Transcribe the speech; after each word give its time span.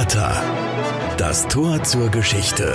Porta. 0.00 0.42
Das 1.18 1.46
Tor 1.48 1.82
zur 1.82 2.08
Geschichte. 2.08 2.74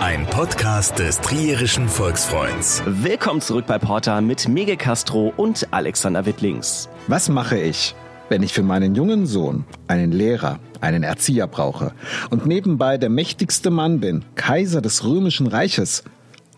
Ein 0.00 0.24
Podcast 0.26 1.00
des 1.00 1.18
Trierischen 1.20 1.88
Volksfreunds. 1.88 2.84
Willkommen 2.86 3.40
zurück 3.40 3.66
bei 3.66 3.80
Porta 3.80 4.20
mit 4.20 4.46
Mege 4.46 4.76
Castro 4.76 5.32
und 5.36 5.66
Alexander 5.72 6.24
Wittlings. 6.24 6.88
Was 7.08 7.28
mache 7.28 7.58
ich, 7.58 7.96
wenn 8.28 8.44
ich 8.44 8.52
für 8.52 8.62
meinen 8.62 8.94
jungen 8.94 9.26
Sohn 9.26 9.64
einen 9.88 10.12
Lehrer, 10.12 10.60
einen 10.80 11.02
Erzieher 11.02 11.48
brauche 11.48 11.92
und 12.30 12.46
nebenbei 12.46 12.96
der 12.96 13.10
mächtigste 13.10 13.70
Mann 13.70 13.98
bin, 13.98 14.24
Kaiser 14.36 14.80
des 14.80 15.04
römischen 15.04 15.48
Reiches? 15.48 16.04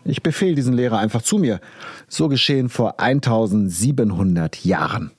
Ich 0.05 0.21
befehle 0.21 0.53
diesen 0.53 0.73
Lehrer 0.75 0.99
einfach 0.99 1.23
zu 1.23 1.39
mir. 1.39 1.61
So 2.07 2.27
geschehen 2.27 2.69
vor 2.69 2.99
1700 2.99 4.63
Jahren. 4.63 5.16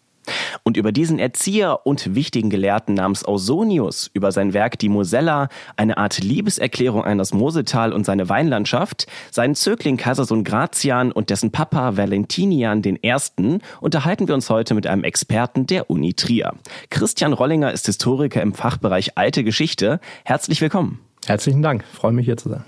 Und 0.69 0.77
über 0.77 0.93
diesen 0.93 1.19
Erzieher 1.19 1.87
und 1.87 2.15
wichtigen 2.15 2.51
Gelehrten 2.51 2.93
namens 2.93 3.25
Ausonius, 3.25 4.11
über 4.13 4.33
sein 4.33 4.53
Werk 4.53 4.79
Die 4.79 4.91
Mosella, 4.91 5.49
eine 5.77 5.97
Art 5.97 6.19
Liebeserklärung 6.19 7.05
an 7.05 7.17
das 7.17 7.33
Mosetal 7.33 7.95
und 7.95 8.05
seine 8.05 8.29
Weinlandschaft, 8.29 9.07
seinen 9.31 9.55
Zögling 9.55 9.97
Kaisersohn 9.97 10.45
Gratian 10.45 11.11
und 11.11 11.31
dessen 11.31 11.53
Papa 11.53 11.97
Valentinian 11.97 12.83
I. 12.85 13.61
unterhalten 13.81 14.29
wir 14.29 14.35
uns 14.35 14.51
heute 14.51 14.75
mit 14.75 14.87
einem 14.87 15.05
Experten 15.05 15.67
der 15.67 15.89
Uni 15.89 16.13
Trier. 16.13 16.53
Christian 16.91 17.33
Rollinger 17.33 17.73
ist 17.73 17.87
Historiker 17.87 18.43
im 18.43 18.53
Fachbereich 18.53 19.17
Alte 19.17 19.45
Geschichte. 19.45 20.01
Herzlich 20.27 20.61
willkommen. 20.61 21.01
Herzlichen 21.25 21.63
Dank, 21.63 21.83
freue 21.95 22.13
mich 22.13 22.27
hier 22.27 22.37
zu 22.37 22.51
sein. 22.51 22.65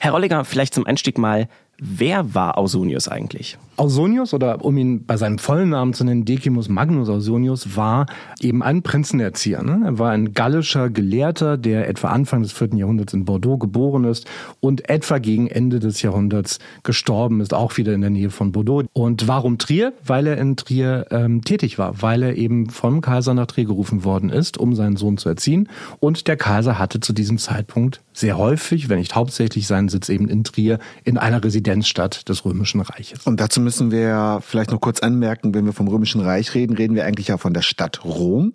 Herr 0.00 0.12
Rollinger, 0.12 0.46
vielleicht 0.46 0.72
zum 0.72 0.86
Einstieg 0.86 1.18
mal, 1.18 1.48
wer 1.80 2.34
war 2.34 2.58
Ausonius 2.58 3.08
eigentlich? 3.08 3.58
Ausonius, 3.80 4.34
oder 4.34 4.62
um 4.62 4.76
ihn 4.76 5.06
bei 5.06 5.16
seinem 5.16 5.38
vollen 5.38 5.70
Namen 5.70 5.94
zu 5.94 6.04
nennen, 6.04 6.26
Decimus 6.26 6.68
Magnus 6.68 7.08
Ausonius, 7.08 7.76
war 7.76 8.06
eben 8.40 8.62
ein 8.62 8.82
Prinzenerzieher. 8.82 9.62
Ne? 9.62 9.80
Er 9.86 9.98
war 9.98 10.10
ein 10.10 10.34
gallischer 10.34 10.90
Gelehrter, 10.90 11.56
der 11.56 11.88
etwa 11.88 12.08
Anfang 12.08 12.42
des 12.42 12.52
vierten 12.52 12.76
Jahrhunderts 12.76 13.14
in 13.14 13.24
Bordeaux 13.24 13.56
geboren 13.56 14.04
ist 14.04 14.28
und 14.60 14.90
etwa 14.90 15.18
gegen 15.18 15.46
Ende 15.46 15.80
des 15.80 16.02
Jahrhunderts 16.02 16.58
gestorben 16.82 17.40
ist, 17.40 17.54
auch 17.54 17.78
wieder 17.78 17.94
in 17.94 18.02
der 18.02 18.10
Nähe 18.10 18.28
von 18.28 18.52
Bordeaux. 18.52 18.84
Und 18.92 19.28
warum 19.28 19.56
Trier? 19.56 19.94
Weil 20.04 20.26
er 20.26 20.36
in 20.36 20.56
Trier 20.56 21.06
ähm, 21.10 21.42
tätig 21.42 21.78
war, 21.78 22.02
weil 22.02 22.22
er 22.22 22.36
eben 22.36 22.68
vom 22.68 23.00
Kaiser 23.00 23.32
nach 23.32 23.46
Trier 23.46 23.64
gerufen 23.64 24.04
worden 24.04 24.28
ist, 24.28 24.58
um 24.58 24.74
seinen 24.74 24.96
Sohn 24.96 25.16
zu 25.16 25.30
erziehen. 25.30 25.70
Und 26.00 26.28
der 26.28 26.36
Kaiser 26.36 26.78
hatte 26.78 27.00
zu 27.00 27.14
diesem 27.14 27.38
Zeitpunkt 27.38 28.02
sehr 28.12 28.36
häufig, 28.36 28.90
wenn 28.90 28.98
nicht 28.98 29.14
hauptsächlich, 29.14 29.66
seinen 29.66 29.88
Sitz 29.88 30.10
eben 30.10 30.28
in 30.28 30.44
Trier 30.44 30.78
in 31.04 31.16
einer 31.16 31.40
Residenzstadt 31.70 32.28
des 32.28 32.44
Römischen 32.44 32.80
Reiches. 32.80 33.24
Und 33.26 33.38
dazu 33.40 33.60
müssen 33.60 33.92
wir 33.92 34.40
vielleicht 34.42 34.72
noch 34.72 34.80
kurz 34.80 34.98
anmerken, 35.00 35.54
wenn 35.54 35.64
wir 35.64 35.72
vom 35.72 35.88
Römischen 35.88 36.20
Reich 36.20 36.54
reden, 36.54 36.76
reden 36.76 36.96
wir 36.96 37.04
eigentlich 37.04 37.28
ja 37.28 37.38
von 37.38 37.54
der 37.54 37.62
Stadt 37.62 38.04
Rom, 38.04 38.54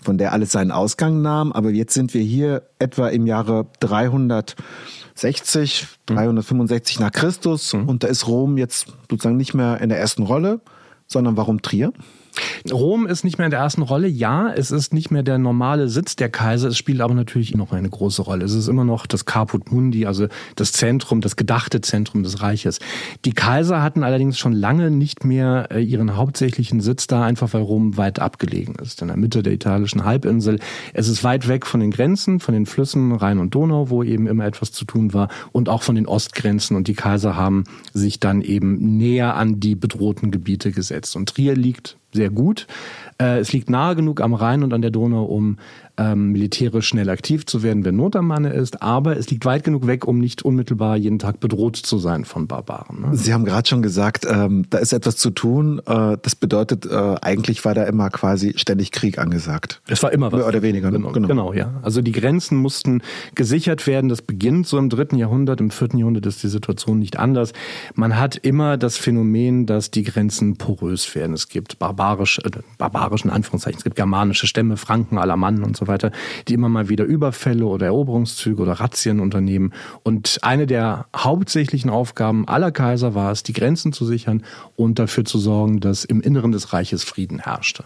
von 0.00 0.16
der 0.16 0.32
alles 0.32 0.52
seinen 0.52 0.70
Ausgang 0.70 1.22
nahm. 1.22 1.50
Aber 1.52 1.70
jetzt 1.70 1.94
sind 1.94 2.14
wir 2.14 2.22
hier 2.22 2.62
etwa 2.78 3.08
im 3.08 3.26
Jahre 3.26 3.66
360, 3.80 5.88
365 6.06 7.00
nach 7.00 7.10
Christus 7.10 7.72
mhm. 7.72 7.88
und 7.88 8.04
da 8.04 8.08
ist 8.08 8.28
Rom 8.28 8.58
jetzt 8.58 8.86
sozusagen 9.10 9.36
nicht 9.36 9.54
mehr 9.54 9.80
in 9.80 9.88
der 9.88 9.98
ersten 9.98 10.22
Rolle, 10.22 10.60
sondern 11.06 11.36
warum 11.36 11.62
Trier? 11.62 11.92
Rom 12.70 13.06
ist 13.06 13.24
nicht 13.24 13.38
mehr 13.38 13.46
in 13.46 13.50
der 13.50 13.60
ersten 13.60 13.82
Rolle. 13.82 14.08
Ja, 14.08 14.52
es 14.52 14.70
ist 14.70 14.94
nicht 14.94 15.10
mehr 15.10 15.22
der 15.22 15.38
normale 15.38 15.88
Sitz 15.88 16.16
der 16.16 16.28
Kaiser. 16.28 16.68
Es 16.68 16.76
spielt 16.76 17.00
aber 17.00 17.14
natürlich 17.14 17.54
noch 17.54 17.72
eine 17.72 17.88
große 17.88 18.22
Rolle. 18.22 18.44
Es 18.44 18.54
ist 18.54 18.68
immer 18.68 18.84
noch 18.84 19.06
das 19.06 19.24
Caput 19.24 19.72
Mundi, 19.72 20.06
also 20.06 20.28
das 20.56 20.72
Zentrum, 20.72 21.20
das 21.20 21.36
gedachte 21.36 21.80
Zentrum 21.80 22.22
des 22.22 22.42
Reiches. 22.42 22.78
Die 23.24 23.32
Kaiser 23.32 23.82
hatten 23.82 24.02
allerdings 24.02 24.38
schon 24.38 24.52
lange 24.52 24.90
nicht 24.90 25.24
mehr 25.24 25.68
äh, 25.70 25.80
ihren 25.80 26.16
hauptsächlichen 26.16 26.80
Sitz 26.80 27.06
da, 27.06 27.24
einfach 27.24 27.52
weil 27.52 27.62
Rom 27.62 27.96
weit 27.96 28.18
abgelegen 28.18 28.76
ist, 28.76 29.02
in 29.02 29.08
der 29.08 29.16
Mitte 29.16 29.42
der 29.42 29.52
italischen 29.52 30.04
Halbinsel. 30.04 30.58
Es 30.94 31.08
ist 31.08 31.24
weit 31.24 31.48
weg 31.48 31.66
von 31.66 31.80
den 31.80 31.90
Grenzen, 31.90 32.40
von 32.40 32.54
den 32.54 32.66
Flüssen 32.66 33.12
Rhein 33.12 33.38
und 33.38 33.54
Donau, 33.54 33.90
wo 33.90 34.02
eben 34.02 34.26
immer 34.26 34.46
etwas 34.46 34.72
zu 34.72 34.84
tun 34.84 35.12
war, 35.12 35.28
und 35.52 35.68
auch 35.68 35.82
von 35.82 35.94
den 35.94 36.06
Ostgrenzen. 36.06 36.76
Und 36.76 36.88
die 36.88 36.94
Kaiser 36.94 37.36
haben 37.36 37.64
sich 37.92 38.20
dann 38.20 38.42
eben 38.42 38.96
näher 38.96 39.34
an 39.34 39.60
die 39.60 39.74
bedrohten 39.74 40.30
Gebiete 40.30 40.70
gesetzt. 40.70 41.16
Und 41.16 41.28
Trier 41.28 41.54
liegt 41.54 41.96
sehr 42.12 42.30
gut. 42.30 42.66
Äh, 43.18 43.38
es 43.38 43.52
liegt 43.52 43.70
nahe 43.70 43.96
genug 43.96 44.20
am 44.20 44.34
Rhein 44.34 44.62
und 44.62 44.72
an 44.72 44.82
der 44.82 44.90
Donau, 44.90 45.24
um 45.24 45.58
ähm, 46.02 46.32
militärisch 46.32 46.88
schnell 46.88 47.08
aktiv 47.10 47.46
zu 47.46 47.62
werden, 47.62 47.84
wenn 47.84 47.96
Not 47.96 48.16
am 48.16 48.26
Manne 48.26 48.52
ist, 48.52 48.82
aber 48.82 49.16
es 49.16 49.30
liegt 49.30 49.44
weit 49.44 49.64
genug 49.64 49.86
weg, 49.86 50.06
um 50.06 50.18
nicht 50.18 50.42
unmittelbar 50.42 50.96
jeden 50.96 51.18
Tag 51.18 51.40
bedroht 51.40 51.76
zu 51.76 51.98
sein 51.98 52.24
von 52.24 52.46
Barbaren. 52.46 53.00
Ne? 53.00 53.16
Sie 53.16 53.32
haben 53.32 53.44
gerade 53.44 53.68
schon 53.68 53.82
gesagt, 53.82 54.26
ähm, 54.28 54.66
da 54.70 54.78
ist 54.78 54.92
etwas 54.92 55.16
zu 55.16 55.30
tun. 55.30 55.80
Äh, 55.86 56.16
das 56.22 56.34
bedeutet, 56.34 56.86
äh, 56.86 57.14
eigentlich 57.20 57.64
war 57.64 57.74
da 57.74 57.84
immer 57.84 58.10
quasi 58.10 58.54
ständig 58.56 58.90
Krieg 58.90 59.18
angesagt. 59.18 59.80
Es 59.88 60.02
war 60.02 60.12
immer 60.12 60.32
was. 60.32 60.38
Mehr 60.38 60.48
oder 60.48 60.62
weniger. 60.62 60.90
Ne? 60.90 60.98
Genau, 60.98 61.12
genau. 61.12 61.28
genau, 61.28 61.52
ja. 61.52 61.80
Also 61.82 62.02
die 62.02 62.12
Grenzen 62.12 62.56
mussten 62.58 63.02
gesichert 63.34 63.86
werden. 63.86 64.08
Das 64.08 64.22
beginnt 64.22 64.66
so 64.66 64.78
im 64.78 64.88
dritten 64.88 65.16
Jahrhundert. 65.16 65.60
Im 65.60 65.70
vierten 65.70 65.98
Jahrhundert 65.98 66.26
ist 66.26 66.42
die 66.42 66.48
Situation 66.48 66.98
nicht 66.98 67.18
anders. 67.18 67.52
Man 67.94 68.18
hat 68.18 68.36
immer 68.36 68.76
das 68.76 68.96
Phänomen, 68.96 69.66
dass 69.66 69.90
die 69.90 70.02
Grenzen 70.02 70.56
porös 70.56 71.14
werden. 71.14 71.34
Es 71.34 71.48
gibt 71.48 71.78
barbarisch, 71.78 72.38
äh, 72.38 72.50
barbarischen 72.78 73.30
Anführungszeichen, 73.30 73.78
es 73.78 73.84
gibt 73.84 73.96
germanische 73.96 74.46
Stämme, 74.46 74.76
Franken, 74.76 75.18
Alamannen 75.18 75.62
und 75.62 75.76
so 75.76 75.86
weiter, 75.86 75.91
die 75.98 76.54
immer 76.54 76.68
mal 76.68 76.88
wieder 76.88 77.04
Überfälle 77.04 77.66
oder 77.66 77.86
Eroberungszüge 77.86 78.62
oder 78.62 78.72
Razzien 78.72 79.20
unternehmen. 79.20 79.72
Und 80.02 80.38
eine 80.42 80.66
der 80.66 81.06
hauptsächlichen 81.16 81.90
Aufgaben 81.90 82.46
aller 82.48 82.72
Kaiser 82.72 83.14
war 83.14 83.32
es, 83.32 83.42
die 83.42 83.52
Grenzen 83.52 83.92
zu 83.92 84.04
sichern 84.04 84.42
und 84.76 84.98
dafür 84.98 85.24
zu 85.24 85.38
sorgen, 85.38 85.80
dass 85.80 86.04
im 86.04 86.20
Inneren 86.20 86.52
des 86.52 86.72
Reiches 86.72 87.04
Frieden 87.04 87.38
herrschte. 87.38 87.84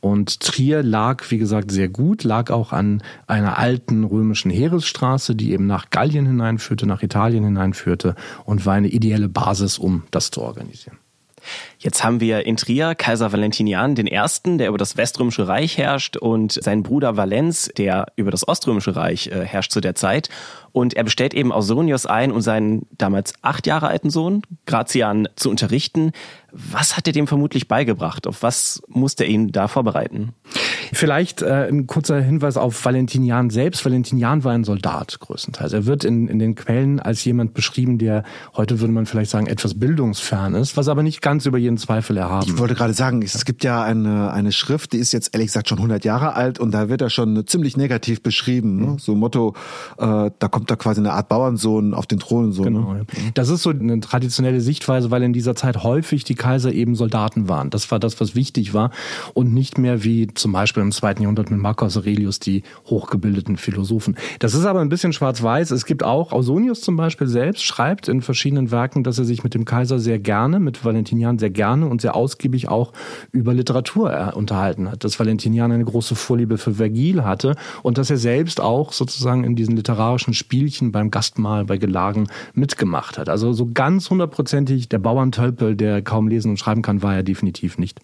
Und 0.00 0.40
Trier 0.40 0.82
lag, 0.82 1.28
wie 1.30 1.38
gesagt, 1.38 1.72
sehr 1.72 1.88
gut, 1.88 2.22
lag 2.22 2.50
auch 2.50 2.72
an 2.72 3.02
einer 3.26 3.58
alten 3.58 4.04
römischen 4.04 4.50
Heeresstraße, 4.50 5.34
die 5.34 5.50
eben 5.52 5.66
nach 5.66 5.90
Gallien 5.90 6.24
hineinführte, 6.24 6.86
nach 6.86 7.02
Italien 7.02 7.44
hineinführte 7.44 8.14
und 8.44 8.64
war 8.64 8.74
eine 8.74 8.88
ideelle 8.88 9.28
Basis, 9.28 9.76
um 9.78 10.04
das 10.12 10.30
zu 10.30 10.42
organisieren. 10.42 10.98
Jetzt 11.78 12.02
haben 12.04 12.20
wir 12.20 12.46
in 12.46 12.56
Trier 12.56 12.94
Kaiser 12.94 13.32
Valentinian 13.32 13.96
I., 13.96 14.56
der 14.56 14.68
über 14.68 14.78
das 14.78 14.96
Weströmische 14.96 15.46
Reich 15.46 15.78
herrscht 15.78 16.16
und 16.16 16.52
sein 16.52 16.82
Bruder 16.82 17.16
Valenz, 17.16 17.70
der 17.76 18.06
über 18.16 18.30
das 18.30 18.46
Oströmische 18.46 18.96
Reich 18.96 19.28
äh, 19.28 19.44
herrscht 19.44 19.72
zu 19.72 19.80
der 19.80 19.94
Zeit. 19.94 20.28
Und 20.72 20.94
er 20.94 21.04
bestellt 21.04 21.34
eben 21.34 21.52
Ausonius 21.52 22.06
ein, 22.06 22.30
um 22.30 22.40
seinen 22.40 22.86
damals 22.92 23.32
acht 23.42 23.66
Jahre 23.66 23.88
alten 23.88 24.10
Sohn, 24.10 24.42
Gratian, 24.66 25.28
zu 25.36 25.50
unterrichten. 25.50 26.12
Was 26.52 26.96
hat 26.96 27.06
er 27.06 27.12
dem 27.12 27.26
vermutlich 27.26 27.68
beigebracht? 27.68 28.26
Auf 28.26 28.42
was 28.42 28.82
musste 28.88 29.24
er 29.24 29.30
ihn 29.30 29.52
da 29.52 29.68
vorbereiten? 29.68 30.34
Vielleicht 30.92 31.42
äh, 31.42 31.68
ein 31.68 31.86
kurzer 31.86 32.20
Hinweis 32.20 32.56
auf 32.56 32.84
Valentinian 32.84 33.50
selbst. 33.50 33.84
Valentinian 33.84 34.44
war 34.44 34.52
ein 34.52 34.64
Soldat 34.64 35.18
größtenteils. 35.20 35.72
Er 35.72 35.86
wird 35.86 36.04
in, 36.04 36.28
in 36.28 36.38
den 36.38 36.54
Quellen 36.54 37.00
als 37.00 37.24
jemand 37.24 37.54
beschrieben, 37.54 37.98
der 37.98 38.24
heute 38.56 38.80
würde 38.80 38.92
man 38.92 39.06
vielleicht 39.06 39.30
sagen 39.30 39.46
etwas 39.46 39.78
bildungsfern 39.78 40.54
ist, 40.54 40.76
was 40.76 40.88
aber 40.88 41.02
nicht 41.02 41.22
ganz 41.22 41.46
über 41.46 41.58
jeden 41.58 41.78
Zweifel 41.78 42.16
erhaben. 42.16 42.46
Ich 42.46 42.58
wollte 42.58 42.74
gerade 42.74 42.94
sagen, 42.94 43.22
es 43.22 43.44
gibt 43.44 43.64
ja 43.64 43.82
eine, 43.82 44.32
eine 44.32 44.52
Schrift, 44.52 44.92
die 44.92 44.98
ist 44.98 45.12
jetzt 45.12 45.34
ehrlich 45.34 45.48
gesagt 45.48 45.68
schon 45.68 45.78
100 45.78 46.04
Jahre 46.04 46.34
alt 46.34 46.58
und 46.58 46.72
da 46.72 46.88
wird 46.88 47.00
er 47.00 47.10
schon 47.10 47.46
ziemlich 47.46 47.76
negativ 47.76 48.22
beschrieben. 48.22 48.76
Ne? 48.80 48.96
So 48.98 49.14
Motto, 49.14 49.54
äh, 49.98 50.30
da 50.38 50.48
kommt 50.48 50.70
da 50.70 50.76
quasi 50.76 51.00
eine 51.00 51.12
Art 51.12 51.28
Bauernsohn 51.28 51.94
auf 51.94 52.06
den 52.06 52.18
Thron. 52.18 52.52
So, 52.52 52.62
ne? 52.62 52.70
genau, 52.70 52.92
ne? 52.94 53.06
Das 53.34 53.48
ist 53.48 53.62
so 53.62 53.70
eine 53.70 54.00
traditionelle 54.00 54.60
Sichtweise, 54.60 55.10
weil 55.10 55.22
in 55.22 55.32
dieser 55.32 55.54
Zeit 55.54 55.82
häufig 55.82 56.24
die 56.24 56.34
Kaiser 56.34 56.72
eben 56.72 56.94
Soldaten 56.94 57.48
waren. 57.48 57.70
Das 57.70 57.90
war 57.90 57.98
das, 57.98 58.20
was 58.20 58.34
wichtig 58.34 58.74
war 58.74 58.90
und 59.34 59.52
nicht 59.52 59.78
mehr 59.78 60.04
wie 60.04 60.28
zum 60.34 60.52
Beispiel 60.52 60.77
im 60.82 60.92
zweiten 60.92 61.22
Jahrhundert 61.22 61.50
mit 61.50 61.60
Marcus 61.60 61.96
Aurelius 61.96 62.38
die 62.38 62.62
hochgebildeten 62.86 63.56
Philosophen. 63.56 64.16
Das 64.38 64.54
ist 64.54 64.64
aber 64.64 64.80
ein 64.80 64.88
bisschen 64.88 65.12
schwarz-weiß. 65.12 65.70
Es 65.70 65.84
gibt 65.84 66.02
auch, 66.02 66.32
Ausonius 66.32 66.80
zum 66.80 66.96
Beispiel 66.96 67.26
selbst 67.26 67.62
schreibt 67.64 68.08
in 68.08 68.22
verschiedenen 68.22 68.70
Werken, 68.70 69.04
dass 69.04 69.18
er 69.18 69.24
sich 69.24 69.44
mit 69.44 69.54
dem 69.54 69.64
Kaiser 69.64 69.98
sehr 69.98 70.18
gerne, 70.18 70.60
mit 70.60 70.84
Valentinian 70.84 71.38
sehr 71.38 71.50
gerne 71.50 71.86
und 71.86 72.00
sehr 72.00 72.14
ausgiebig 72.14 72.68
auch 72.68 72.92
über 73.32 73.54
Literatur 73.54 74.12
äh, 74.12 74.34
unterhalten 74.34 74.90
hat. 74.90 75.04
Dass 75.04 75.18
Valentinian 75.18 75.72
eine 75.72 75.84
große 75.84 76.14
Vorliebe 76.14 76.58
für 76.58 76.74
Vergil 76.74 77.24
hatte 77.24 77.56
und 77.82 77.98
dass 77.98 78.10
er 78.10 78.16
selbst 78.16 78.60
auch 78.60 78.92
sozusagen 78.92 79.44
in 79.44 79.56
diesen 79.56 79.76
literarischen 79.76 80.34
Spielchen 80.34 80.92
beim 80.92 81.10
Gastmahl, 81.10 81.64
bei 81.64 81.78
Gelagen 81.78 82.28
mitgemacht 82.54 83.18
hat. 83.18 83.28
Also 83.28 83.52
so 83.52 83.70
ganz 83.72 84.10
hundertprozentig 84.10 84.88
der 84.88 84.98
Bauerntölpel, 84.98 85.76
der 85.76 86.02
kaum 86.02 86.28
lesen 86.28 86.50
und 86.50 86.58
schreiben 86.58 86.82
kann, 86.82 87.02
war 87.02 87.14
er 87.14 87.22
definitiv 87.22 87.78
nicht. 87.78 88.00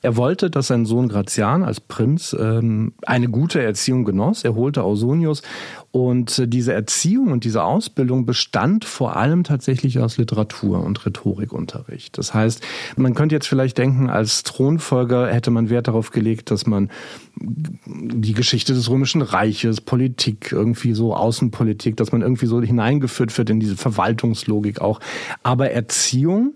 Er 0.00 0.16
wollte, 0.16 0.50
dass 0.50 0.68
sein 0.68 0.86
Sohn 0.86 1.08
Grazian 1.08 1.62
als 1.62 1.80
Prinz 1.80 2.01
ähm, 2.38 2.92
eine 3.02 3.28
gute 3.28 3.62
Erziehung 3.62 4.04
genoss. 4.04 4.44
Er 4.44 4.54
holte 4.54 4.82
Ausonius 4.82 5.42
Und 5.90 6.42
diese 6.46 6.72
Erziehung 6.72 7.32
und 7.32 7.44
diese 7.44 7.62
Ausbildung 7.62 8.24
bestand 8.24 8.86
vor 8.86 9.16
allem 9.16 9.44
tatsächlich 9.44 9.98
aus 9.98 10.16
Literatur 10.16 10.82
und 10.82 11.04
Rhetorikunterricht. 11.04 12.16
Das 12.16 12.32
heißt, 12.32 12.62
man 12.96 13.14
könnte 13.14 13.34
jetzt 13.34 13.46
vielleicht 13.46 13.76
denken, 13.76 14.08
als 14.08 14.42
Thronfolger 14.42 15.28
hätte 15.28 15.50
man 15.50 15.68
Wert 15.68 15.88
darauf 15.88 16.10
gelegt, 16.10 16.50
dass 16.50 16.66
man 16.66 16.90
die 17.36 18.32
Geschichte 18.32 18.72
des 18.72 18.88
Römischen 18.88 19.20
Reiches, 19.20 19.82
Politik, 19.82 20.50
irgendwie 20.50 20.94
so 20.94 21.14
Außenpolitik, 21.14 21.98
dass 21.98 22.10
man 22.10 22.22
irgendwie 22.22 22.46
so 22.46 22.62
hineingeführt 22.62 23.36
wird 23.36 23.50
in 23.50 23.60
diese 23.60 23.76
Verwaltungslogik 23.76 24.80
auch. 24.80 24.98
Aber 25.42 25.72
Erziehung 25.72 26.54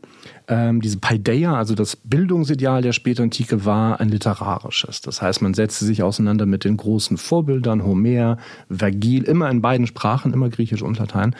ähm, 0.48 0.80
diese 0.80 0.98
Paideia, 0.98 1.56
also 1.56 1.74
das 1.74 1.96
Bildungsideal 1.96 2.82
der 2.82 2.92
Spätantike, 2.92 3.64
war 3.64 4.00
ein 4.00 4.08
literarisches. 4.08 5.00
Das 5.00 5.22
heißt, 5.22 5.42
man 5.42 5.54
setzte 5.54 5.84
sich 5.84 6.02
auseinander 6.02 6.46
mit 6.46 6.64
den 6.64 6.76
großen 6.76 7.16
Vorbildern, 7.16 7.84
Homer, 7.84 8.38
Vergil, 8.70 9.24
immer 9.24 9.50
in 9.50 9.60
beiden 9.60 9.86
Sprachen, 9.86 10.32
immer 10.32 10.48
Griechisch 10.48 10.82
und 10.82 10.98
Latein. 10.98 11.34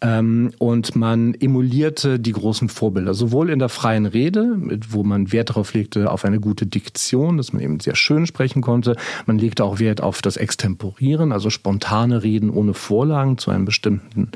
Ähm, 0.00 0.50
und 0.58 0.96
man 0.96 1.34
emulierte 1.34 2.18
die 2.18 2.32
großen 2.32 2.68
Vorbilder, 2.68 3.14
sowohl 3.14 3.50
in 3.50 3.58
der 3.58 3.68
freien 3.68 4.06
Rede, 4.06 4.56
wo 4.90 5.04
man 5.04 5.32
Wert 5.32 5.50
darauf 5.50 5.74
legte, 5.74 6.10
auf 6.10 6.24
eine 6.24 6.40
gute 6.40 6.66
Diktion, 6.66 7.36
dass 7.36 7.52
man 7.52 7.62
eben 7.62 7.80
sehr 7.80 7.94
schön 7.94 8.26
sprechen 8.26 8.62
konnte. 8.62 8.96
Man 9.26 9.38
legte 9.38 9.64
auch 9.64 9.78
Wert 9.78 10.00
auf 10.00 10.22
das 10.22 10.36
Extemporieren, 10.36 11.32
also 11.32 11.50
spontane 11.50 12.22
Reden 12.22 12.50
ohne 12.50 12.74
Vorlagen 12.74 13.38
zu 13.38 13.50
einem 13.50 13.64
bestimmten 13.64 14.30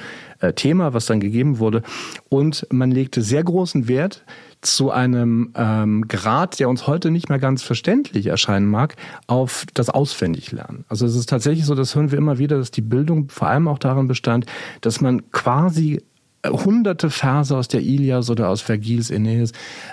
Thema, 0.50 0.94
was 0.94 1.06
dann 1.06 1.20
gegeben 1.20 1.58
wurde. 1.58 1.82
Und 2.28 2.66
man 2.70 2.90
legte 2.90 3.22
sehr 3.22 3.44
großen 3.44 3.88
Wert 3.88 4.24
zu 4.62 4.90
einem 4.90 5.52
ähm, 5.56 6.06
Grad, 6.08 6.60
der 6.60 6.68
uns 6.68 6.86
heute 6.86 7.10
nicht 7.10 7.28
mehr 7.28 7.38
ganz 7.38 7.62
verständlich 7.62 8.26
erscheinen 8.26 8.68
mag, 8.68 8.96
auf 9.26 9.66
das 9.74 9.90
Auswendiglernen. 9.90 10.84
Also 10.88 11.04
es 11.04 11.16
ist 11.16 11.28
tatsächlich 11.28 11.66
so, 11.66 11.74
das 11.74 11.94
hören 11.94 12.10
wir 12.10 12.18
immer 12.18 12.38
wieder, 12.38 12.58
dass 12.58 12.70
die 12.70 12.80
Bildung 12.80 13.28
vor 13.28 13.48
allem 13.48 13.68
auch 13.68 13.78
darin 13.78 14.06
bestand, 14.06 14.46
dass 14.80 15.00
man 15.00 15.30
quasi 15.32 16.00
hunderte 16.44 17.10
Verse 17.10 17.56
aus 17.56 17.68
der 17.68 17.82
Ilias 17.82 18.28
oder 18.30 18.48
aus 18.48 18.60
Vergils 18.60 19.10
Aeneas 19.10 19.52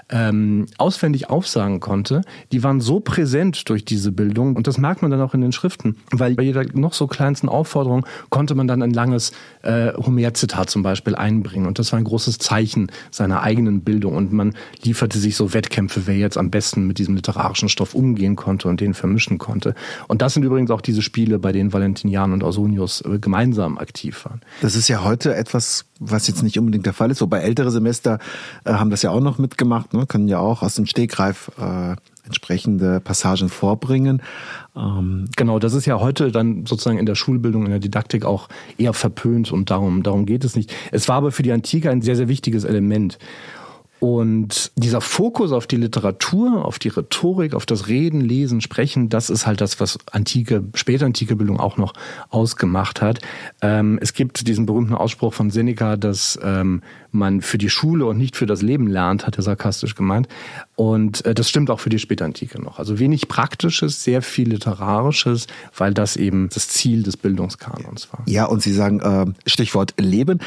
ähm, 0.09 0.65
auswendig 0.77 1.29
aufsagen 1.29 1.79
konnte, 1.79 2.21
die 2.51 2.63
waren 2.63 2.81
so 2.81 2.99
präsent 2.99 3.69
durch 3.69 3.85
diese 3.85 4.11
Bildung. 4.11 4.55
Und 4.55 4.65
das 4.67 4.77
merkt 4.77 5.01
man 5.01 5.11
dann 5.11 5.21
auch 5.21 5.33
in 5.33 5.41
den 5.41 5.51
Schriften, 5.51 5.97
weil 6.11 6.35
bei 6.35 6.43
jeder 6.43 6.65
noch 6.73 6.93
so 6.93 7.07
kleinsten 7.07 7.49
Aufforderung 7.49 8.05
konnte 8.29 8.55
man 8.55 8.67
dann 8.67 8.81
ein 8.81 8.91
langes 8.91 9.31
äh, 9.61 9.93
Homer-Zitat 9.93 10.69
zum 10.69 10.81
Beispiel 10.81 11.15
einbringen. 11.15 11.67
Und 11.67 11.77
das 11.77 11.91
war 11.91 11.99
ein 11.99 12.05
großes 12.05 12.39
Zeichen 12.39 12.91
seiner 13.11 13.41
eigenen 13.43 13.81
Bildung. 13.81 14.15
Und 14.15 14.33
man 14.33 14.55
lieferte 14.81 15.19
sich 15.19 15.35
so 15.35 15.53
Wettkämpfe, 15.53 16.07
wer 16.07 16.17
jetzt 16.17 16.37
am 16.37 16.49
besten 16.49 16.87
mit 16.87 16.97
diesem 16.97 17.15
literarischen 17.15 17.69
Stoff 17.69 17.93
umgehen 17.93 18.35
konnte 18.35 18.67
und 18.67 18.81
den 18.81 18.95
vermischen 18.95 19.37
konnte. 19.37 19.75
Und 20.07 20.23
das 20.23 20.33
sind 20.33 20.43
übrigens 20.43 20.71
auch 20.71 20.81
diese 20.81 21.03
Spiele, 21.03 21.37
bei 21.37 21.51
denen 21.51 21.73
Valentinian 21.73 22.33
und 22.33 22.43
Ausonius 22.43 23.01
äh, 23.01 23.19
gemeinsam 23.19 23.77
aktiv 23.77 24.25
waren. 24.25 24.41
Das 24.61 24.75
ist 24.75 24.87
ja 24.87 25.03
heute 25.03 25.35
etwas, 25.35 25.85
was 25.99 26.27
jetzt 26.27 26.43
nicht 26.43 26.57
unbedingt 26.57 26.85
der 26.85 26.93
Fall 26.93 27.11
ist. 27.11 27.21
Wobei 27.21 27.39
ältere 27.39 27.71
Semester 27.71 28.19
äh, 28.63 28.73
haben 28.73 28.89
das 28.89 29.01
ja 29.01 29.11
auch 29.11 29.19
noch 29.19 29.37
mitgemacht, 29.37 29.93
ne? 29.93 30.05
können 30.05 30.27
ja 30.27 30.39
auch 30.39 30.63
aus 30.63 30.75
dem 30.75 30.85
Stegreif 30.85 31.51
äh, 31.59 31.95
entsprechende 32.25 32.99
Passagen 32.99 33.49
vorbringen. 33.49 34.21
Ähm 34.75 35.25
genau, 35.35 35.59
das 35.59 35.73
ist 35.73 35.85
ja 35.85 35.99
heute 35.99 36.31
dann 36.31 36.65
sozusagen 36.65 36.99
in 36.99 37.05
der 37.05 37.15
Schulbildung, 37.15 37.65
in 37.65 37.71
der 37.71 37.79
Didaktik 37.79 38.23
auch 38.23 38.49
eher 38.77 38.93
verpönt 38.93 39.51
und 39.51 39.71
darum, 39.71 40.03
darum 40.03 40.25
geht 40.25 40.45
es 40.45 40.55
nicht. 40.55 40.73
Es 40.91 41.09
war 41.09 41.17
aber 41.17 41.31
für 41.31 41.43
die 41.43 41.51
Antike 41.51 41.89
ein 41.89 42.01
sehr, 42.01 42.15
sehr 42.15 42.27
wichtiges 42.27 42.63
Element. 42.63 43.17
Und 43.99 44.71
dieser 44.77 45.01
Fokus 45.01 45.51
auf 45.51 45.67
die 45.67 45.75
Literatur, 45.75 46.63
auf 46.63 46.79
die 46.79 46.87
Rhetorik, 46.87 47.53
auf 47.53 47.65
das 47.65 47.87
Reden, 47.87 48.21
Lesen, 48.21 48.61
Sprechen, 48.61 49.09
das 49.09 49.29
ist 49.29 49.45
halt 49.45 49.59
das, 49.59 49.79
was 49.79 49.97
antike, 50.11 50.63
spätantike 50.73 51.35
Bildung 51.35 51.59
auch 51.59 51.77
noch 51.77 51.93
ausgemacht 52.29 53.01
hat. 53.01 53.19
Ähm, 53.61 53.99
es 54.01 54.13
gibt 54.13 54.47
diesen 54.47 54.65
berühmten 54.65 54.95
Ausspruch 54.95 55.33
von 55.33 55.49
Seneca, 55.49 55.97
dass 55.97 56.39
ähm, 56.41 56.81
man 57.11 57.41
für 57.41 57.57
die 57.57 57.69
Schule 57.69 58.05
und 58.05 58.17
nicht 58.17 58.37
für 58.37 58.45
das 58.45 58.61
Leben 58.61 58.87
lernt, 58.87 59.27
hat 59.27 59.37
er 59.37 59.43
sarkastisch 59.43 59.95
gemeint. 59.95 60.29
Und 60.75 61.25
äh, 61.25 61.33
das 61.33 61.49
stimmt 61.49 61.69
auch 61.69 61.81
für 61.81 61.89
die 61.89 61.99
Spätantike 61.99 62.61
noch. 62.61 62.79
Also 62.79 62.99
wenig 62.99 63.27
Praktisches, 63.27 64.03
sehr 64.03 64.21
viel 64.21 64.49
Literarisches, 64.49 65.47
weil 65.75 65.93
das 65.93 66.15
eben 66.15 66.49
das 66.53 66.69
Ziel 66.69 67.03
des 67.03 67.17
Bildungskanons 67.17 68.13
war. 68.13 68.23
Ja, 68.27 68.45
und 68.45 68.61
Sie 68.61 68.73
sagen, 68.73 69.01
äh, 69.01 69.25
Stichwort 69.49 69.93
Leben. 69.97 70.39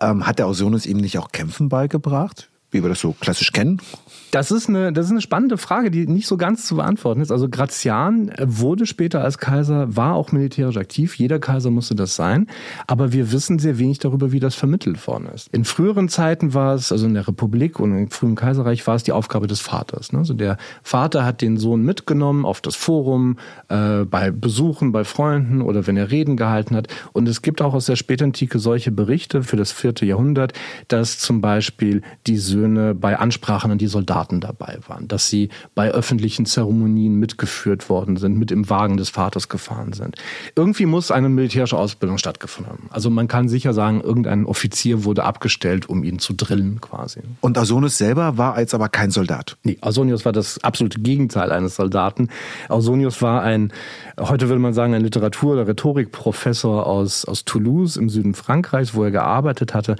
Ähm, 0.00 0.26
hat 0.26 0.38
der 0.38 0.46
Ausonius 0.46 0.86
ihm 0.86 0.96
nicht 0.98 1.18
auch 1.18 1.30
Kämpfen 1.30 1.68
beigebracht? 1.68 2.48
Wie 2.70 2.82
wir 2.82 2.88
das 2.88 3.00
so 3.00 3.12
klassisch 3.12 3.52
kennen? 3.52 3.80
Das 4.36 4.50
ist 4.50 4.68
eine, 4.68 4.92
das 4.92 5.06
ist 5.06 5.12
eine 5.12 5.22
spannende 5.22 5.56
Frage, 5.56 5.90
die 5.90 6.06
nicht 6.06 6.26
so 6.26 6.36
ganz 6.36 6.66
zu 6.66 6.76
beantworten 6.76 7.22
ist. 7.22 7.32
Also 7.32 7.48
Grazian 7.48 8.30
wurde 8.38 8.84
später 8.84 9.24
als 9.24 9.38
Kaiser, 9.38 9.96
war 9.96 10.14
auch 10.14 10.30
militärisch 10.30 10.76
aktiv. 10.76 11.14
Jeder 11.14 11.38
Kaiser 11.38 11.70
musste 11.70 11.94
das 11.94 12.16
sein. 12.16 12.46
Aber 12.86 13.14
wir 13.14 13.32
wissen 13.32 13.58
sehr 13.58 13.78
wenig 13.78 13.98
darüber, 13.98 14.32
wie 14.32 14.38
das 14.38 14.54
vermittelt 14.54 15.06
worden 15.06 15.30
ist. 15.34 15.48
In 15.54 15.64
früheren 15.64 16.10
Zeiten 16.10 16.52
war 16.52 16.74
es, 16.74 16.92
also 16.92 17.06
in 17.06 17.14
der 17.14 17.26
Republik 17.26 17.80
und 17.80 17.96
im 17.96 18.10
frühen 18.10 18.34
Kaiserreich 18.34 18.86
war 18.86 18.96
es 18.96 19.04
die 19.04 19.12
Aufgabe 19.12 19.46
des 19.46 19.62
Vaters. 19.62 20.12
Ne? 20.12 20.18
Also 20.18 20.34
der 20.34 20.58
Vater 20.82 21.24
hat 21.24 21.40
den 21.40 21.56
Sohn 21.56 21.80
mitgenommen 21.80 22.44
auf 22.44 22.60
das 22.60 22.74
Forum, 22.76 23.38
äh, 23.68 24.04
bei 24.04 24.30
Besuchen, 24.32 24.92
bei 24.92 25.04
Freunden 25.04 25.62
oder 25.62 25.86
wenn 25.86 25.96
er 25.96 26.10
Reden 26.10 26.36
gehalten 26.36 26.76
hat. 26.76 26.88
Und 27.14 27.26
es 27.26 27.40
gibt 27.40 27.62
auch 27.62 27.72
aus 27.72 27.86
der 27.86 27.96
Spätantike 27.96 28.58
solche 28.58 28.90
Berichte 28.90 29.42
für 29.42 29.56
das 29.56 29.72
vierte 29.72 30.04
Jahrhundert, 30.04 30.52
dass 30.88 31.18
zum 31.18 31.40
Beispiel 31.40 32.02
die 32.26 32.36
Söhne 32.36 32.94
bei 32.94 33.18
Ansprachen 33.18 33.70
an 33.70 33.78
die 33.78 33.86
Soldaten 33.86 34.25
Soldaten 34.26 34.40
dabei 34.40 34.78
waren, 34.86 35.08
dass 35.08 35.28
sie 35.28 35.48
bei 35.74 35.90
öffentlichen 35.90 36.46
Zeremonien 36.46 37.14
mitgeführt 37.14 37.88
worden 37.88 38.16
sind, 38.16 38.36
mit 38.36 38.50
im 38.50 38.68
Wagen 38.68 38.96
des 38.96 39.08
Vaters 39.10 39.48
gefahren 39.48 39.92
sind. 39.92 40.16
Irgendwie 40.54 40.86
muss 40.86 41.10
eine 41.10 41.28
militärische 41.28 41.78
Ausbildung 41.78 42.18
stattgefunden 42.18 42.72
haben. 42.72 42.88
Also 42.90 43.10
man 43.10 43.28
kann 43.28 43.48
sicher 43.48 43.72
sagen, 43.72 44.00
irgendein 44.00 44.44
Offizier 44.46 45.04
wurde 45.04 45.24
abgestellt, 45.24 45.88
um 45.88 46.04
ihn 46.04 46.18
zu 46.18 46.34
drillen 46.34 46.80
quasi. 46.80 47.20
Und 47.40 47.58
Ausonius 47.58 47.98
selber 47.98 48.36
war 48.36 48.58
jetzt 48.58 48.74
aber 48.74 48.88
kein 48.88 49.10
Soldat? 49.10 49.56
Nee, 49.62 49.78
Ausonius 49.80 50.24
war 50.24 50.32
das 50.32 50.62
absolute 50.62 51.00
Gegenteil 51.00 51.52
eines 51.52 51.76
Soldaten. 51.76 52.28
Ausonius 52.68 53.22
war 53.22 53.42
ein, 53.42 53.72
heute 54.18 54.48
würde 54.48 54.60
man 54.60 54.74
sagen, 54.74 54.94
ein 54.94 55.02
Literatur- 55.02 55.52
oder 55.52 55.68
Rhetorikprofessor 55.68 56.86
aus, 56.86 57.24
aus 57.24 57.44
Toulouse 57.44 57.96
im 57.96 58.08
Süden 58.08 58.34
Frankreichs, 58.34 58.94
wo 58.94 59.04
er 59.04 59.10
gearbeitet 59.10 59.74
hatte. 59.74 59.96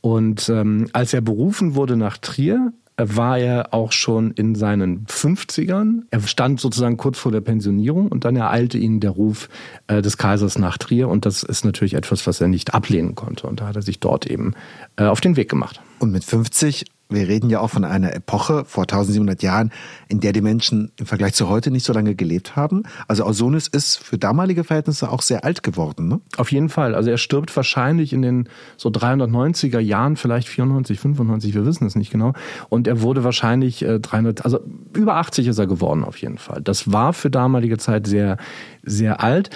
Und 0.00 0.48
ähm, 0.48 0.88
als 0.92 1.12
er 1.14 1.20
berufen 1.20 1.74
wurde 1.74 1.96
nach 1.96 2.18
Trier, 2.18 2.72
war 3.16 3.38
er 3.38 3.72
auch 3.72 3.92
schon 3.92 4.32
in 4.32 4.54
seinen 4.54 5.06
50ern. 5.06 6.02
Er 6.10 6.20
stand 6.22 6.60
sozusagen 6.60 6.96
kurz 6.96 7.18
vor 7.18 7.32
der 7.32 7.40
Pensionierung 7.40 8.08
und 8.08 8.24
dann 8.24 8.36
ereilte 8.36 8.78
ihn 8.78 9.00
der 9.00 9.10
Ruf 9.10 9.48
äh, 9.86 10.02
des 10.02 10.16
Kaisers 10.16 10.58
nach 10.58 10.78
Trier 10.78 11.08
und 11.08 11.26
das 11.26 11.42
ist 11.42 11.64
natürlich 11.64 11.94
etwas, 11.94 12.26
was 12.26 12.40
er 12.40 12.48
nicht 12.48 12.74
ablehnen 12.74 13.14
konnte 13.14 13.46
und 13.46 13.60
da 13.60 13.68
hat 13.68 13.76
er 13.76 13.82
sich 13.82 14.00
dort 14.00 14.26
eben 14.26 14.54
äh, 14.96 15.04
auf 15.04 15.20
den 15.20 15.36
Weg 15.36 15.48
gemacht. 15.48 15.80
Und 15.98 16.12
mit 16.12 16.24
50 16.24 16.86
wir 17.10 17.28
reden 17.28 17.50
ja 17.50 17.60
auch 17.60 17.70
von 17.70 17.84
einer 17.84 18.14
Epoche 18.14 18.64
vor 18.64 18.84
1700 18.84 19.42
Jahren, 19.42 19.72
in 20.08 20.20
der 20.20 20.32
die 20.32 20.40
Menschen 20.40 20.92
im 20.96 21.06
Vergleich 21.06 21.34
zu 21.34 21.48
heute 21.48 21.70
nicht 21.70 21.84
so 21.84 21.92
lange 21.92 22.14
gelebt 22.14 22.56
haben. 22.56 22.84
Also 23.08 23.24
Ausonius 23.24 23.68
ist 23.68 23.96
für 23.96 24.18
damalige 24.18 24.64
Verhältnisse 24.64 25.10
auch 25.10 25.22
sehr 25.22 25.44
alt 25.44 25.62
geworden. 25.62 26.08
Ne? 26.08 26.20
Auf 26.36 26.52
jeden 26.52 26.68
Fall. 26.68 26.94
Also 26.94 27.10
er 27.10 27.18
stirbt 27.18 27.54
wahrscheinlich 27.56 28.12
in 28.12 28.22
den 28.22 28.48
so 28.76 28.88
390er 28.90 29.80
Jahren, 29.80 30.16
vielleicht 30.16 30.48
94, 30.48 30.98
95, 30.98 31.54
wir 31.54 31.66
wissen 31.66 31.86
es 31.86 31.96
nicht 31.96 32.10
genau. 32.10 32.32
Und 32.68 32.86
er 32.86 33.02
wurde 33.02 33.24
wahrscheinlich 33.24 33.82
äh, 33.82 33.98
300, 33.98 34.44
also 34.44 34.60
über 34.94 35.16
80 35.16 35.48
ist 35.48 35.58
er 35.58 35.66
geworden 35.66 36.04
auf 36.04 36.16
jeden 36.18 36.38
Fall. 36.38 36.60
Das 36.62 36.92
war 36.92 37.12
für 37.12 37.30
damalige 37.30 37.78
Zeit 37.78 38.06
sehr, 38.06 38.36
sehr 38.82 39.22
alt. 39.22 39.50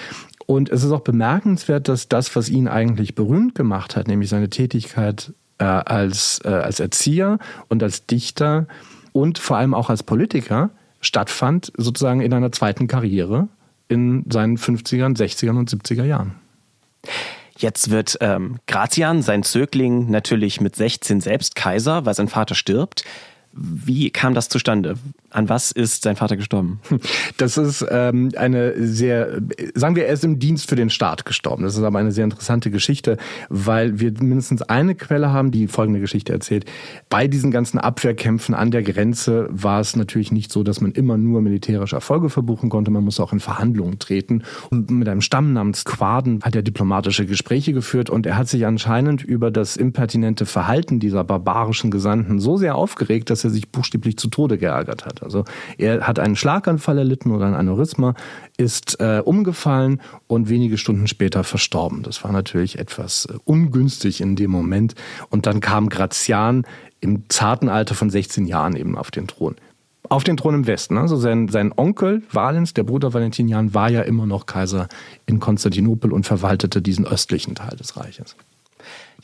Und 0.47 0.69
es 0.69 0.83
ist 0.83 0.91
auch 0.91 1.01
bemerkenswert, 1.01 1.87
dass 1.87 2.07
das, 2.07 2.35
was 2.35 2.49
ihn 2.49 2.67
eigentlich 2.67 3.15
berühmt 3.15 3.55
gemacht 3.55 3.95
hat, 3.95 4.07
nämlich 4.07 4.29
seine 4.29 4.49
Tätigkeit 4.49 5.33
äh, 5.57 5.63
als, 5.63 6.39
äh, 6.43 6.49
als 6.49 6.79
Erzieher 6.79 7.39
und 7.69 7.83
als 7.83 8.05
Dichter 8.05 8.67
und 9.13 9.39
vor 9.39 9.57
allem 9.57 9.73
auch 9.73 9.89
als 9.89 10.03
Politiker 10.03 10.71
stattfand, 11.01 11.71
sozusagen 11.77 12.21
in 12.21 12.33
einer 12.33 12.51
zweiten 12.51 12.87
Karriere 12.87 13.47
in 13.87 14.25
seinen 14.29 14.57
50ern, 14.57 15.15
60ern 15.15 15.57
und 15.57 15.69
70er 15.69 16.03
Jahren. 16.03 16.35
Jetzt 17.57 17.89
wird 17.89 18.17
ähm, 18.19 18.57
Gratian, 18.67 19.21
sein 19.21 19.43
Zögling, 19.43 20.09
natürlich 20.09 20.59
mit 20.59 20.75
16 20.75 21.21
selbst 21.21 21.55
Kaiser, 21.55 22.05
weil 22.05 22.13
sein 22.13 22.27
Vater 22.27 22.55
stirbt. 22.55 23.05
Wie 23.53 24.09
kam 24.09 24.33
das 24.33 24.49
zustande? 24.49 24.97
An 25.35 25.49
was 25.49 25.71
ist 25.71 26.03
sein 26.03 26.15
Vater 26.15 26.37
gestorben? 26.37 26.79
Das 27.37 27.57
ist 27.57 27.85
ähm, 27.89 28.31
eine 28.37 28.73
sehr, 28.77 29.41
sagen 29.73 29.97
wir, 29.97 30.05
er 30.05 30.13
ist 30.13 30.23
im 30.23 30.39
Dienst 30.39 30.69
für 30.69 30.77
den 30.77 30.89
Staat 30.89 31.25
gestorben. 31.25 31.63
Das 31.63 31.75
ist 31.75 31.83
aber 31.83 31.99
eine 31.99 32.13
sehr 32.13 32.23
interessante 32.23 32.71
Geschichte, 32.71 33.17
weil 33.49 33.99
wir 33.99 34.13
mindestens 34.21 34.61
eine 34.61 34.95
Quelle 34.95 35.33
haben, 35.33 35.51
die 35.51 35.67
folgende 35.67 35.99
Geschichte 35.99 36.31
erzählt. 36.31 36.65
Bei 37.09 37.27
diesen 37.27 37.51
ganzen 37.51 37.77
Abwehrkämpfen 37.77 38.55
an 38.55 38.71
der 38.71 38.83
Grenze 38.83 39.49
war 39.51 39.81
es 39.81 39.97
natürlich 39.97 40.31
nicht 40.31 40.51
so, 40.51 40.63
dass 40.63 40.79
man 40.79 40.93
immer 40.93 41.17
nur 41.17 41.41
militärische 41.41 41.97
Erfolge 41.97 42.29
verbuchen 42.29 42.69
konnte. 42.69 42.89
Man 42.89 43.03
musste 43.03 43.21
auch 43.21 43.33
in 43.33 43.41
Verhandlungen 43.41 43.99
treten. 43.99 44.43
Und 44.69 44.89
mit 44.89 45.09
einem 45.09 45.21
Stamm 45.21 45.51
namens 45.51 45.83
Quaden 45.83 46.41
hat 46.41 46.55
er 46.55 46.61
diplomatische 46.61 47.25
Gespräche 47.25 47.73
geführt 47.73 48.09
und 48.09 48.25
er 48.25 48.37
hat 48.37 48.47
sich 48.47 48.65
anscheinend 48.65 49.23
über 49.23 49.51
das 49.51 49.75
impertinente 49.75 50.45
Verhalten 50.45 51.01
dieser 51.01 51.25
barbarischen 51.25 51.91
Gesandten 51.91 52.39
so 52.39 52.55
sehr 52.55 52.75
aufgeregt, 52.75 53.29
dass 53.29 53.43
er 53.43 53.49
sich 53.49 53.69
buchstäblich 53.69 54.17
zu 54.17 54.29
Tode 54.29 54.57
geärgert 54.57 55.05
hat. 55.05 55.24
Also 55.25 55.43
er 55.77 56.07
hat 56.07 56.19
einen 56.19 56.37
Schlaganfall 56.37 56.97
erlitten 56.97 57.31
oder 57.31 57.45
ein 57.47 57.53
Aneurysma, 57.53 58.13
ist 58.57 58.99
äh, 59.01 59.21
umgefallen 59.23 60.01
und 60.27 60.47
wenige 60.47 60.77
Stunden 60.77 61.07
später 61.07 61.43
verstorben. 61.43 62.03
Das 62.03 62.23
war 62.23 62.31
natürlich 62.31 62.79
etwas 62.79 63.25
äh, 63.25 63.33
ungünstig 63.43 64.21
in 64.21 64.37
dem 64.37 64.51
Moment. 64.51 64.95
Und 65.29 65.45
dann 65.45 65.59
kam 65.59 65.89
Grazian 65.89 66.65
im 67.01 67.23
zarten 67.27 67.67
Alter 67.67 67.95
von 67.95 68.09
16 68.09 68.45
Jahren 68.45 68.77
eben 68.77 68.97
auf 68.97 69.11
den 69.11 69.27
Thron 69.27 69.55
auf 70.09 70.23
den 70.23 70.37
Thron 70.37 70.53
im 70.53 70.67
Westen. 70.67 70.99
Also 70.99 71.15
sein, 71.15 71.47
sein 71.47 71.73
Onkel 71.75 72.21
Valens, 72.31 72.75
der 72.75 72.83
Bruder 72.83 73.13
Valentinian, 73.13 73.73
war 73.73 73.89
ja 73.89 74.01
immer 74.01 74.27
noch 74.27 74.45
Kaiser 74.45 74.87
in 75.25 75.39
Konstantinopel 75.39 76.11
und 76.13 76.25
verwaltete 76.27 76.81
diesen 76.81 77.07
östlichen 77.07 77.55
Teil 77.55 77.75
des 77.75 77.97
Reiches. 77.97 78.35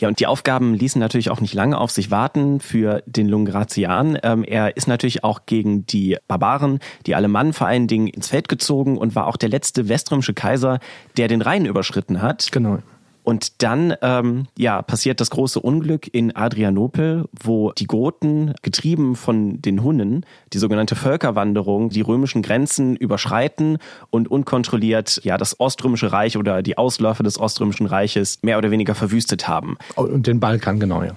Ja, 0.01 0.07
und 0.07 0.19
die 0.19 0.25
Aufgaben 0.25 0.73
ließen 0.73 0.99
natürlich 0.99 1.29
auch 1.29 1.41
nicht 1.41 1.53
lange 1.53 1.77
auf 1.77 1.91
sich 1.91 2.09
warten 2.09 2.59
für 2.59 3.03
den 3.05 3.29
Lungratian. 3.29 4.17
Ähm, 4.23 4.43
er 4.43 4.75
ist 4.75 4.87
natürlich 4.87 5.23
auch 5.23 5.45
gegen 5.45 5.85
die 5.85 6.17
Barbaren, 6.27 6.79
die 7.05 7.13
Alemannen 7.13 7.53
vor 7.53 7.67
allen 7.67 7.87
Dingen 7.87 8.07
ins 8.07 8.27
Feld 8.27 8.49
gezogen 8.49 8.97
und 8.97 9.13
war 9.13 9.27
auch 9.27 9.37
der 9.37 9.49
letzte 9.49 9.89
weströmische 9.89 10.33
Kaiser, 10.33 10.79
der 11.17 11.27
den 11.27 11.43
Rhein 11.43 11.67
überschritten 11.67 12.19
hat. 12.23 12.51
Genau. 12.51 12.79
Und 13.23 13.61
dann 13.61 13.93
ähm, 14.01 14.47
ja, 14.57 14.81
passiert 14.81 15.19
das 15.19 15.29
große 15.29 15.59
Unglück 15.59 16.11
in 16.11 16.35
Adrianopel, 16.35 17.25
wo 17.31 17.71
die 17.71 17.85
Goten, 17.85 18.53
getrieben 18.61 19.15
von 19.15 19.61
den 19.61 19.83
Hunnen, 19.83 20.25
die 20.53 20.57
sogenannte 20.57 20.95
Völkerwanderung, 20.95 21.89
die 21.89 22.01
römischen 22.01 22.41
Grenzen 22.41 22.95
überschreiten 22.95 23.77
und 24.09 24.29
unkontrolliert 24.29 25.21
ja 25.23 25.37
das 25.37 25.59
Oströmische 25.59 26.11
Reich 26.11 26.37
oder 26.37 26.61
die 26.61 26.77
Ausläufer 26.77 27.23
des 27.23 27.39
Oströmischen 27.39 27.85
Reiches 27.85 28.39
mehr 28.41 28.57
oder 28.57 28.71
weniger 28.71 28.95
verwüstet 28.95 29.47
haben. 29.47 29.77
Und 29.95 30.27
den 30.27 30.39
Balkan, 30.39 30.79
genau, 30.79 31.03
ja. 31.03 31.11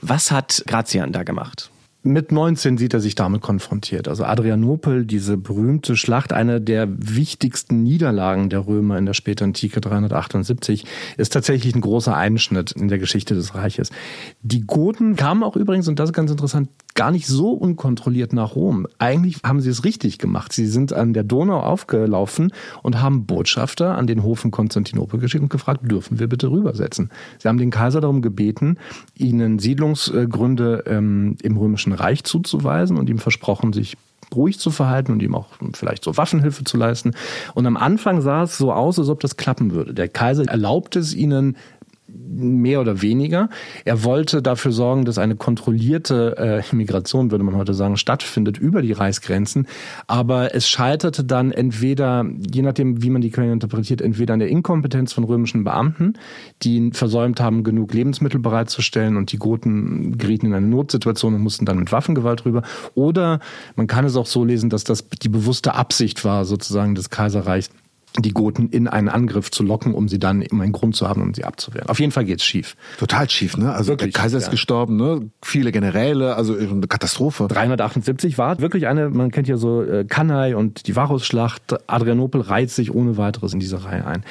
Was 0.00 0.30
hat 0.30 0.64
Gratian 0.66 1.12
da 1.12 1.22
gemacht? 1.22 1.70
Mit 2.06 2.32
19 2.32 2.76
sieht 2.76 2.92
er 2.92 3.00
sich 3.00 3.14
damit 3.14 3.40
konfrontiert. 3.40 4.08
Also 4.08 4.24
Adrianopel, 4.24 5.06
diese 5.06 5.38
berühmte 5.38 5.96
Schlacht, 5.96 6.34
eine 6.34 6.60
der 6.60 6.86
wichtigsten 6.90 7.82
Niederlagen 7.82 8.50
der 8.50 8.66
Römer 8.66 8.98
in 8.98 9.06
der 9.06 9.14
Spätantike 9.14 9.80
378, 9.80 10.84
ist 11.16 11.32
tatsächlich 11.32 11.74
ein 11.74 11.80
großer 11.80 12.14
Einschnitt 12.14 12.72
in 12.72 12.88
der 12.88 12.98
Geschichte 12.98 13.34
des 13.34 13.54
Reiches. 13.54 13.90
Die 14.42 14.66
Goten 14.66 15.16
kamen 15.16 15.42
auch 15.42 15.56
übrigens, 15.56 15.88
und 15.88 15.98
das 15.98 16.10
ist 16.10 16.14
ganz 16.14 16.30
interessant, 16.30 16.68
gar 16.94 17.10
nicht 17.10 17.26
so 17.26 17.50
unkontrolliert 17.50 18.32
nach 18.32 18.54
Rom. 18.54 18.86
Eigentlich 18.98 19.38
haben 19.44 19.60
sie 19.60 19.70
es 19.70 19.84
richtig 19.84 20.18
gemacht. 20.18 20.52
Sie 20.52 20.66
sind 20.66 20.92
an 20.92 21.12
der 21.12 21.24
Donau 21.24 21.60
aufgelaufen 21.60 22.52
und 22.82 23.02
haben 23.02 23.26
Botschafter 23.26 23.96
an 23.98 24.06
den 24.06 24.22
Hof 24.22 24.40
von 24.40 24.50
Konstantinopel 24.50 25.18
geschickt 25.18 25.42
und 25.42 25.50
gefragt, 25.50 25.90
dürfen 25.90 26.18
wir 26.18 26.28
bitte 26.28 26.50
rübersetzen. 26.50 27.10
Sie 27.38 27.48
haben 27.48 27.58
den 27.58 27.70
Kaiser 27.70 28.00
darum 28.00 28.22
gebeten, 28.22 28.78
ihnen 29.16 29.58
Siedlungsgründe 29.58 30.84
ähm, 30.86 31.36
im 31.42 31.56
Römischen 31.56 31.92
Reich 31.92 32.24
zuzuweisen 32.24 32.96
und 32.96 33.10
ihm 33.10 33.18
versprochen, 33.18 33.72
sich 33.72 33.96
ruhig 34.34 34.58
zu 34.58 34.70
verhalten 34.70 35.12
und 35.12 35.22
ihm 35.22 35.34
auch 35.34 35.48
vielleicht 35.74 36.04
so 36.04 36.16
Waffenhilfe 36.16 36.64
zu 36.64 36.76
leisten. 36.76 37.12
Und 37.54 37.66
am 37.66 37.76
Anfang 37.76 38.20
sah 38.20 38.44
es 38.44 38.58
so 38.58 38.72
aus, 38.72 38.98
als 38.98 39.08
ob 39.08 39.20
das 39.20 39.36
klappen 39.36 39.72
würde. 39.72 39.94
Der 39.94 40.08
Kaiser 40.08 40.44
erlaubt 40.44 40.96
es 40.96 41.14
ihnen, 41.14 41.56
mehr 42.16 42.80
oder 42.80 43.02
weniger. 43.02 43.48
Er 43.84 44.04
wollte 44.04 44.42
dafür 44.42 44.72
sorgen, 44.72 45.04
dass 45.04 45.18
eine 45.18 45.36
kontrollierte 45.36 46.62
äh, 46.72 46.74
Migration, 46.74 47.30
würde 47.30 47.44
man 47.44 47.56
heute 47.56 47.74
sagen, 47.74 47.96
stattfindet 47.96 48.58
über 48.58 48.82
die 48.82 48.92
Reichsgrenzen. 48.92 49.66
Aber 50.06 50.54
es 50.54 50.68
scheiterte 50.68 51.24
dann 51.24 51.52
entweder, 51.52 52.24
je 52.52 52.62
nachdem, 52.62 53.02
wie 53.02 53.10
man 53.10 53.22
die 53.22 53.30
Quellen 53.30 53.52
interpretiert, 53.52 54.00
entweder 54.00 54.34
an 54.34 54.40
der 54.40 54.48
Inkompetenz 54.48 55.12
von 55.12 55.24
römischen 55.24 55.64
Beamten, 55.64 56.14
die 56.62 56.90
versäumt 56.92 57.40
haben, 57.40 57.64
genug 57.64 57.92
Lebensmittel 57.94 58.40
bereitzustellen 58.40 59.16
und 59.16 59.32
die 59.32 59.38
Goten 59.38 60.18
gerieten 60.18 60.46
in 60.46 60.54
eine 60.54 60.66
Notsituation 60.66 61.34
und 61.34 61.42
mussten 61.42 61.66
dann 61.66 61.78
mit 61.78 61.92
Waffengewalt 61.92 62.44
rüber. 62.44 62.62
Oder 62.94 63.40
man 63.76 63.86
kann 63.86 64.04
es 64.04 64.16
auch 64.16 64.26
so 64.26 64.44
lesen, 64.44 64.70
dass 64.70 64.84
das 64.84 65.08
die 65.08 65.28
bewusste 65.28 65.74
Absicht 65.74 66.24
war, 66.24 66.44
sozusagen 66.44 66.94
des 66.94 67.10
Kaiserreichs, 67.10 67.70
die 68.18 68.30
Goten 68.30 68.68
in 68.68 68.86
einen 68.86 69.08
Angriff 69.08 69.50
zu 69.50 69.64
locken, 69.64 69.92
um 69.92 70.08
sie 70.08 70.20
dann 70.20 70.40
immer 70.40 70.62
einen 70.62 70.72
Grund 70.72 70.94
zu 70.94 71.08
haben, 71.08 71.20
um 71.20 71.34
sie 71.34 71.44
abzuwehren. 71.44 71.88
Auf 71.88 71.98
jeden 71.98 72.12
Fall 72.12 72.24
geht's 72.24 72.44
schief. 72.44 72.76
Total 72.98 73.28
schief, 73.28 73.56
ne? 73.56 73.72
Also 73.72 73.88
wirklich, 73.88 74.12
der 74.12 74.22
Kaiser 74.22 74.38
ist 74.38 74.44
ja. 74.44 74.50
gestorben, 74.50 74.96
ne? 74.96 75.30
Viele 75.42 75.72
Generäle, 75.72 76.36
also 76.36 76.56
eine 76.56 76.86
Katastrophe. 76.86 77.48
378 77.48 78.38
war 78.38 78.60
wirklich 78.60 78.86
eine, 78.86 79.10
man 79.10 79.32
kennt 79.32 79.48
ja 79.48 79.56
so 79.56 79.82
äh, 79.82 80.04
Cannae 80.04 80.54
und 80.54 80.86
die 80.86 80.94
Varusschlacht. 80.94 81.74
Adrianopel 81.88 82.40
reiht 82.40 82.70
sich 82.70 82.94
ohne 82.94 83.16
weiteres 83.16 83.52
in 83.52 83.58
diese 83.58 83.84
Reihe 83.84 84.06
ein. 84.06 84.24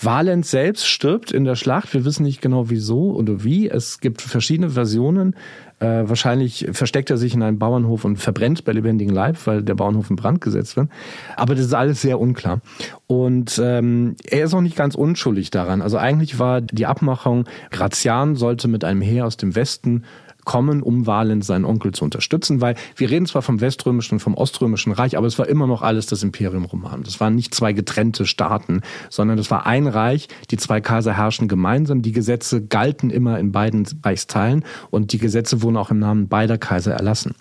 Valens 0.00 0.50
selbst 0.50 0.86
stirbt 0.86 1.32
in 1.32 1.44
der 1.44 1.56
Schlacht. 1.56 1.94
Wir 1.94 2.04
wissen 2.04 2.24
nicht 2.24 2.42
genau 2.42 2.68
wieso 2.68 3.12
oder 3.12 3.42
wie. 3.42 3.70
Es 3.70 4.00
gibt 4.00 4.20
verschiedene 4.20 4.70
Versionen. 4.70 5.34
Äh, 5.80 6.08
wahrscheinlich 6.08 6.68
versteckt 6.72 7.08
er 7.08 7.16
sich 7.16 7.34
in 7.34 7.42
einem 7.42 7.58
Bauernhof 7.58 8.04
und 8.04 8.16
verbrennt 8.16 8.64
bei 8.64 8.72
lebendigem 8.72 9.14
Leib, 9.14 9.38
weil 9.46 9.62
der 9.62 9.74
Bauernhof 9.74 10.10
in 10.10 10.16
Brand 10.16 10.42
gesetzt 10.42 10.76
wird. 10.76 10.90
Aber 11.36 11.54
das 11.54 11.64
ist 11.64 11.74
alles 11.74 12.02
sehr 12.02 12.20
unklar. 12.20 12.60
Und 13.06 13.58
ähm, 13.64 14.14
er 14.24 14.44
ist 14.44 14.52
auch 14.52 14.60
nicht 14.60 14.76
ganz 14.76 14.94
unschuldig 14.94 15.50
daran. 15.50 15.80
Also 15.80 15.96
eigentlich 15.96 16.38
war 16.38 16.60
die 16.60 16.84
Abmachung, 16.84 17.46
Grazian 17.70 18.36
sollte 18.36 18.68
mit 18.68 18.84
einem 18.84 19.00
Heer 19.00 19.24
aus 19.24 19.38
dem 19.38 19.54
Westen 19.54 20.04
kommen, 20.50 20.82
um 20.82 21.06
Valens, 21.06 21.46
seinen 21.46 21.64
Onkel, 21.64 21.92
zu 21.92 22.02
unterstützen, 22.04 22.60
weil 22.60 22.74
wir 22.96 23.08
reden 23.08 23.24
zwar 23.24 23.40
vom 23.40 23.60
Weströmischen 23.60 24.16
und 24.16 24.18
vom 24.18 24.34
Oströmischen 24.34 24.90
Reich, 24.90 25.16
aber 25.16 25.28
es 25.28 25.38
war 25.38 25.46
immer 25.46 25.68
noch 25.68 25.80
alles 25.80 26.06
das 26.06 26.24
Imperium 26.24 26.64
Romanum. 26.64 27.04
Das 27.04 27.20
waren 27.20 27.36
nicht 27.36 27.54
zwei 27.54 27.72
getrennte 27.72 28.26
Staaten, 28.26 28.80
sondern 29.10 29.36
das 29.36 29.48
war 29.52 29.64
ein 29.64 29.86
Reich, 29.86 30.26
die 30.50 30.56
zwei 30.56 30.80
Kaiser 30.80 31.16
herrschen 31.16 31.46
gemeinsam. 31.46 32.02
Die 32.02 32.10
Gesetze 32.10 32.62
galten 32.62 33.10
immer 33.10 33.38
in 33.38 33.52
beiden 33.52 33.86
Reichsteilen 34.02 34.64
und 34.90 35.12
die 35.12 35.18
Gesetze 35.18 35.62
wurden 35.62 35.76
auch 35.76 35.92
im 35.92 36.00
Namen 36.00 36.26
beider 36.26 36.58
Kaiser 36.58 36.94
erlassen. 36.94 37.36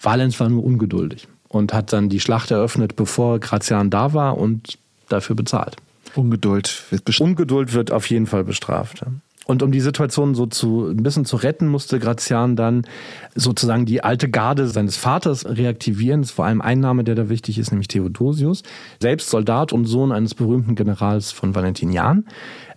Valens 0.00 0.40
war 0.40 0.48
nur 0.48 0.64
ungeduldig 0.64 1.28
und 1.50 1.74
hat 1.74 1.92
dann 1.92 2.08
die 2.08 2.20
Schlacht 2.20 2.50
eröffnet, 2.50 2.96
bevor 2.96 3.40
Grazian 3.40 3.90
da 3.90 4.14
war 4.14 4.38
und 4.38 4.78
dafür 5.10 5.36
bezahlt. 5.36 5.76
Ungeduld 6.14 6.84
wird 6.88 7.04
bestraft. 7.04 7.28
Ungeduld 7.28 7.74
wird 7.74 7.92
auf 7.92 8.08
jeden 8.08 8.26
Fall 8.26 8.42
bestraft. 8.42 9.04
Und 9.46 9.62
um 9.62 9.72
die 9.72 9.80
Situation 9.80 10.34
so 10.34 10.46
zu 10.46 10.88
ein 10.88 11.02
bisschen 11.02 11.24
zu 11.24 11.36
retten, 11.36 11.68
musste 11.68 11.98
Grazian 11.98 12.56
dann 12.56 12.86
sozusagen 13.34 13.84
die 13.84 14.02
alte 14.02 14.30
Garde 14.30 14.68
seines 14.68 14.96
Vaters 14.96 15.44
reaktivieren. 15.44 16.22
Das 16.22 16.30
ist 16.30 16.36
vor 16.36 16.46
allem 16.46 16.62
ein 16.62 16.80
Name, 16.80 17.04
der 17.04 17.14
da 17.14 17.28
wichtig 17.28 17.58
ist, 17.58 17.70
nämlich 17.70 17.88
Theodosius, 17.88 18.62
selbst 19.00 19.28
Soldat 19.28 19.72
und 19.72 19.84
Sohn 19.84 20.12
eines 20.12 20.34
berühmten 20.34 20.74
Generals 20.74 21.32
von 21.32 21.54
Valentinian. 21.54 22.24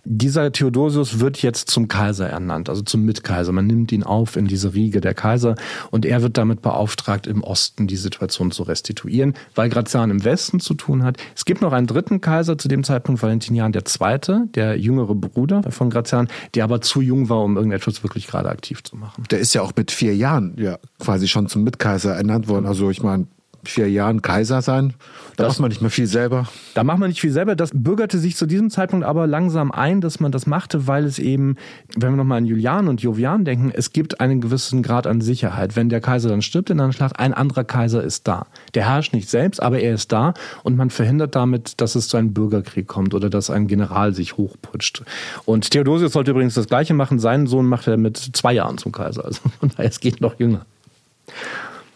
Dieser 0.04 0.52
Theodosius 0.52 1.20
wird 1.20 1.42
jetzt 1.42 1.70
zum 1.70 1.88
Kaiser 1.88 2.28
ernannt, 2.28 2.68
also 2.68 2.82
zum 2.82 3.04
Mitkaiser. 3.04 3.52
Man 3.52 3.66
nimmt 3.66 3.92
ihn 3.92 4.02
auf 4.02 4.36
in 4.36 4.46
diese 4.46 4.74
Riege 4.74 5.00
der 5.00 5.14
Kaiser 5.14 5.54
und 5.90 6.06
er 6.06 6.22
wird 6.22 6.38
damit 6.38 6.62
beauftragt, 6.62 7.26
im 7.26 7.42
Osten 7.42 7.86
die 7.86 7.96
Situation 7.96 8.50
zu 8.50 8.62
restituieren, 8.62 9.34
weil 9.54 9.68
Grazian 9.68 10.10
im 10.10 10.24
Westen 10.24 10.60
zu 10.60 10.74
tun 10.74 11.04
hat. 11.04 11.16
Es 11.34 11.44
gibt 11.44 11.62
noch 11.62 11.72
einen 11.72 11.86
dritten 11.86 12.20
Kaiser 12.20 12.58
zu 12.58 12.68
dem 12.68 12.84
Zeitpunkt, 12.84 13.22
Valentinian 13.22 13.72
II., 13.72 14.48
der 14.54 14.78
jüngere 14.78 15.14
Bruder 15.14 15.62
von 15.70 15.90
Grazian, 15.90 16.28
der 16.54 16.64
aber 16.64 16.80
zu 16.80 17.00
jung 17.00 17.28
war, 17.28 17.42
um 17.42 17.56
irgendetwas 17.56 18.02
wirklich 18.02 18.26
gerade 18.26 18.48
aktiv 18.48 18.82
zu 18.82 18.96
machen. 18.96 19.24
Der 19.30 19.38
ist 19.38 19.54
ja 19.54 19.62
auch 19.62 19.72
mit 19.76 19.90
vier 19.90 20.14
Jahren 20.14 20.54
ja 20.58 20.78
quasi 20.98 21.28
schon 21.28 21.48
zum 21.48 21.64
Mitkaiser 21.64 22.14
ernannt 22.14 22.48
worden. 22.48 22.66
Also 22.66 22.90
ich 22.90 23.02
meine, 23.02 23.26
vier 23.64 23.90
Jahren 23.90 24.22
Kaiser 24.22 24.62
sein. 24.62 24.94
Da 25.36 25.44
das, 25.44 25.54
macht 25.54 25.60
man 25.60 25.68
nicht 25.70 25.80
mehr 25.80 25.90
viel 25.90 26.06
selber. 26.06 26.48
Da 26.74 26.84
macht 26.84 26.98
man 26.98 27.08
nicht 27.08 27.20
viel 27.20 27.30
selber. 27.30 27.54
Das 27.54 27.70
bürgerte 27.72 28.18
sich 28.18 28.36
zu 28.36 28.46
diesem 28.46 28.70
Zeitpunkt 28.70 29.04
aber 29.04 29.26
langsam 29.26 29.70
ein, 29.70 30.00
dass 30.00 30.20
man 30.20 30.32
das 30.32 30.46
machte, 30.46 30.86
weil 30.86 31.04
es 31.04 31.18
eben, 31.18 31.56
wenn 31.96 32.12
wir 32.12 32.16
nochmal 32.16 32.38
an 32.38 32.46
Julian 32.46 32.88
und 32.88 33.00
Jovian 33.02 33.44
denken, 33.44 33.70
es 33.72 33.92
gibt 33.92 34.20
einen 34.20 34.40
gewissen 34.40 34.82
Grad 34.82 35.06
an 35.06 35.20
Sicherheit. 35.20 35.76
Wenn 35.76 35.88
der 35.88 36.00
Kaiser 36.00 36.28
dann 36.28 36.42
stirbt 36.42 36.70
in 36.70 36.80
einer 36.80 36.92
Schlacht, 36.92 37.18
ein 37.18 37.34
anderer 37.34 37.64
Kaiser 37.64 38.02
ist 38.02 38.26
da. 38.26 38.46
Der 38.74 38.88
herrscht 38.88 39.12
nicht 39.12 39.28
selbst, 39.28 39.62
aber 39.62 39.80
er 39.80 39.94
ist 39.94 40.12
da 40.12 40.34
und 40.62 40.76
man 40.76 40.90
verhindert 40.90 41.34
damit, 41.34 41.80
dass 41.80 41.94
es 41.94 42.08
zu 42.08 42.16
einem 42.16 42.32
Bürgerkrieg 42.32 42.86
kommt 42.88 43.14
oder 43.14 43.30
dass 43.30 43.50
ein 43.50 43.66
General 43.66 44.14
sich 44.14 44.36
hochputscht. 44.36 45.02
Und 45.44 45.70
Theodosius 45.70 46.12
sollte 46.12 46.32
übrigens 46.32 46.54
das 46.54 46.66
Gleiche 46.66 46.94
machen. 46.94 47.18
Seinen 47.18 47.46
Sohn 47.46 47.66
macht 47.66 47.86
er 47.86 47.96
mit 47.96 48.16
zwei 48.16 48.54
Jahren 48.54 48.78
zum 48.78 48.92
Kaiser. 48.92 49.24
Also 49.24 49.40
von 49.60 49.70
daher, 49.70 49.88
es 49.88 50.00
geht 50.00 50.20
noch 50.20 50.38
jünger. 50.38 50.64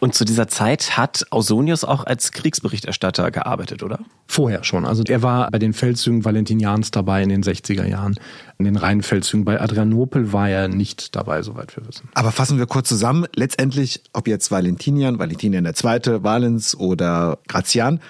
Und 0.03 0.13
zu 0.13 0.25
dieser 0.25 0.49
Zeit 0.49 0.97
hat 0.97 1.27
Ausonius 1.29 1.85
auch 1.85 2.05
als 2.05 2.33
Kriegsberichterstatter 2.33 3.31
gearbeitet, 3.31 3.83
oder? 3.83 3.99
Vorher 4.27 4.65
schon. 4.65 4.85
Also 4.85 5.01
er 5.07 5.21
war 5.21 5.49
bei 5.49 5.59
den 5.59 5.71
Feldzügen 5.71 6.25
Valentinians 6.25 6.91
dabei 6.91 7.23
in 7.23 7.29
den 7.29 7.41
60er 7.41 7.87
Jahren. 7.87 8.15
In 8.57 8.65
den 8.65 8.75
Rheinfeldzügen 8.75 9.45
bei 9.45 9.61
Adrianopel 9.61 10.33
war 10.33 10.49
er 10.49 10.67
nicht 10.67 11.15
dabei, 11.15 11.41
soweit 11.41 11.77
wir 11.77 11.87
wissen. 11.87 12.09
Aber 12.15 12.33
fassen 12.33 12.57
wir 12.57 12.65
kurz 12.65 12.89
zusammen. 12.89 13.27
Letztendlich, 13.33 14.03
ob 14.11 14.27
jetzt 14.27 14.51
Valentinian, 14.51 15.19
Valentinian 15.19 15.65
II., 15.65 16.21
Valens 16.21 16.75
oder 16.75 17.39
Gratian, 17.47 18.01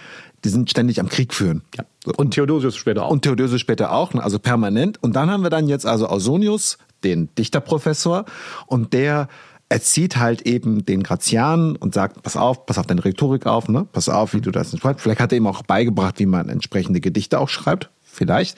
die 0.43 0.50
sind 0.50 0.71
ständig 0.71 1.00
am 1.00 1.09
Krieg 1.09 1.31
führen. 1.31 1.62
Ja. 1.77 1.85
Und 2.17 2.31
Theodosius 2.31 2.75
später 2.75 3.05
auch. 3.05 3.12
Und 3.12 3.21
Theodosius 3.21 3.62
später 3.62 3.91
auch, 3.91 4.15
also 4.15 4.39
permanent. 4.39 4.97
Und 5.03 5.15
dann 5.15 5.29
haben 5.29 5.43
wir 5.43 5.51
dann 5.51 5.67
jetzt 5.67 5.85
also 5.85 6.07
Ausonius, 6.07 6.79
den 7.03 7.29
Dichterprofessor, 7.35 8.25
und 8.65 8.93
der 8.93 9.27
erzieht 9.73 10.17
halt 10.17 10.43
eben 10.43 10.85
den 10.85 11.01
Grazian 11.01 11.75
und 11.75 11.95
sagt, 11.95 12.21
pass 12.21 12.37
auf, 12.37 12.67
pass 12.67 12.77
auf 12.77 12.85
deine 12.85 13.03
Rhetorik 13.03 13.47
auf, 13.47 13.69
ne? 13.69 13.87
pass 13.91 14.07
auf, 14.07 14.35
wie 14.35 14.41
du 14.41 14.51
das 14.51 14.77
schreibst. 14.77 15.01
Vielleicht 15.01 15.19
hat 15.19 15.31
er 15.31 15.39
ihm 15.39 15.47
auch 15.47 15.63
beigebracht, 15.63 16.19
wie 16.19 16.27
man 16.27 16.47
entsprechende 16.47 17.01
Gedichte 17.01 17.39
auch 17.39 17.49
schreibt, 17.49 17.89
vielleicht. 18.03 18.55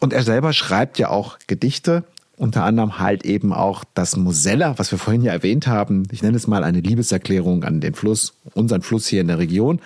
Und 0.00 0.12
er 0.12 0.24
selber 0.24 0.52
schreibt 0.52 0.98
ja 0.98 1.08
auch 1.08 1.38
Gedichte, 1.46 2.02
unter 2.36 2.64
anderem 2.64 2.98
halt 2.98 3.24
eben 3.24 3.52
auch 3.52 3.84
das 3.94 4.16
Mosella, 4.16 4.76
was 4.76 4.90
wir 4.90 4.98
vorhin 4.98 5.22
ja 5.22 5.32
erwähnt 5.32 5.68
haben. 5.68 6.08
Ich 6.10 6.24
nenne 6.24 6.36
es 6.36 6.48
mal 6.48 6.64
eine 6.64 6.80
Liebeserklärung 6.80 7.62
an 7.62 7.80
den 7.80 7.94
Fluss, 7.94 8.34
unseren 8.52 8.82
Fluss 8.82 9.06
hier 9.06 9.20
in 9.20 9.28
der 9.28 9.38
Region. 9.38 9.80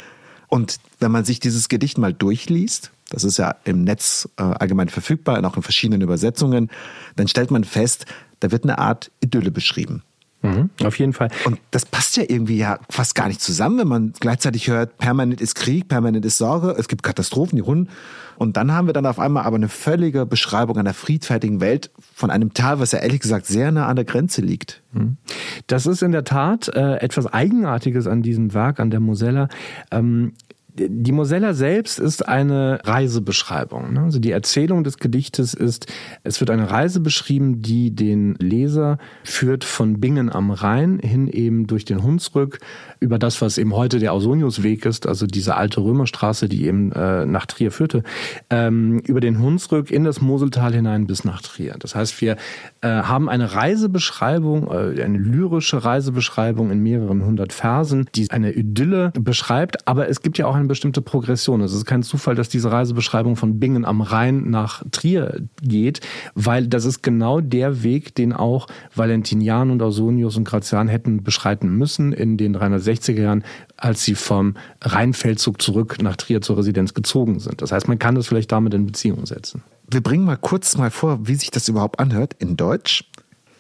Und 0.49 0.79
wenn 0.99 1.13
man 1.13 1.27
sich 1.27 1.41
dieses 1.41 1.69
Gedicht 1.69 1.99
mal 1.99 2.15
durchliest, 2.15 2.91
das 3.11 3.25
ist 3.25 3.37
ja 3.37 3.55
im 3.65 3.85
Netz 3.85 4.31
äh, 4.39 4.45
allgemein 4.45 4.89
verfügbar 4.89 5.37
und 5.37 5.45
auch 5.45 5.57
in 5.57 5.63
verschiedenen 5.63 6.01
Übersetzungen, 6.01 6.71
dann 7.17 7.29
stellt 7.29 7.51
man 7.51 7.65
fest, 7.65 8.07
da 8.41 8.51
wird 8.51 8.65
eine 8.65 8.79
Art 8.79 9.11
Idylle 9.21 9.51
beschrieben. 9.51 10.03
Mhm, 10.43 10.71
auf 10.85 10.99
jeden 10.99 11.13
Fall. 11.13 11.29
Und 11.45 11.59
das 11.71 11.85
passt 11.85 12.17
ja 12.17 12.25
irgendwie 12.27 12.57
ja 12.57 12.79
fast 12.89 13.15
gar 13.15 13.29
nicht 13.29 13.43
zusammen, 13.43 13.79
wenn 13.79 13.89
man 13.89 14.13
gleichzeitig 14.21 14.69
hört, 14.69 14.97
permanent 14.97 15.41
ist 15.41 15.55
Krieg, 15.55 15.89
permanent 15.89 16.25
ist 16.25 16.39
Sorge, 16.39 16.75
es 16.79 16.89
gibt 16.89 17.03
Katastrophen, 17.03 17.57
die 17.57 17.63
Runden. 17.63 17.91
Und 18.39 18.57
dann 18.57 18.73
haben 18.73 18.87
wir 18.87 18.95
dann 18.95 19.05
auf 19.05 19.19
einmal 19.19 19.45
aber 19.45 19.57
eine 19.57 19.69
völlige 19.69 20.25
Beschreibung 20.25 20.79
einer 20.79 20.95
friedfertigen 20.95 21.61
Welt 21.61 21.91
von 22.15 22.31
einem 22.31 22.55
Tal, 22.55 22.81
was 22.81 22.93
ja 22.93 23.01
ehrlich 23.01 23.21
gesagt 23.21 23.45
sehr 23.45 23.71
nah 23.71 23.87
an 23.87 23.97
der 23.97 24.07
Grenze 24.07 24.41
liegt. 24.41 24.83
Mhm. 24.93 25.19
Das 25.67 25.85
ist 25.85 26.03
in 26.03 26.13
der 26.13 26.25
Tat 26.25 26.69
äh, 26.69 26.97
etwas 26.97 27.27
Eigenartiges 27.27 28.07
an 28.07 28.23
diesem 28.23 28.55
Werk, 28.55 28.81
an 28.81 28.91
der 28.91 29.01
Mosella. 29.01 29.49
Ähm, 29.91 30.33
die 30.77 31.13
Mosella 31.13 31.55
selbst 31.55 31.99
ist 31.99 32.27
eine 32.27 32.81
Reisebeschreibung. 32.85 33.93
Ne? 33.95 34.01
Also 34.01 34.19
die 34.19 34.31
Erzählung 34.31 34.85
des 34.85 34.99
Gedichtes 34.99 35.55
ist, 35.55 35.87
es 36.23 36.41
wird 36.41 36.51
eine 36.51 36.71
Reise 36.71 37.01
beschrieben, 37.01 37.63
die 37.63 37.95
den 37.95 38.35
Leser 38.37 38.99
führt 39.25 39.65
von 39.65 40.01
Bingen 40.01 40.31
am 40.31 40.51
Rhein 40.51 40.99
hin 40.99 41.29
eben 41.29 41.67
durch 41.67 41.85
den 41.85 42.03
Hunsrück 42.03 42.59
über 43.01 43.19
das, 43.19 43.41
was 43.41 43.59
eben 43.59 43.75
heute 43.75 43.99
der 43.99 44.13
Ausoniusweg 44.13 44.85
ist, 44.87 45.07
also 45.07 45.27
diese 45.27 45.57
alte 45.57 45.81
Römerstraße, 45.81 46.49
die 46.49 46.67
eben 46.67 46.93
äh, 46.93 47.27
nach 47.27 47.47
Trier 47.47 47.73
führte, 47.73 48.03
ähm, 48.51 48.99
über 49.01 49.21
den 49.21 49.41
Hunsrück 49.41 49.91
in 49.91 50.05
das 50.05 50.21
Moseltal 50.21 50.75
hinein 50.75 51.07
bis 51.07 51.25
nach 51.25 51.43
Trier. 51.43 51.77
Das 51.79 51.95
heißt, 51.95 52.21
wir 52.21 52.37
äh, 52.83 52.89
haben 52.89 53.29
eine 53.29 53.55
Reisebeschreibung, 53.55 54.69
äh, 54.69 55.03
eine 55.03 55.19
lyrische 55.19 55.85
Reisebeschreibung 55.85 56.71
in 56.71 56.83
mehreren 56.83 57.25
hundert 57.25 57.53
Versen, 57.53 58.07
die 58.15 58.31
eine 58.31 58.53
Idylle 58.53 59.13
beschreibt, 59.19 59.89
aber 59.89 60.09
es 60.09 60.21
gibt 60.23 60.39
ja 60.39 60.47
auch 60.47 60.60
eine 60.61 60.69
bestimmte 60.69 61.03
Progression. 61.03 61.61
Es 61.61 61.73
ist 61.73 61.85
kein 61.85 62.03
Zufall, 62.03 62.35
dass 62.35 62.49
diese 62.49 62.71
Reisebeschreibung 62.71 63.37
von 63.37 63.59
Bingen 63.59 63.85
am 63.85 64.01
Rhein 64.01 64.51
nach 64.51 64.85
Trier 64.93 65.43
geht, 65.63 66.01
weil 66.35 66.69
das 66.69 66.85
ist 66.85 67.03
genau 67.03 67.41
der 67.41 67.83
Weg, 67.83 68.15
den 68.15 68.33
auch 68.33 68.67
Valentinian 68.95 69.71
und 69.71 69.83
Ausonius 69.83 70.37
und 70.37 70.45
Gratian 70.45 70.89
hätten 70.89 71.25
beschreiten 71.25 71.77
müssen 71.77 72.13
in 72.13 72.37
den 72.37 72.57
360er 72.57 73.21
Jahren, 73.21 73.45
als 73.77 74.05
sie 74.05 74.15
vom 74.15 74.55
Rheinfeldzug 74.83 75.61
zurück 75.61 75.97
nach 76.03 76.17
Trier 76.17 76.41
zur 76.41 76.59
Residenz 76.59 76.95
gezogen 76.95 77.41
sind. 77.41 77.63
Das 77.63 77.73
heißt, 77.73 77.89
man 77.89 77.99
kann 77.99 78.15
das 78.15 78.27
vielleicht 78.27 78.53
damit 78.53 78.75
in 78.75 78.87
Beziehung 78.87 79.27
setzen. 79.27 79.63
Wir 79.91 80.03
bringen 80.03 80.25
mal 80.25 80.37
kurz 80.37 80.77
mal 80.77 80.91
vor, 80.91 81.27
wie 81.27 81.35
sich 81.35 81.51
das 81.51 81.69
überhaupt 81.69 81.99
anhört 81.99 82.37
in 82.39 82.57
Deutsch. 82.57 83.05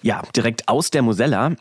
Ja, 0.02 0.22
direkt 0.34 0.68
aus 0.68 0.90
der 0.90 1.02
Mosella. 1.02 1.52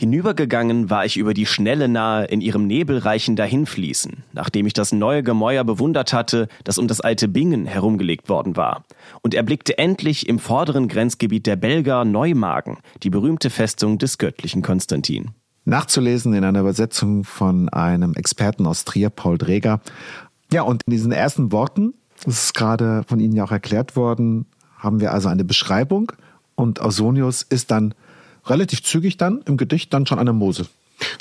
Hinübergegangen 0.00 0.90
war 0.90 1.04
ich 1.04 1.16
über 1.16 1.34
die 1.34 1.44
Schnelle 1.44 1.88
nahe 1.88 2.24
in 2.26 2.40
ihrem 2.40 2.68
nebelreichen 2.68 3.34
Dahinfließen, 3.34 4.22
nachdem 4.32 4.64
ich 4.64 4.72
das 4.72 4.92
neue 4.92 5.24
Gemäuer 5.24 5.64
bewundert 5.64 6.12
hatte, 6.12 6.46
das 6.62 6.78
um 6.78 6.86
das 6.86 7.00
alte 7.00 7.26
Bingen 7.26 7.66
herumgelegt 7.66 8.28
worden 8.28 8.56
war, 8.56 8.84
und 9.22 9.34
erblickte 9.34 9.76
endlich 9.76 10.28
im 10.28 10.38
vorderen 10.38 10.86
Grenzgebiet 10.86 11.48
der 11.48 11.56
Belger 11.56 12.04
Neumagen 12.04 12.78
die 13.02 13.10
berühmte 13.10 13.50
Festung 13.50 13.98
des 13.98 14.18
göttlichen 14.18 14.62
Konstantin. 14.62 15.32
Nachzulesen 15.64 16.32
in 16.32 16.44
einer 16.44 16.60
Übersetzung 16.60 17.24
von 17.24 17.68
einem 17.68 18.14
Experten 18.14 18.68
aus 18.68 18.84
Trier, 18.84 19.10
Paul 19.10 19.36
Dreger. 19.36 19.80
Ja, 20.52 20.62
und 20.62 20.84
in 20.86 20.92
diesen 20.92 21.10
ersten 21.10 21.50
Worten, 21.50 21.94
das 22.24 22.44
ist 22.44 22.54
gerade 22.54 23.02
von 23.08 23.18
Ihnen 23.18 23.34
ja 23.34 23.42
auch 23.42 23.50
erklärt 23.50 23.96
worden, 23.96 24.46
haben 24.78 25.00
wir 25.00 25.12
also 25.12 25.28
eine 25.28 25.44
Beschreibung 25.44 26.12
und 26.54 26.80
Ausonius 26.80 27.42
ist 27.42 27.72
dann 27.72 27.94
relativ 28.50 28.82
zügig 28.82 29.16
dann 29.16 29.42
im 29.46 29.56
Gedicht 29.56 29.92
dann 29.92 30.06
schon 30.06 30.18
an 30.18 30.26
der 30.26 30.32
Mosel. 30.34 30.66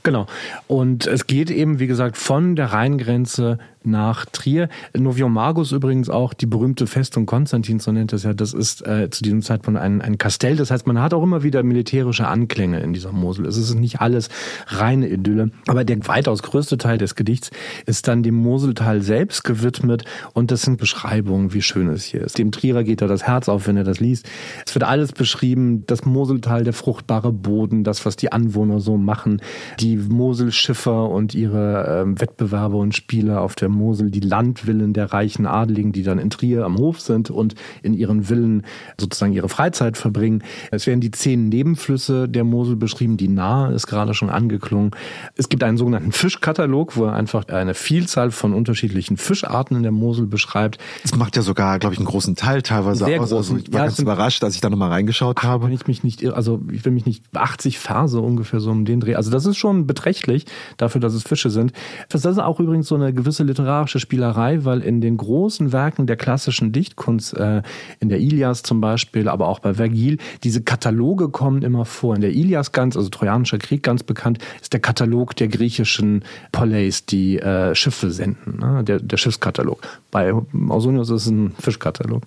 Genau. 0.03 0.25
Und 0.67 1.05
es 1.05 1.27
geht 1.27 1.51
eben, 1.51 1.79
wie 1.79 1.87
gesagt, 1.87 2.17
von 2.17 2.55
der 2.55 2.73
Rheingrenze 2.73 3.59
nach 3.87 4.25
Trier. 4.25 4.69
Noviomagus 4.95 5.71
übrigens 5.71 6.09
auch 6.09 6.33
die 6.33 6.45
berühmte 6.45 6.85
Festung 6.87 7.25
Konstantins, 7.25 7.85
so 7.85 7.91
nennt 7.91 8.13
es 8.13 8.23
ja, 8.23 8.33
das 8.33 8.53
ist 8.53 8.85
äh, 8.85 9.09
zu 9.09 9.23
diesem 9.23 9.41
Zeitpunkt 9.41 9.79
ein, 9.79 10.01
ein 10.01 10.17
Kastell. 10.17 10.55
Das 10.55 10.71
heißt, 10.71 10.85
man 10.85 11.01
hat 11.01 11.13
auch 11.13 11.23
immer 11.23 11.43
wieder 11.43 11.63
militärische 11.63 12.27
Anklänge 12.27 12.79
in 12.81 12.93
dieser 12.93 13.11
Mosel. 13.11 13.45
Es 13.45 13.57
ist 13.57 13.73
nicht 13.73 14.01
alles 14.01 14.29
reine 14.67 15.07
Idylle. 15.07 15.51
Aber 15.67 15.83
der 15.83 16.07
weitaus 16.07 16.43
größte 16.43 16.77
Teil 16.77 16.97
des 16.97 17.15
Gedichts 17.15 17.51
ist 17.85 18.07
dann 18.07 18.23
dem 18.23 18.35
Moseltal 18.35 19.01
selbst 19.01 19.43
gewidmet 19.43 20.03
und 20.33 20.51
das 20.51 20.61
sind 20.61 20.77
Beschreibungen, 20.77 21.53
wie 21.53 21.61
schön 21.61 21.89
es 21.89 22.03
hier 22.03 22.21
ist. 22.21 22.37
Dem 22.37 22.51
Trierer 22.51 22.83
geht 22.83 23.01
da 23.01 23.07
das 23.07 23.23
Herz 23.23 23.49
auf, 23.49 23.67
wenn 23.67 23.77
er 23.77 23.83
das 23.83 23.99
liest. 23.99 24.29
Es 24.65 24.75
wird 24.75 24.83
alles 24.83 25.11
beschrieben, 25.11 25.85
das 25.87 26.05
Moseltal, 26.05 26.63
der 26.63 26.73
fruchtbare 26.73 27.31
Boden, 27.31 27.83
das, 27.83 28.05
was 28.05 28.15
die 28.15 28.31
Anwohner 28.31 28.79
so 28.79 28.97
machen, 28.97 29.41
die 29.79 29.97
Moselschiffer 29.97 31.09
und 31.09 31.33
ihre 31.33 32.05
äh, 32.05 32.19
Wettbewerber 32.19 32.77
und 32.77 32.95
Spieler 32.95 33.41
auf 33.41 33.55
der 33.55 33.69
Mosel, 33.77 34.11
die 34.11 34.19
Landvillen 34.19 34.93
der 34.93 35.13
reichen 35.13 35.45
Adeligen, 35.45 35.91
die 35.91 36.03
dann 36.03 36.19
in 36.19 36.29
Trier 36.29 36.65
am 36.65 36.77
Hof 36.77 36.99
sind 36.99 37.29
und 37.29 37.55
in 37.83 37.93
ihren 37.93 38.23
Villen 38.23 38.63
sozusagen 38.99 39.33
ihre 39.33 39.49
Freizeit 39.49 39.97
verbringen. 39.97 40.43
Es 40.71 40.87
werden 40.87 41.01
die 41.01 41.11
zehn 41.11 41.49
Nebenflüsse 41.49 42.27
der 42.27 42.43
Mosel 42.43 42.75
beschrieben, 42.75 43.17
die 43.17 43.27
Nahe 43.27 43.73
ist 43.73 43.87
gerade 43.87 44.13
schon 44.13 44.29
angeklungen. 44.29 44.91
Es 45.35 45.49
gibt 45.49 45.63
einen 45.63 45.77
sogenannten 45.77 46.11
Fischkatalog, 46.11 46.97
wo 46.97 47.05
er 47.05 47.13
einfach 47.13 47.47
eine 47.47 47.73
Vielzahl 47.73 48.31
von 48.31 48.53
unterschiedlichen 48.53 49.17
Fischarten 49.17 49.77
in 49.77 49.83
der 49.83 49.91
Mosel 49.91 50.25
beschreibt. 50.25 50.79
Das 51.03 51.15
macht 51.15 51.35
ja 51.35 51.41
sogar, 51.41 51.79
glaube 51.79 51.93
ich, 51.93 51.99
einen 51.99 52.07
großen 52.07 52.35
Teil 52.35 52.61
teilweise 52.61 53.05
Sehr 53.05 53.21
aus. 53.21 53.29
Großen. 53.29 53.55
Also 53.55 53.67
ich 53.67 53.73
war 53.73 53.81
ja, 53.81 53.85
ganz 53.85 53.99
überrascht, 53.99 54.43
als 54.43 54.55
ich 54.55 54.61
da 54.61 54.69
nochmal 54.69 54.89
reingeschaut 54.89 55.37
ach, 55.39 55.43
habe. 55.43 55.65
Wenn 55.67 55.73
ich 55.73 55.87
mich 55.87 56.03
nicht, 56.03 56.25
also 56.25 56.61
ich 56.71 56.83
will 56.83 56.91
mich 56.91 57.05
nicht 57.05 57.23
80 57.35 57.79
Verse 57.79 58.19
ungefähr 58.19 58.59
so 58.59 58.71
um 58.71 58.85
den 58.85 58.99
Dreh. 58.99 59.15
Also 59.15 59.31
das 59.31 59.45
ist 59.45 59.57
schon 59.57 59.87
beträchtlich 59.87 60.45
dafür, 60.77 61.01
dass 61.01 61.13
es 61.13 61.23
Fische 61.23 61.49
sind. 61.49 61.73
Das 62.09 62.25
ist 62.25 62.39
auch 62.39 62.59
übrigens 62.59 62.87
so 62.87 62.95
eine 62.95 63.13
gewisse 63.13 63.43
Literatur 63.43 63.66
literarische 63.67 63.99
Spielerei, 63.99 64.63
weil 64.63 64.81
in 64.81 65.01
den 65.01 65.17
großen 65.17 65.73
Werken 65.73 66.07
der 66.07 66.15
klassischen 66.15 66.71
Dichtkunst, 66.71 67.33
äh, 67.33 67.61
in 67.99 68.07
der 68.07 68.19
Ilias 68.19 68.63
zum 68.63 68.79
Beispiel, 68.79 69.27
aber 69.27 69.49
auch 69.49 69.59
bei 69.59 69.73
Vergil, 69.73 70.19
diese 70.43 70.61
Kataloge 70.61 71.27
kommen 71.27 71.63
immer 71.63 71.83
vor. 71.83 72.15
In 72.15 72.21
der 72.21 72.31
Ilias 72.31 72.71
ganz, 72.71 72.95
also 72.95 73.09
Trojanischer 73.09 73.57
Krieg 73.57 73.83
ganz 73.83 74.03
bekannt, 74.03 74.39
ist 74.61 74.71
der 74.71 74.79
Katalog 74.79 75.35
der 75.35 75.49
griechischen 75.49 76.23
Polleis, 76.53 77.05
die 77.05 77.39
äh, 77.39 77.75
Schiffe 77.75 78.09
senden, 78.11 78.59
ne? 78.59 78.85
der, 78.85 78.99
der 78.99 79.17
Schiffskatalog. 79.17 79.81
Bei 80.11 80.33
Ausonius 80.69 81.09
ist 81.09 81.23
es 81.23 81.27
ein 81.27 81.53
Fischkatalog. 81.59 82.23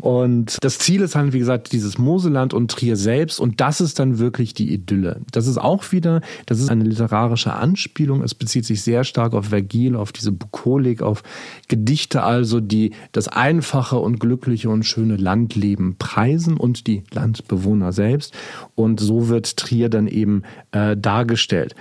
Und 0.00 0.56
das 0.62 0.78
Ziel 0.78 1.02
ist 1.02 1.14
halt, 1.14 1.34
wie 1.34 1.38
gesagt, 1.38 1.72
dieses 1.72 1.98
Moseland 1.98 2.54
und 2.54 2.70
Trier 2.70 2.96
selbst 2.96 3.40
und 3.40 3.60
das 3.60 3.82
ist 3.82 3.98
dann 3.98 4.18
wirklich 4.18 4.54
die 4.54 4.72
Idylle. 4.72 5.20
Das 5.32 5.46
ist 5.46 5.58
auch 5.58 5.92
wieder, 5.92 6.22
das 6.46 6.60
ist 6.60 6.70
eine 6.70 6.84
literarische 6.84 7.52
Anspielung. 7.52 8.22
Es 8.22 8.34
bezieht 8.34 8.64
sich 8.64 8.82
sehr 8.82 9.04
stark 9.04 9.34
auf 9.34 9.46
Vergil, 9.46 9.94
auf 9.94 10.12
diese 10.12 10.32
Bukolen 10.32 10.67
Symbolik, 10.68 11.02
auf 11.02 11.22
Gedichte 11.68 12.22
also, 12.22 12.60
die 12.60 12.92
das 13.12 13.28
einfache 13.28 13.96
und 13.96 14.20
glückliche 14.20 14.68
und 14.68 14.84
schöne 14.84 15.16
Landleben 15.16 15.96
preisen 15.98 16.56
und 16.56 16.86
die 16.86 17.02
Landbewohner 17.12 17.92
selbst. 17.92 18.34
Und 18.74 19.00
so 19.00 19.28
wird 19.28 19.56
Trier 19.56 19.88
dann 19.88 20.06
eben 20.06 20.42
äh, 20.72 20.96
dargestellt. 20.96 21.74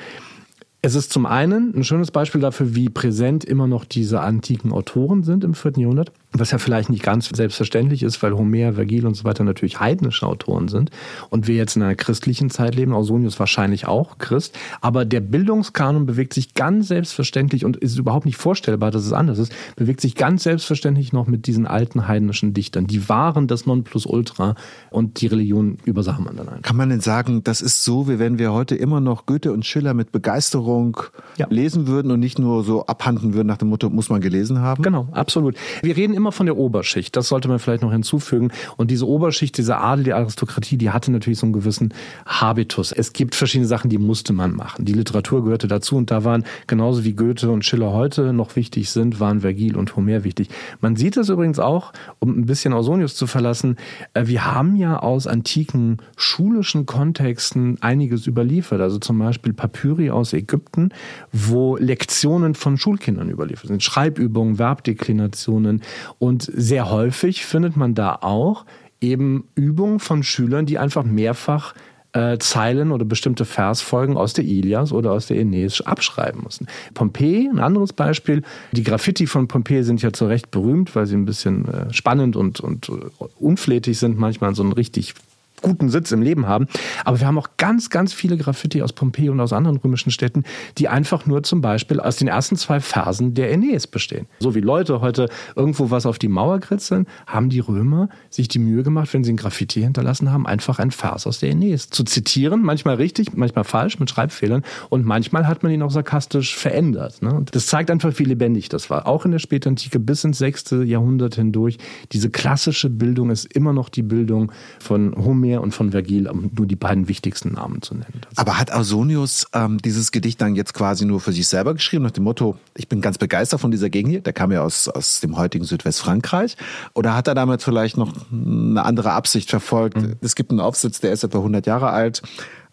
Es 0.81 0.95
ist 0.95 1.11
zum 1.11 1.25
einen 1.25 1.75
ein 1.75 1.83
schönes 1.83 2.11
Beispiel 2.11 2.39
dafür, 2.39 2.75
wie 2.75 2.87
präsent 2.87 3.43
immer 3.43 3.67
noch 3.67 3.83
diese 3.83 4.21
antiken 4.21 4.71
Autoren 4.71 5.23
sind 5.23 5.43
im 5.43 5.53
vierten 5.53 5.81
Jahrhundert 5.81 6.11
was 6.33 6.51
ja 6.51 6.57
vielleicht 6.57 6.89
nicht 6.89 7.03
ganz 7.03 7.29
selbstverständlich 7.33 8.03
ist, 8.03 8.21
weil 8.21 8.33
Homer, 8.33 8.73
Vergil 8.73 9.05
und 9.05 9.15
so 9.15 9.23
weiter 9.23 9.43
natürlich 9.43 9.79
heidnische 9.79 10.27
Autoren 10.27 10.67
sind 10.67 10.91
und 11.29 11.47
wir 11.47 11.55
jetzt 11.55 11.75
in 11.75 11.83
einer 11.83 11.95
christlichen 11.95 12.49
Zeit 12.49 12.75
leben, 12.75 12.93
Ausonius 12.93 13.39
wahrscheinlich 13.39 13.87
auch 13.87 14.17
Christ, 14.17 14.57
aber 14.81 15.05
der 15.05 15.21
Bildungskanon 15.21 16.05
bewegt 16.05 16.33
sich 16.33 16.53
ganz 16.53 16.89
selbstverständlich 16.89 17.65
und 17.65 17.77
ist 17.77 17.97
überhaupt 17.97 18.25
nicht 18.25 18.37
vorstellbar, 18.37 18.91
dass 18.91 19.05
es 19.05 19.13
anders 19.13 19.39
ist, 19.39 19.53
bewegt 19.75 20.01
sich 20.01 20.15
ganz 20.15 20.43
selbstverständlich 20.43 21.13
noch 21.13 21.27
mit 21.27 21.47
diesen 21.47 21.65
alten 21.65 22.07
heidnischen 22.07 22.53
Dichtern. 22.53 22.87
Die 22.87 23.07
waren 23.07 23.47
das 23.47 23.65
Nonplusultra 23.65 24.55
und 24.89 25.21
die 25.21 25.27
Religion 25.27 25.77
übersah 25.85 26.19
man 26.19 26.35
dann 26.35 26.49
einfach. 26.49 26.61
Kann 26.63 26.77
man 26.77 26.89
denn 26.89 26.99
sagen, 26.99 27.43
das 27.43 27.61
ist 27.61 27.83
so, 27.83 28.09
wie 28.09 28.19
wenn 28.19 28.37
wir 28.37 28.51
heute 28.51 28.75
immer 28.75 28.99
noch 28.99 29.25
Goethe 29.25 29.51
und 29.53 29.65
Schiller 29.65 29.93
mit 29.93 30.11
Begeisterung 30.11 30.97
ja. 31.37 31.47
lesen 31.49 31.87
würden 31.87 32.11
und 32.11 32.19
nicht 32.19 32.37
nur 32.37 32.63
so 32.63 32.85
abhanden 32.85 33.33
würden 33.33 33.47
nach 33.47 33.57
dem 33.57 33.69
Motto, 33.69 33.89
muss 33.89 34.09
man 34.09 34.19
gelesen 34.19 34.59
haben? 34.59 34.83
Genau, 34.83 35.07
absolut. 35.11 35.55
Wir 35.81 35.95
reden 35.95 36.16
immer 36.17 36.31
von 36.31 36.47
der 36.47 36.57
Oberschicht. 36.57 37.15
Das 37.15 37.29
sollte 37.29 37.47
man 37.47 37.59
vielleicht 37.59 37.83
noch 37.83 37.91
hinzufügen. 37.91 38.51
Und 38.75 38.91
diese 38.91 39.07
Oberschicht, 39.07 39.57
diese 39.57 39.77
Adel, 39.77 40.03
die 40.03 40.13
Aristokratie, 40.13 40.77
die 40.77 40.89
hatte 40.89 41.11
natürlich 41.11 41.39
so 41.39 41.45
einen 41.45 41.53
gewissen 41.53 41.93
Habitus. 42.25 42.91
Es 42.91 43.13
gibt 43.13 43.35
verschiedene 43.35 43.67
Sachen, 43.67 43.89
die 43.89 43.97
musste 43.97 44.33
man 44.33 44.53
machen. 44.53 44.83
Die 44.83 44.93
Literatur 44.93 45.43
gehörte 45.43 45.67
dazu 45.67 45.95
und 45.95 46.11
da 46.11 46.23
waren 46.23 46.43
genauso 46.65 47.03
wie 47.03 47.13
Goethe 47.13 47.49
und 47.49 47.63
Schiller 47.63 47.93
heute 47.93 48.33
noch 48.33 48.55
wichtig 48.55 48.89
sind, 48.89 49.19
waren 49.19 49.41
Vergil 49.41 49.77
und 49.77 49.95
Homer 49.95 50.23
wichtig. 50.23 50.49
Man 50.81 50.95
sieht 50.95 51.15
es 51.17 51.29
übrigens 51.29 51.59
auch, 51.59 51.93
um 52.19 52.37
ein 52.37 52.45
bisschen 52.45 52.73
Ausonius 52.73 53.15
zu 53.15 53.27
verlassen. 53.27 53.77
Äh, 54.13 54.27
wir 54.27 54.45
haben 54.45 54.75
ja 54.75 54.99
aus 54.99 55.27
antiken 55.27 55.97
schulischen 56.15 56.85
Kontexten 56.85 57.81
einiges 57.81 58.27
überliefert. 58.27 58.81
Also 58.81 58.97
zum 58.97 59.19
Beispiel 59.19 59.53
Papyri 59.53 60.09
aus 60.09 60.33
Ägypten, 60.33 60.89
wo 61.31 61.77
Lektionen 61.77 62.55
von 62.55 62.77
Schulkindern 62.77 63.29
überliefert 63.29 63.67
sind. 63.67 63.83
Schreibübungen, 63.83 64.55
Verbdeklinationen 64.55 65.81
und 66.19 66.43
sehr 66.43 66.89
häufig 66.89 67.45
findet 67.45 67.77
man 67.77 67.95
da 67.95 68.15
auch 68.21 68.65
eben 69.01 69.47
Übungen 69.55 69.99
von 69.99 70.23
Schülern, 70.23 70.65
die 70.65 70.77
einfach 70.77 71.03
mehrfach 71.03 71.73
äh, 72.13 72.37
Zeilen 72.39 72.91
oder 72.91 73.05
bestimmte 73.05 73.45
Versfolgen 73.45 74.17
aus 74.17 74.33
der 74.33 74.45
Ilias 74.45 74.91
oder 74.91 75.11
aus 75.11 75.27
der 75.27 75.37
Aeneis 75.37 75.81
abschreiben 75.81 76.41
mussten. 76.41 76.67
Pompeji, 76.93 77.49
ein 77.49 77.59
anderes 77.59 77.93
Beispiel. 77.93 78.43
Die 78.71 78.83
Graffiti 78.83 79.27
von 79.27 79.47
Pompeji 79.47 79.83
sind 79.83 80.01
ja 80.01 80.11
zu 80.11 80.25
Recht 80.25 80.49
berühmt, 80.49 80.95
weil 80.95 81.05
sie 81.05 81.15
ein 81.15 81.25
bisschen 81.25 81.67
äh, 81.67 81.93
spannend 81.93 82.35
und, 82.35 82.59
und 82.59 82.89
äh, 82.89 82.93
unflätig 83.39 83.99
sind, 83.99 84.17
manchmal 84.17 84.55
so 84.55 84.63
ein 84.63 84.71
richtig 84.71 85.13
guten 85.61 85.89
Sitz 85.89 86.11
im 86.11 86.21
Leben 86.21 86.47
haben. 86.47 86.67
Aber 87.03 87.19
wir 87.19 87.27
haben 87.27 87.37
auch 87.37 87.49
ganz, 87.57 87.89
ganz 87.89 88.13
viele 88.13 88.37
Graffiti 88.37 88.81
aus 88.81 88.93
Pompeji 88.93 89.29
und 89.29 89.39
aus 89.39 89.53
anderen 89.53 89.77
römischen 89.77 90.11
Städten, 90.11 90.43
die 90.77 90.87
einfach 90.87 91.25
nur 91.25 91.43
zum 91.43 91.61
Beispiel 91.61 91.99
aus 91.99 92.17
den 92.17 92.27
ersten 92.27 92.55
zwei 92.55 92.79
Versen 92.79 93.33
der 93.33 93.49
Aeneis 93.49 93.87
bestehen. 93.87 94.27
So 94.39 94.55
wie 94.55 94.61
Leute 94.61 95.01
heute 95.01 95.29
irgendwo 95.55 95.89
was 95.89 96.05
auf 96.05 96.19
die 96.19 96.27
Mauer 96.27 96.59
kritzeln, 96.59 97.07
haben 97.25 97.49
die 97.49 97.59
Römer 97.59 98.09
sich 98.29 98.47
die 98.47 98.59
Mühe 98.59 98.83
gemacht, 98.83 99.13
wenn 99.13 99.23
sie 99.23 99.33
ein 99.33 99.37
Graffiti 99.37 99.81
hinterlassen 99.81 100.31
haben, 100.31 100.45
einfach 100.45 100.79
einen 100.79 100.91
Vers 100.91 101.25
aus 101.25 101.39
der 101.39 101.49
Aeneis 101.49 101.89
zu 101.89 102.03
zitieren. 102.03 102.61
Manchmal 102.61 102.95
richtig, 102.95 103.35
manchmal 103.35 103.63
falsch 103.63 103.99
mit 103.99 104.09
Schreibfehlern 104.09 104.63
und 104.89 105.05
manchmal 105.05 105.47
hat 105.47 105.63
man 105.63 105.71
ihn 105.71 105.81
auch 105.81 105.91
sarkastisch 105.91 106.55
verändert. 106.55 107.21
Ne? 107.21 107.43
Das 107.51 107.65
zeigt 107.65 107.89
einfach, 107.89 108.13
wie 108.17 108.25
lebendig 108.25 108.69
das 108.69 108.89
war. 108.89 109.07
Auch 109.07 109.25
in 109.25 109.31
der 109.31 109.39
Spätantike 109.39 109.99
bis 109.99 110.23
ins 110.23 110.37
sechste 110.37 110.83
Jahrhundert 110.83 111.35
hindurch. 111.35 111.77
Diese 112.11 112.29
klassische 112.29 112.89
Bildung 112.89 113.31
ist 113.31 113.45
immer 113.45 113.73
noch 113.73 113.89
die 113.89 114.03
Bildung 114.03 114.51
von 114.79 115.15
Homer 115.15 115.46
Homer 115.47 115.61
und 115.61 115.71
von 115.73 115.91
Vergil, 115.91 116.27
um 116.27 116.49
nur 116.55 116.67
die 116.67 116.75
beiden 116.75 117.07
wichtigsten 117.07 117.53
Namen 117.53 117.81
zu 117.81 117.93
nennen. 117.93 118.21
Aber 118.35 118.59
hat 118.59 118.71
Ausonius 118.71 119.47
ähm, 119.53 119.77
dieses 119.79 120.11
Gedicht 120.11 120.41
dann 120.41 120.55
jetzt 120.55 120.73
quasi 120.73 121.05
nur 121.05 121.19
für 121.19 121.31
sich 121.31 121.47
selber 121.47 121.73
geschrieben, 121.73 122.03
nach 122.03 122.11
dem 122.11 122.23
Motto, 122.23 122.57
ich 122.75 122.87
bin 122.87 123.01
ganz 123.01 123.17
begeistert 123.17 123.59
von 123.59 123.71
dieser 123.71 123.89
Gegend 123.89 124.11
hier, 124.11 124.21
der 124.21 124.33
kam 124.33 124.51
ja 124.51 124.61
aus, 124.61 124.87
aus 124.87 125.19
dem 125.19 125.37
heutigen 125.37 125.65
Südwestfrankreich, 125.65 126.57
oder 126.93 127.15
hat 127.15 127.27
er 127.27 127.35
damit 127.35 127.63
vielleicht 127.63 127.97
noch 127.97 128.13
eine 128.31 128.83
andere 128.83 129.11
Absicht 129.11 129.49
verfolgt? 129.49 129.97
Mhm. 129.97 130.15
Es 130.21 130.35
gibt 130.35 130.51
einen 130.51 130.59
Aufsatz, 130.59 130.99
der 130.99 131.11
ist 131.11 131.23
etwa 131.23 131.39
100 131.39 131.65
Jahre 131.65 131.89
alt, 131.89 132.21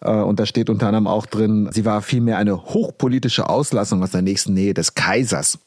äh, 0.01 0.11
und 0.11 0.39
da 0.39 0.45
steht 0.45 0.69
unter 0.69 0.87
anderem 0.87 1.07
auch 1.07 1.25
drin, 1.25 1.69
sie 1.71 1.85
war 1.85 2.01
vielmehr 2.01 2.37
eine 2.37 2.65
hochpolitische 2.65 3.49
Auslassung 3.49 4.03
aus 4.03 4.11
der 4.11 4.21
nächsten 4.21 4.53
Nähe 4.53 4.73
des 4.73 4.95
Kaisers. 4.95 5.59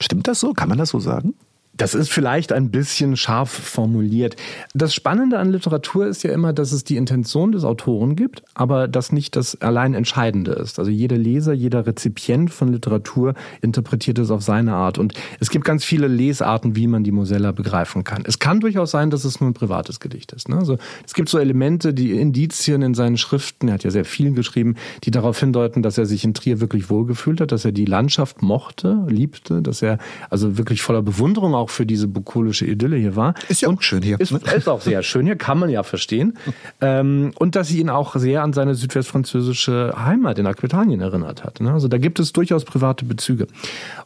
Stimmt 0.00 0.26
das 0.26 0.40
so? 0.40 0.52
Kann 0.52 0.68
man 0.68 0.78
das 0.78 0.90
so 0.90 0.98
sagen? 0.98 1.34
Das 1.76 1.94
ist 1.94 2.12
vielleicht 2.12 2.52
ein 2.52 2.70
bisschen 2.70 3.16
scharf 3.16 3.50
formuliert. 3.50 4.36
Das 4.74 4.94
Spannende 4.94 5.38
an 5.38 5.50
Literatur 5.50 6.06
ist 6.06 6.22
ja 6.22 6.32
immer, 6.32 6.52
dass 6.52 6.70
es 6.70 6.84
die 6.84 6.96
Intention 6.96 7.50
des 7.50 7.64
Autoren 7.64 8.14
gibt, 8.14 8.44
aber 8.54 8.86
das 8.86 9.10
nicht 9.10 9.34
das 9.34 9.60
allein 9.60 9.94
Entscheidende 9.94 10.52
ist. 10.52 10.78
Also 10.78 10.90
jeder 10.90 11.16
Leser, 11.16 11.52
jeder 11.52 11.86
Rezipient 11.86 12.52
von 12.52 12.68
Literatur 12.72 13.34
interpretiert 13.60 14.18
es 14.20 14.30
auf 14.30 14.42
seine 14.42 14.74
Art. 14.74 14.98
Und 14.98 15.14
es 15.40 15.50
gibt 15.50 15.64
ganz 15.64 15.84
viele 15.84 16.06
Lesarten, 16.06 16.76
wie 16.76 16.86
man 16.86 17.02
die 17.02 17.10
Mosella 17.10 17.50
begreifen 17.50 18.04
kann. 18.04 18.22
Es 18.24 18.38
kann 18.38 18.60
durchaus 18.60 18.92
sein, 18.92 19.10
dass 19.10 19.24
es 19.24 19.40
nur 19.40 19.50
ein 19.50 19.54
privates 19.54 19.98
Gedicht 19.98 20.32
ist. 20.32 20.48
Ne? 20.48 20.56
Also 20.56 20.78
es 21.04 21.14
gibt 21.14 21.28
so 21.28 21.38
Elemente, 21.38 21.92
die 21.92 22.12
Indizien 22.12 22.82
in 22.82 22.94
seinen 22.94 23.16
Schriften, 23.16 23.66
er 23.68 23.74
hat 23.74 23.84
ja 23.84 23.90
sehr 23.90 24.04
viel 24.04 24.32
geschrieben, 24.32 24.76
die 25.02 25.10
darauf 25.10 25.40
hindeuten, 25.40 25.82
dass 25.82 25.98
er 25.98 26.06
sich 26.06 26.24
in 26.24 26.34
Trier 26.34 26.60
wirklich 26.60 26.88
wohlgefühlt 26.88 27.40
hat, 27.40 27.50
dass 27.50 27.64
er 27.64 27.72
die 27.72 27.84
Landschaft 27.84 28.42
mochte, 28.42 29.04
liebte, 29.08 29.60
dass 29.60 29.82
er 29.82 29.98
also 30.30 30.56
wirklich 30.56 30.82
voller 30.82 31.02
Bewunderung 31.02 31.54
auch 31.54 31.63
für 31.70 31.86
diese 31.86 32.08
bukolische 32.08 32.66
Idylle 32.66 32.96
hier 32.96 33.16
war. 33.16 33.34
Ist 33.48 33.62
ja 33.62 33.68
auch 33.68 33.82
schön 33.82 34.02
hier. 34.02 34.20
Ist, 34.20 34.32
ist 34.32 34.68
auch 34.68 34.80
sehr 34.80 35.02
schön 35.02 35.26
hier, 35.26 35.36
kann 35.36 35.58
man 35.58 35.70
ja 35.70 35.82
verstehen. 35.82 36.38
ähm, 36.80 37.32
und 37.38 37.56
dass 37.56 37.68
sie 37.68 37.80
ihn 37.80 37.90
auch 37.90 38.16
sehr 38.16 38.42
an 38.42 38.52
seine 38.52 38.74
südwestfranzösische 38.74 39.94
Heimat 39.96 40.38
in 40.38 40.46
Aquitanien 40.46 41.00
erinnert 41.00 41.44
hat. 41.44 41.60
Ne? 41.60 41.72
Also 41.72 41.88
da 41.88 41.98
gibt 41.98 42.20
es 42.20 42.32
durchaus 42.32 42.64
private 42.64 43.04
Bezüge. 43.04 43.46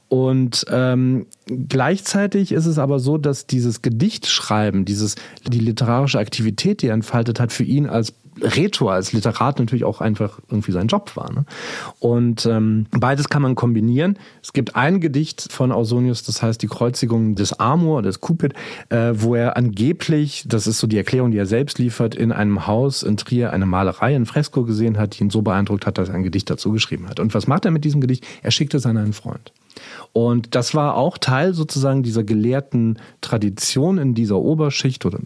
Und 0.09 0.65
ähm, 0.71 1.27
gleichzeitig 1.47 2.53
ist 2.53 2.67
es 2.67 2.79
aber 2.79 2.99
so, 2.99 3.19
dass 3.19 3.47
dieses 3.47 3.83
Gedichtschreiben, 3.83 4.85
dieses 4.85 5.17
die 5.47 5.61
literarische 5.61 6.19
Aktivität, 6.19 6.83
die 6.83 6.87
er 6.89 6.95
entfaltet 6.95 7.41
hat, 7.41 7.53
für 7.53 7.65
ihn 7.65 7.87
als 7.87 8.15
Rhetor, 8.43 8.93
als 8.93 9.13
Literat 9.13 9.59
natürlich 9.59 9.85
auch 9.85 10.01
einfach 10.01 10.39
irgendwie 10.51 10.73
sein 10.73 10.89
Job 10.89 11.17
war. 11.17 11.33
Ne? 11.33 11.45
Und 11.99 12.47
ähm, 12.47 12.87
beides 12.91 13.29
kann 13.29 13.43
man 13.43 13.55
kombinieren. 13.55 14.19
Es 14.43 14.53
gibt 14.53 14.77
ein 14.77 15.01
Gedicht 15.01 15.49
von 15.51 15.73
Ausonius, 15.73 16.23
das 16.23 16.43
heißt 16.43 16.63
die 16.63 16.69
Kreuzigung 16.69 17.35
des 17.35 17.53
Amor, 17.55 18.03
des 18.03 18.21
Cupid, 18.21 18.55
äh, 18.89 19.13
wo 19.15 19.35
er 19.35 19.57
angeblich, 19.57 20.45
das 20.47 20.67
ist 20.67 20.79
so 20.79 20.87
die 20.87 20.97
Erklärung, 20.97 21.31
die 21.31 21.39
er 21.39 21.47
selbst 21.47 21.79
liefert, 21.79 22.15
in 22.15 22.33
einem 22.33 22.67
Haus 22.67 23.03
in 23.03 23.17
Trier 23.17 23.53
eine 23.53 23.67
Malerei, 23.67 24.15
ein 24.15 24.27
Fresko 24.27 24.65
gesehen 24.65 24.99
hat, 24.99 25.19
die 25.19 25.25
ihn 25.25 25.31
so 25.31 25.43
beeindruckt 25.43 25.87
hat, 25.87 25.99
dass 25.99 26.09
er 26.09 26.15
ein 26.15 26.23
Gedicht 26.23 26.51
dazu 26.51 26.73
geschrieben 26.73 27.09
hat. 27.09 27.21
Und 27.21 27.35
was 27.35 27.47
macht 27.47 27.65
er 27.65 27.71
mit 27.71 27.85
diesem 27.85 28.01
Gedicht? 28.01 28.27
Er 28.43 28.51
schickt 28.51 28.75
es 28.75 28.87
an 28.87 28.97
einen 28.97 29.13
Freund. 29.13 29.53
Und 30.13 30.55
das 30.55 30.75
war 30.75 30.97
auch 30.97 31.19
Teil 31.19 31.55
sozusagen 31.55 32.03
dieser 32.03 32.25
gelehrten 32.25 32.99
Tradition 33.21 33.99
in 33.99 34.15
dieser 34.15 34.37
Oberschicht, 34.37 35.07
oder 35.07 35.19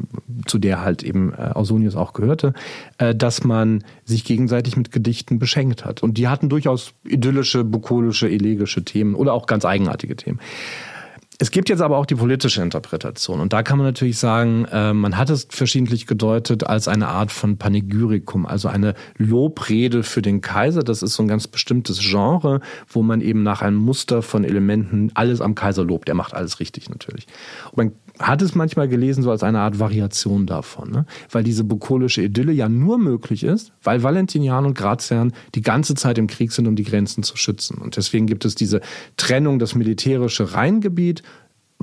zu 0.47 0.59
der 0.59 0.83
halt 0.83 1.03
eben 1.03 1.33
äh, 1.33 1.51
Ausonius 1.55 1.97
auch 1.97 2.13
gehörte, 2.13 2.55
äh, 2.99 3.15
dass 3.15 3.45
man 3.45 3.85
sich 4.05 4.25
gegenseitig 4.25 4.77
mit 4.77 4.93
Gedichten 4.93 5.39
beschenkt 5.39 5.85
hat. 5.85 6.03
Und 6.03 6.19
die 6.19 6.29
hatten 6.29 6.49
durchaus 6.49 6.95
idyllische, 7.05 7.65
bukolische, 7.65 8.29
elegische 8.29 8.85
Themen 8.85 9.15
oder 9.15 9.33
auch 9.33 9.47
ganz 9.47 9.65
eigenartige 9.65 10.17
Themen. 10.17 10.41
Es 11.43 11.51
gibt 11.51 11.69
jetzt 11.69 11.81
aber 11.81 11.99
auch 11.99 12.07
die 12.07 12.15
politische 12.15 12.63
Interpretation. 12.63 13.41
Und 13.41 13.53
da 13.53 13.65
kann 13.65 13.77
man 13.77 13.85
natürlich 13.85 14.17
sagen, 14.17 14.65
äh, 14.67 14.93
man 14.93 15.17
hat 15.17 15.29
es 15.29 15.49
verschiedentlich 15.51 16.07
gedeutet 16.07 16.63
als 16.63 16.87
eine 16.87 17.09
Art 17.09 17.33
von 17.33 17.59
Panegyrikum, 17.59 18.47
also 18.47 18.69
eine 18.69 18.95
Lobrede 19.17 20.05
für 20.05 20.23
den 20.23 20.41
Kaiser. 20.41 20.85
Das 20.85 21.03
ist 21.03 21.15
so 21.15 21.25
ein 21.25 21.27
ganz 21.27 21.49
bestimmtes 21.49 21.99
Genre, 21.99 22.61
wo 22.87 23.03
man 23.03 23.21
eben 23.21 23.43
nach 23.43 23.61
einem 23.61 23.79
Muster 23.79 24.23
von 24.23 24.45
Elementen 24.45 25.11
alles 25.15 25.41
am 25.41 25.57
Kaiser 25.57 25.83
lobt. 25.83 26.09
Er 26.09 26.15
macht 26.15 26.33
alles 26.33 26.61
richtig 26.61 26.89
natürlich. 26.89 27.27
Und 27.73 27.77
man 27.77 27.93
hat 28.19 28.43
es 28.43 28.55
manchmal 28.55 28.89
gelesen 28.89 29.23
so 29.23 29.31
als 29.31 29.43
eine 29.43 29.61
Art 29.61 29.79
Variation 29.79 30.47
davon, 30.47 30.91
ne? 30.91 31.07
weil 31.31 31.43
diese 31.45 31.65
bukolische 31.65 32.23
Idylle 32.23 32.53
ja 32.53 32.69
nur 32.69 32.99
möglich 32.99 33.45
ist, 33.45 33.73
weil 33.83 34.03
Valentinian 34.03 34.67
und 34.67 34.75
Grazian 34.75 35.33
die 35.55 35.63
ganze 35.63 35.95
Zeit 35.95 36.19
im 36.19 36.27
Krieg 36.27 36.53
sind, 36.53 36.67
um 36.67 36.77
die 36.77 36.85
Grenzen 36.85 37.23
zu 37.23 37.37
schützen. 37.37 37.79
Und 37.79 37.97
deswegen 37.97 38.27
gibt 38.27 38.45
es 38.45 38.55
diese 38.55 38.81
Trennung, 39.17 39.59
das 39.59 39.75
militärische 39.75 40.55
Rheingebiet, 40.55 41.23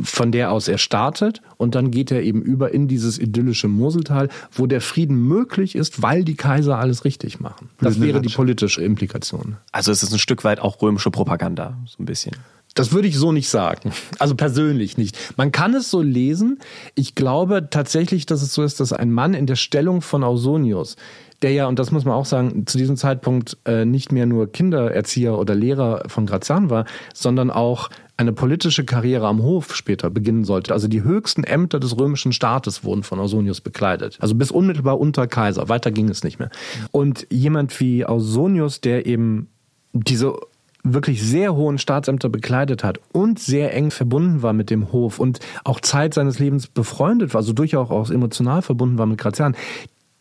von 0.04 0.32
der 0.32 0.52
aus 0.52 0.68
er 0.68 0.78
startet 0.78 1.42
und 1.58 1.76
dann 1.76 1.92
geht 1.92 2.12
er 2.12 2.22
eben 2.22 2.42
über 2.42 2.74
in 2.74 2.88
dieses 2.88 3.20
idyllische 3.20 3.68
Moseltal, 3.68 4.30
wo 4.52 4.66
der 4.66 4.82
Frieden 4.82 5.28
möglich 5.28 5.76
ist, 5.76 6.02
weil 6.02 6.24
die 6.24 6.36
Kaiser 6.36 6.78
alles 6.78 7.06
richtig 7.06 7.40
machen. 7.40 7.70
Das 7.80 8.00
wäre 8.00 8.22
die 8.22 8.30
politische 8.30 8.82
Implikation. 8.82 9.58
Also 9.72 9.92
es 9.92 10.04
ist 10.04 10.14
ein 10.14 10.20
Stück 10.20 10.44
weit 10.44 10.60
auch 10.60 10.82
römische 10.82 11.12
Propaganda, 11.12 11.78
so 11.86 12.02
ein 12.02 12.06
bisschen. 12.06 12.36
Das 12.76 12.94
würde 12.94 13.08
ich 13.08 13.18
so 13.18 13.32
nicht 13.32 13.50
sagen. 13.50 13.92
Also 14.20 14.36
persönlich 14.36 14.98
nicht. 14.98 15.18
Man 15.38 15.52
kann 15.52 15.74
es 15.74 15.90
so 15.90 16.02
lesen. 16.02 16.60
Ich 16.96 17.16
glaube 17.16 17.70
tatsächlich, 17.70 18.26
dass 18.26 18.42
es 18.42 18.54
so 18.54 18.64
ist, 18.64 18.80
dass 18.80 18.94
ein 18.94 19.12
Mann 19.12 19.34
in 19.34 19.48
der 19.48 19.56
Stellung 19.56 20.02
von 20.02 20.24
Ausonius, 20.24 20.96
der 21.42 21.52
ja, 21.52 21.68
und 21.68 21.80
das 21.80 21.92
muss 21.92 22.06
man 22.06 22.14
auch 22.14 22.26
sagen, 22.26 22.68
zu 22.68 22.78
diesem 22.78 22.98
Zeitpunkt 22.98 23.58
äh, 23.66 23.86
nicht 23.86 24.12
mehr 24.12 24.26
nur 24.26 24.52
Kindererzieher 24.52 25.38
oder 25.38 25.56
Lehrer 25.56 26.04
von 26.08 26.26
Grazian 26.26 26.70
war, 26.70 26.86
sondern 27.14 27.50
auch 27.50 27.90
eine 28.18 28.34
politische 28.34 28.84
Karriere 28.84 29.28
am 29.28 29.42
Hof 29.42 29.74
später 29.74 30.10
beginnen 30.10 30.44
sollte. 30.44 30.74
Also 30.74 30.90
die 30.90 31.04
höchsten 31.04 31.46
Ämter 31.46 31.80
des 31.80 31.98
römischen 31.98 32.34
Staates 32.34 32.84
wurden 32.84 33.04
von 33.04 33.18
Ausonius 33.20 33.62
bekleidet. 33.62 34.18
Also 34.20 34.36
bis 34.36 34.52
unmittelbar 34.52 35.00
unter 35.00 35.26
Kaiser. 35.28 35.70
Weiter 35.70 35.92
ging 35.92 36.10
es 36.10 36.26
nicht 36.26 36.38
mehr. 36.38 36.50
Und 36.92 37.26
jemand 37.30 37.80
wie 37.80 38.06
Ausonius, 38.06 38.82
der 38.82 39.06
eben 39.06 39.48
diese 39.94 40.36
wirklich 40.84 41.22
sehr 41.22 41.56
hohen 41.56 41.78
Staatsämter 41.78 42.30
bekleidet 42.30 42.84
hat 42.84 43.00
und 43.12 43.40
sehr 43.40 43.74
eng 43.74 43.92
verbunden 43.92 44.42
war 44.42 44.54
mit 44.54 44.70
dem 44.70 44.92
Hof 44.92 45.20
und 45.20 45.40
auch 45.64 45.80
Zeit 45.80 46.14
seines 46.14 46.40
Lebens 46.40 46.68
befreundet 46.68 47.34
war, 47.34 47.40
also 47.40 47.54
durchaus 47.54 47.90
auch 47.90 48.10
emotional 48.10 48.62
verbunden 48.62 48.98
war 48.98 49.06
mit 49.06 49.18
Grazian, 49.18 49.56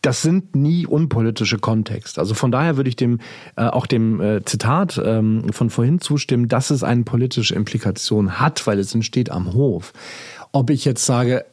das 0.01 0.21
sind 0.21 0.55
nie 0.55 0.85
unpolitische 0.85 1.59
Kontexte. 1.59 2.21
Also 2.21 2.33
von 2.33 2.51
daher 2.51 2.77
würde 2.77 2.89
ich 2.89 2.95
dem 2.95 3.19
äh, 3.57 3.65
auch 3.65 3.85
dem 3.85 4.21
äh, 4.21 4.45
Zitat 4.45 4.99
ähm, 5.03 5.51
von 5.51 5.69
vorhin 5.69 5.99
zustimmen, 5.99 6.47
dass 6.47 6.69
es 6.69 6.83
eine 6.83 7.03
politische 7.03 7.55
Implikation 7.55 8.39
hat, 8.39 8.65
weil 8.65 8.79
es 8.79 8.95
entsteht 8.95 9.29
am 9.29 9.53
Hof. 9.53 9.93
Ob 10.51 10.69
ich 10.69 10.85
jetzt 10.85 11.05
sage, 11.05 11.45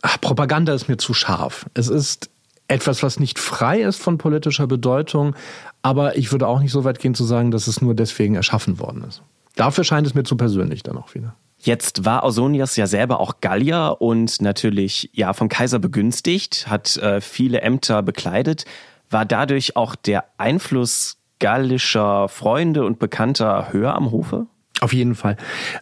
ach, 0.00 0.20
Propaganda 0.20 0.72
ist 0.72 0.88
mir 0.88 0.96
zu 0.96 1.12
scharf. 1.12 1.66
Es 1.74 1.88
ist 1.88 2.30
etwas, 2.68 3.02
was 3.02 3.20
nicht 3.20 3.38
frei 3.38 3.82
ist 3.82 4.00
von 4.00 4.16
politischer 4.16 4.66
Bedeutung, 4.66 5.34
aber 5.82 6.16
ich 6.16 6.32
würde 6.32 6.46
auch 6.46 6.60
nicht 6.60 6.72
so 6.72 6.84
weit 6.84 6.98
gehen 6.98 7.14
zu 7.14 7.24
sagen, 7.24 7.50
dass 7.50 7.66
es 7.66 7.82
nur 7.82 7.94
deswegen 7.94 8.34
erschaffen 8.34 8.78
worden 8.78 9.04
ist. 9.04 9.22
Dafür 9.56 9.84
scheint 9.84 10.06
es 10.06 10.14
mir 10.14 10.22
zu 10.22 10.36
persönlich 10.36 10.82
dann 10.82 10.96
auch 10.96 11.14
wieder. 11.14 11.34
Jetzt 11.58 12.04
war 12.04 12.24
Ausonias 12.24 12.74
ja 12.76 12.86
selber 12.86 13.20
auch 13.20 13.40
Gallier 13.40 13.98
und 14.00 14.40
natürlich 14.40 15.10
ja 15.12 15.32
vom 15.32 15.48
Kaiser 15.48 15.78
begünstigt, 15.78 16.66
hat 16.68 16.96
äh, 16.96 17.20
viele 17.20 17.60
Ämter 17.60 18.02
bekleidet, 18.02 18.64
war 19.10 19.24
dadurch 19.24 19.76
auch 19.76 19.94
der 19.94 20.24
Einfluss 20.38 21.18
gallischer 21.38 22.28
Freunde 22.28 22.84
und 22.84 22.98
Bekannter 22.98 23.72
höher 23.72 23.94
am 23.94 24.10
Hofe? 24.10 24.46
Auf 24.80 24.92
jeden 24.92 25.14
Fall. 25.14 25.36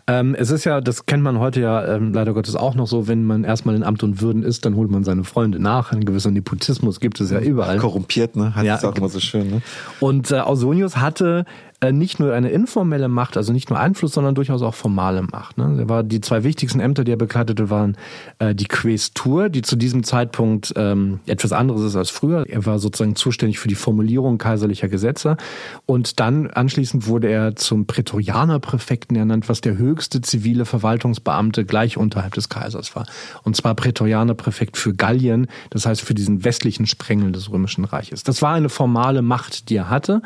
Ähm, 0.06 0.34
es 0.34 0.50
ist 0.50 0.64
ja, 0.64 0.80
das 0.82 1.06
kennt 1.06 1.22
man 1.22 1.38
heute 1.38 1.60
ja 1.60 1.94
ähm, 1.94 2.12
leider 2.12 2.34
Gottes 2.34 2.54
auch 2.54 2.74
noch 2.74 2.86
so, 2.86 3.08
wenn 3.08 3.24
man 3.24 3.44
erstmal 3.44 3.74
in 3.74 3.82
Amt 3.82 4.02
und 4.02 4.20
Würden 4.20 4.42
ist, 4.42 4.66
dann 4.66 4.76
holt 4.76 4.90
man 4.90 5.04
seine 5.04 5.24
Freunde 5.24 5.58
nach. 5.58 5.92
Ein 5.92 6.04
gewisser 6.04 6.30
Nepotismus 6.30 7.00
gibt 7.00 7.18
es 7.20 7.30
ja 7.30 7.40
überall. 7.40 7.78
Korrumpiert, 7.78 8.36
ne? 8.36 8.54
Hat 8.54 8.66
ja, 8.66 8.82
auch 8.82 8.94
immer 8.94 9.08
so 9.08 9.20
schön, 9.20 9.48
ne? 9.48 9.62
Und 10.00 10.30
äh, 10.32 10.40
Ausonius 10.40 10.98
hatte 10.98 11.46
nicht 11.92 12.20
nur 12.20 12.34
eine 12.34 12.50
informelle 12.50 13.08
Macht, 13.08 13.36
also 13.36 13.52
nicht 13.52 13.70
nur 13.70 13.80
Einfluss, 13.80 14.12
sondern 14.12 14.34
durchaus 14.34 14.60
auch 14.60 14.74
formale 14.74 15.22
Macht. 15.22 15.56
Ne? 15.56 15.88
War 15.88 16.02
die 16.02 16.20
zwei 16.20 16.44
wichtigsten 16.44 16.78
Ämter, 16.78 17.04
die 17.04 17.12
er 17.12 17.16
bekleidete, 17.16 17.70
waren 17.70 17.96
äh, 18.38 18.54
die 18.54 18.66
Quästur, 18.66 19.48
die 19.48 19.62
zu 19.62 19.76
diesem 19.76 20.04
Zeitpunkt 20.04 20.74
ähm, 20.76 21.20
etwas 21.26 21.52
anderes 21.52 21.82
ist 21.82 21.96
als 21.96 22.10
früher. 22.10 22.44
Er 22.48 22.66
war 22.66 22.78
sozusagen 22.78 23.16
zuständig 23.16 23.58
für 23.58 23.68
die 23.68 23.74
Formulierung 23.74 24.36
kaiserlicher 24.36 24.88
Gesetze 24.88 25.38
und 25.86 26.20
dann 26.20 26.48
anschließend 26.48 27.06
wurde 27.06 27.28
er 27.28 27.56
zum 27.56 27.86
Prätorianerpräfekten 27.86 29.16
ernannt, 29.16 29.48
was 29.48 29.62
der 29.62 29.78
höchste 29.78 30.20
zivile 30.20 30.66
Verwaltungsbeamte 30.66 31.64
gleich 31.64 31.96
unterhalb 31.96 32.34
des 32.34 32.50
Kaisers 32.50 32.94
war. 32.94 33.06
Und 33.42 33.56
zwar 33.56 33.74
Prätorianerpräfekt 33.74 34.76
für 34.76 34.92
Gallien, 34.92 35.46
das 35.70 35.86
heißt 35.86 36.02
für 36.02 36.14
diesen 36.14 36.44
westlichen 36.44 36.86
Sprengel 36.86 37.32
des 37.32 37.50
Römischen 37.50 37.84
Reiches. 37.86 38.22
Das 38.22 38.42
war 38.42 38.52
eine 38.52 38.68
formale 38.68 39.22
Macht, 39.22 39.70
die 39.70 39.76
er 39.76 39.88
hatte 39.88 40.20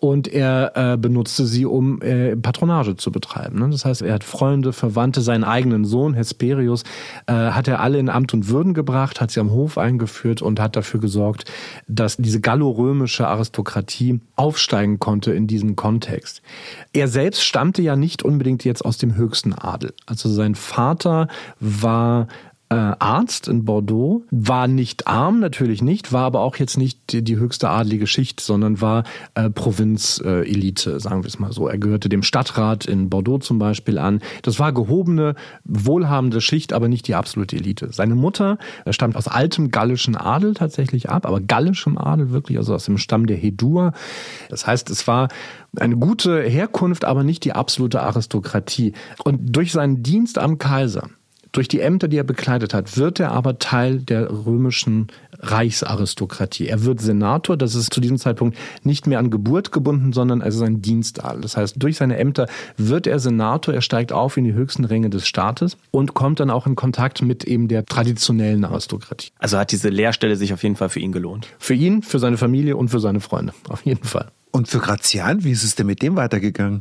und 0.00 0.28
er 0.28 0.72
äh, 0.74 0.96
benutzte 0.96 1.44
sie, 1.44 1.66
um 1.66 2.00
äh, 2.00 2.34
Patronage 2.34 2.96
zu 2.96 3.12
betreiben. 3.12 3.58
Ne? 3.58 3.68
Das 3.70 3.84
heißt, 3.84 4.02
er 4.02 4.14
hat 4.14 4.24
Freunde, 4.24 4.72
Verwandte, 4.72 5.20
seinen 5.20 5.44
eigenen 5.44 5.84
Sohn 5.84 6.14
Hesperius 6.14 6.84
äh, 7.26 7.32
hat 7.32 7.68
er 7.68 7.80
alle 7.80 7.98
in 7.98 8.08
Amt 8.08 8.32
und 8.32 8.48
Würden 8.48 8.72
gebracht, 8.72 9.20
hat 9.20 9.30
sie 9.30 9.40
am 9.40 9.50
Hof 9.50 9.76
eingeführt 9.76 10.40
und 10.40 10.58
hat 10.58 10.74
dafür 10.74 11.00
gesorgt, 11.00 11.52
dass 11.86 12.16
diese 12.16 12.40
gallorömische 12.40 13.28
Aristokratie 13.28 14.20
aufsteigen 14.36 14.98
konnte 14.98 15.32
in 15.32 15.46
diesem 15.46 15.76
Kontext. 15.76 16.40
Er 16.94 17.06
selbst 17.06 17.44
stammte 17.44 17.82
ja 17.82 17.94
nicht 17.94 18.22
unbedingt 18.22 18.64
jetzt 18.64 18.84
aus 18.84 18.96
dem 18.96 19.16
höchsten 19.16 19.52
Adel. 19.52 19.92
Also 20.06 20.30
sein 20.30 20.54
Vater 20.54 21.28
war 21.60 22.26
äh, 22.70 22.74
Arzt 22.98 23.48
in 23.48 23.64
Bordeaux, 23.64 24.22
war 24.30 24.68
nicht 24.68 25.08
arm, 25.08 25.40
natürlich 25.40 25.82
nicht, 25.82 26.12
war 26.12 26.24
aber 26.24 26.40
auch 26.40 26.56
jetzt 26.56 26.78
nicht 26.78 27.12
die, 27.12 27.22
die 27.22 27.36
höchste 27.36 27.68
adlige 27.68 28.06
Schicht, 28.06 28.40
sondern 28.40 28.80
war 28.80 29.02
äh, 29.34 29.50
Provinzelite, 29.50 30.92
äh, 30.92 31.00
sagen 31.00 31.24
wir 31.24 31.28
es 31.28 31.40
mal 31.40 31.52
so. 31.52 31.66
Er 31.66 31.78
gehörte 31.78 32.08
dem 32.08 32.22
Stadtrat 32.22 32.86
in 32.86 33.10
Bordeaux 33.10 33.38
zum 33.38 33.58
Beispiel 33.58 33.98
an. 33.98 34.20
Das 34.42 34.60
war 34.60 34.72
gehobene, 34.72 35.34
wohlhabende 35.64 36.40
Schicht, 36.40 36.72
aber 36.72 36.86
nicht 36.86 37.08
die 37.08 37.16
absolute 37.16 37.56
Elite. 37.56 37.92
Seine 37.92 38.14
Mutter 38.14 38.56
äh, 38.84 38.92
stammt 38.92 39.16
aus 39.16 39.26
altem 39.26 39.72
gallischen 39.72 40.16
Adel 40.16 40.54
tatsächlich 40.54 41.10
ab, 41.10 41.26
aber 41.26 41.40
gallischem 41.40 41.98
Adel 41.98 42.30
wirklich, 42.30 42.56
also 42.56 42.74
aus 42.74 42.84
dem 42.84 42.98
Stamm 42.98 43.26
der 43.26 43.36
Hedur. 43.36 43.92
Das 44.48 44.68
heißt, 44.68 44.90
es 44.90 45.08
war 45.08 45.28
eine 45.76 45.96
gute 45.96 46.40
Herkunft, 46.42 47.04
aber 47.04 47.24
nicht 47.24 47.44
die 47.44 47.52
absolute 47.52 48.00
Aristokratie. 48.00 48.92
Und 49.24 49.56
durch 49.56 49.72
seinen 49.72 50.04
Dienst 50.04 50.38
am 50.38 50.58
Kaiser 50.58 51.08
durch 51.52 51.68
die 51.68 51.80
Ämter, 51.80 52.08
die 52.08 52.16
er 52.16 52.24
bekleidet 52.24 52.74
hat, 52.74 52.96
wird 52.96 53.20
er 53.20 53.32
aber 53.32 53.58
Teil 53.58 53.98
der 53.98 54.30
römischen 54.30 55.08
Reichsaristokratie. 55.38 56.66
Er 56.66 56.84
wird 56.84 57.00
Senator, 57.00 57.56
das 57.56 57.74
ist 57.74 57.92
zu 57.92 58.00
diesem 58.00 58.18
Zeitpunkt 58.18 58.56
nicht 58.82 59.06
mehr 59.06 59.18
an 59.18 59.30
Geburt 59.30 59.72
gebunden, 59.72 60.12
sondern 60.12 60.42
als 60.42 60.56
sein 60.56 60.82
Dienstadel. 60.82 61.40
Das 61.40 61.56
heißt, 61.56 61.74
durch 61.78 61.96
seine 61.96 62.18
Ämter 62.18 62.46
wird 62.76 63.06
er 63.06 63.18
Senator, 63.18 63.74
er 63.74 63.82
steigt 63.82 64.12
auf 64.12 64.36
in 64.36 64.44
die 64.44 64.52
höchsten 64.52 64.84
Ränge 64.84 65.10
des 65.10 65.26
Staates 65.26 65.76
und 65.90 66.14
kommt 66.14 66.40
dann 66.40 66.50
auch 66.50 66.66
in 66.66 66.76
Kontakt 66.76 67.22
mit 67.22 67.44
eben 67.44 67.68
der 67.68 67.84
traditionellen 67.84 68.64
Aristokratie. 68.64 69.30
Also 69.38 69.58
hat 69.58 69.72
diese 69.72 69.88
Lehrstelle 69.88 70.36
sich 70.36 70.52
auf 70.52 70.62
jeden 70.62 70.76
Fall 70.76 70.88
für 70.88 71.00
ihn 71.00 71.12
gelohnt. 71.12 71.48
Für 71.58 71.74
ihn, 71.74 72.02
für 72.02 72.18
seine 72.18 72.36
Familie 72.36 72.76
und 72.76 72.88
für 72.88 73.00
seine 73.00 73.20
Freunde. 73.20 73.52
Auf 73.68 73.84
jeden 73.84 74.04
Fall. 74.04 74.30
Und 74.52 74.66
für 74.66 74.80
Grazian, 74.80 75.44
wie 75.44 75.52
ist 75.52 75.62
es 75.62 75.76
denn 75.76 75.86
mit 75.86 76.02
dem 76.02 76.16
weitergegangen? 76.16 76.80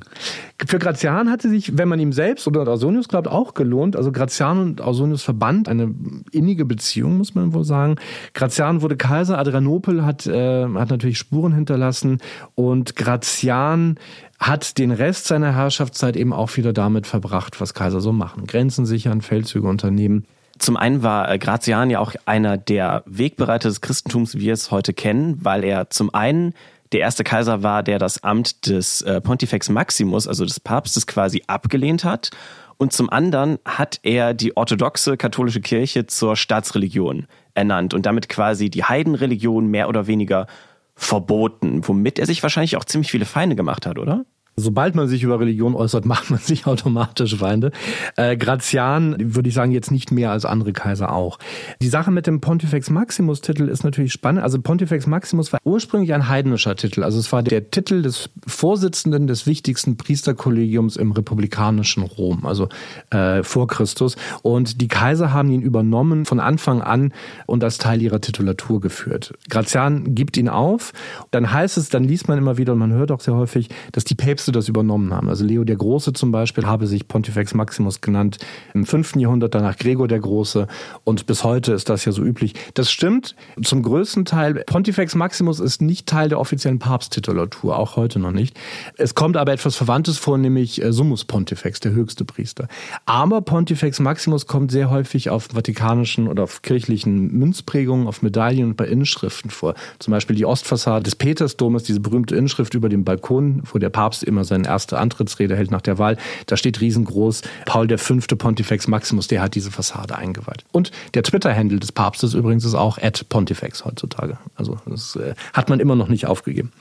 Für 0.66 0.80
Grazian 0.80 1.30
hatte 1.30 1.50
sich, 1.50 1.78
wenn 1.78 1.88
man 1.88 2.00
ihm 2.00 2.12
selbst 2.12 2.48
oder 2.48 2.68
Ausonius 2.68 3.08
glaubt, 3.08 3.28
auch 3.28 3.54
gelohnt. 3.54 3.96
Also 3.96 4.12
Grazian 4.12 4.60
und 4.60 4.82
Ausonius 4.82 5.22
verband 5.22 5.70
eine 5.70 5.94
innige 6.32 6.66
Beziehung, 6.66 7.18
muss 7.18 7.36
man 7.36 7.54
wohl 7.54 7.64
sagen. 7.64 7.98
Grazian 8.34 8.82
wurde 8.82 8.98
Kaiser, 8.98 9.38
Adrianopel 9.38 10.04
hat, 10.04 10.26
äh, 10.26 10.66
hat 10.66 10.90
natürlich 10.90 11.20
Spuren 11.20 11.54
hinterlassen 11.54 12.18
und 12.56 12.96
Grazian 12.96 14.00
hat 14.40 14.78
den 14.80 14.92
Rest 14.92 15.26
seiner 15.26 15.54
Herrschaftszeit 15.54 16.16
eben 16.16 16.34
auch 16.34 16.58
wieder 16.58 16.74
damit 16.74 17.06
verbracht, 17.06 17.62
was 17.62 17.76
Kaiser 17.76 18.02
so 18.02 18.12
machen. 18.12 18.48
Grenzen 18.48 18.86
sichern, 18.88 19.22
Feldzüge 19.22 19.68
unternehmen. 19.68 20.26
Zum 20.58 20.76
einen 20.76 21.04
war 21.04 21.32
äh, 21.32 21.38
Grazian 21.38 21.90
ja 21.90 22.00
auch 22.00 22.14
einer 22.26 22.58
der 22.58 23.04
Wegbereiter 23.06 23.70
des 23.70 23.82
Christentums, 23.82 24.36
wie 24.36 24.42
wir 24.42 24.54
es 24.54 24.72
heute 24.72 24.94
kennen, 24.94 25.38
weil 25.42 25.64
er 25.64 25.90
zum 25.90 26.14
einen 26.14 26.54
der 26.92 27.02
erste 27.02 27.24
Kaiser 27.24 27.64
war, 27.64 27.84
der 27.84 28.00
das 28.00 28.24
Amt 28.24 28.68
des 28.68 29.02
äh, 29.02 29.22
Pontifex 29.22 29.70
Maximus, 29.70 30.28
also 30.28 30.46
des 30.46 30.60
Papstes, 30.60 31.08
quasi 31.08 31.44
abgelehnt 31.48 32.04
hat. 32.04 32.32
Und 32.78 32.94
zum 32.94 33.10
anderen 33.10 33.60
hat 33.66 34.00
er 34.04 34.34
die 34.34 34.56
orthodoxe 34.56 35.18
katholische 35.18 35.62
Kirche 35.62 36.08
zur 36.08 36.36
Staatsreligion 36.36 37.28
ernannt 37.54 37.94
und 37.94 38.06
damit 38.06 38.30
quasi 38.30 38.70
die 38.70 38.84
Heidenreligion 38.84 39.68
mehr 39.68 39.90
oder 39.90 40.08
weniger 40.08 40.48
verboten, 40.96 41.88
womit 41.88 42.20
er 42.20 42.26
sich 42.26 42.42
wahrscheinlich 42.42 42.78
auch 42.78 42.86
ziemlich 42.86 43.12
viele 43.12 43.26
Feinde 43.26 43.56
gemacht 43.56 43.86
hat, 43.86 44.00
oder? 44.00 44.26
Sobald 44.60 44.96
man 44.96 45.08
sich 45.08 45.24
über 45.24 45.40
Religion 45.40 45.76
äußert, 45.76 46.06
macht 46.10 46.30
man 46.30 46.40
sich 46.40 46.66
automatisch 46.66 47.36
Feinde. 47.36 47.72
Äh, 48.16 48.38
Grazian 48.38 49.16
würde 49.20 49.50
ich 49.50 49.56
sagen 49.56 49.72
jetzt 49.72 49.92
nicht 49.92 50.12
mehr 50.12 50.32
als 50.32 50.46
andere 50.46 50.74
Kaiser 50.74 51.14
auch. 51.14 51.40
Die 51.82 51.88
Sache 51.88 52.12
mit 52.12 52.28
dem 52.28 52.42
Pontifex 52.42 52.90
Maximus 52.90 53.42
Titel 53.42 53.68
ist 53.68 53.84
natürlich 53.84 54.14
spannend. 54.14 54.44
Also 54.44 54.60
Pontifex 54.62 55.08
Maximus 55.08 55.54
war 55.54 55.60
ursprünglich 55.64 56.14
ein 56.14 56.28
heidnischer 56.28 56.76
Titel. 56.76 57.04
Also 57.04 57.20
es 57.20 57.32
war 57.32 57.44
der 57.44 57.72
Titel 57.72 58.02
des 58.02 58.30
Vorsitzenden 58.46 59.28
des 59.28 59.48
wichtigsten 59.48 59.98
Priesterkollegiums 59.98 60.96
im 60.98 61.12
republikanischen 61.12 62.04
Rom, 62.04 62.46
also 62.46 62.70
äh, 63.12 63.44
vor 63.44 63.68
Christus. 63.68 64.16
Und 64.42 64.82
die 64.82 64.88
Kaiser 64.88 65.34
haben 65.34 65.52
ihn 65.52 65.62
übernommen 65.62 66.26
von 66.26 66.40
Anfang 66.40 66.82
an 66.82 67.14
und 67.46 67.64
als 67.64 67.78
Teil 67.78 68.02
ihrer 68.02 68.22
Titulatur 68.22 68.82
geführt. 68.82 69.34
Grazian 69.50 70.16
gibt 70.16 70.38
ihn 70.38 70.50
auf. 70.50 70.94
Dann 71.32 71.52
heißt 71.52 71.78
es, 71.78 71.90
dann 71.90 72.04
liest 72.04 72.28
man 72.28 72.38
immer 72.38 72.58
wieder 72.58 72.74
und 72.74 72.80
man 72.80 72.94
hört 72.94 73.12
auch 73.12 73.22
sehr 73.22 73.36
häufig, 73.36 73.70
dass 73.92 74.04
die 74.04 74.16
Päpste 74.16 74.49
Päpste 74.50 74.52
das 74.52 74.68
übernommen 74.68 75.14
haben. 75.14 75.30
Also 75.30 75.46
Leo 75.46 75.64
der 75.64 75.76
Große 75.76 76.14
zum 76.14 76.32
Beispiel 76.32 76.66
habe 76.66 76.88
sich 76.88 77.08
Pontifex 77.08 77.54
Maximus 77.54 78.02
genannt 78.02 78.38
im 78.74 78.86
5. 78.86 79.16
Jahrhundert, 79.16 79.56
danach 79.56 79.78
Gregor 79.78 80.08
der 80.08 80.20
Große 80.20 80.68
und 81.04 81.26
bis 81.26 81.44
heute 81.44 81.74
ist 81.74 81.90
das 81.90 82.06
ja 82.06 82.12
so 82.12 82.24
üblich. 82.24 82.54
Das 82.74 82.92
stimmt 82.92 83.36
zum 83.62 83.84
größten 83.84 84.26
Teil. 84.26 84.64
Pontifex 84.66 85.16
Maximus 85.16 85.60
ist 85.60 85.82
nicht 85.82 86.08
Teil 86.08 86.30
der 86.30 86.40
offiziellen 86.40 86.80
Papsttitulatur, 86.80 87.78
auch 87.78 87.96
heute 87.96 88.20
noch 88.20 88.32
nicht. 88.32 88.58
Es 88.98 89.16
kommt 89.16 89.38
aber 89.38 89.54
etwas 89.54 89.76
Verwandtes 89.76 90.18
vor, 90.18 90.38
nämlich 90.38 90.82
äh, 90.84 90.92
Summus 90.92 91.26
Pontifex, 91.26 91.80
der 91.80 91.92
höchste 91.92 92.26
Priester. 92.26 92.68
Aber 93.06 93.42
Pontifex 93.42 94.00
Maximus 94.00 94.48
kommt 94.48 94.72
sehr 94.72 94.90
häufig 94.90 95.30
auf 95.30 95.50
vatikanischen 95.54 96.28
oder 96.28 96.44
auf 96.44 96.62
kirchlichen 96.62 97.32
Münzprägungen, 97.32 98.08
auf 98.08 98.22
Medaillen 98.22 98.70
und 98.70 98.78
bei 98.78 98.88
Inschriften 98.88 99.50
vor. 99.50 99.76
Zum 100.00 100.12
Beispiel 100.12 100.36
die 100.36 100.46
Ostfassade 100.46 101.04
des 101.04 101.16
Petersdomes, 101.16 101.84
diese 101.84 102.00
berühmte 102.00 102.36
Inschrift 102.36 102.74
über 102.74 102.90
dem 102.90 103.04
Balkon, 103.04 103.62
wo 103.72 103.80
der 103.80 103.90
Papst 103.90 104.24
immer 104.24 104.39
seine 104.44 104.68
erste 104.68 104.98
Antrittsrede 104.98 105.56
hält 105.56 105.72
nach 105.72 105.82
der 105.82 105.98
Wahl. 105.98 106.18
Da 106.46 106.58
steht 106.58 106.82
riesengroß 106.82 107.42
Paul 107.66 107.98
V. 107.98 108.18
Pontifex 108.38 108.88
Maximus, 108.88 109.28
der 109.28 109.42
hat 109.42 109.56
diese 109.56 109.72
Fassade 109.72 110.18
eingeweiht. 110.18 110.64
Und 110.72 110.92
der 111.14 111.24
Twitter-Handle 111.24 111.80
des 111.80 111.92
Papstes 111.92 112.34
übrigens 112.34 112.66
ist 112.66 112.76
auch 112.76 112.98
at 112.98 113.28
Pontifex 113.30 113.86
heutzutage. 113.86 114.38
Also 114.56 114.78
das 114.86 115.16
äh, 115.16 115.34
hat 115.54 115.70
man 115.70 115.80
immer 115.80 115.96
noch 115.96 116.08
nicht 116.08 116.26
aufgegeben. 116.28 116.72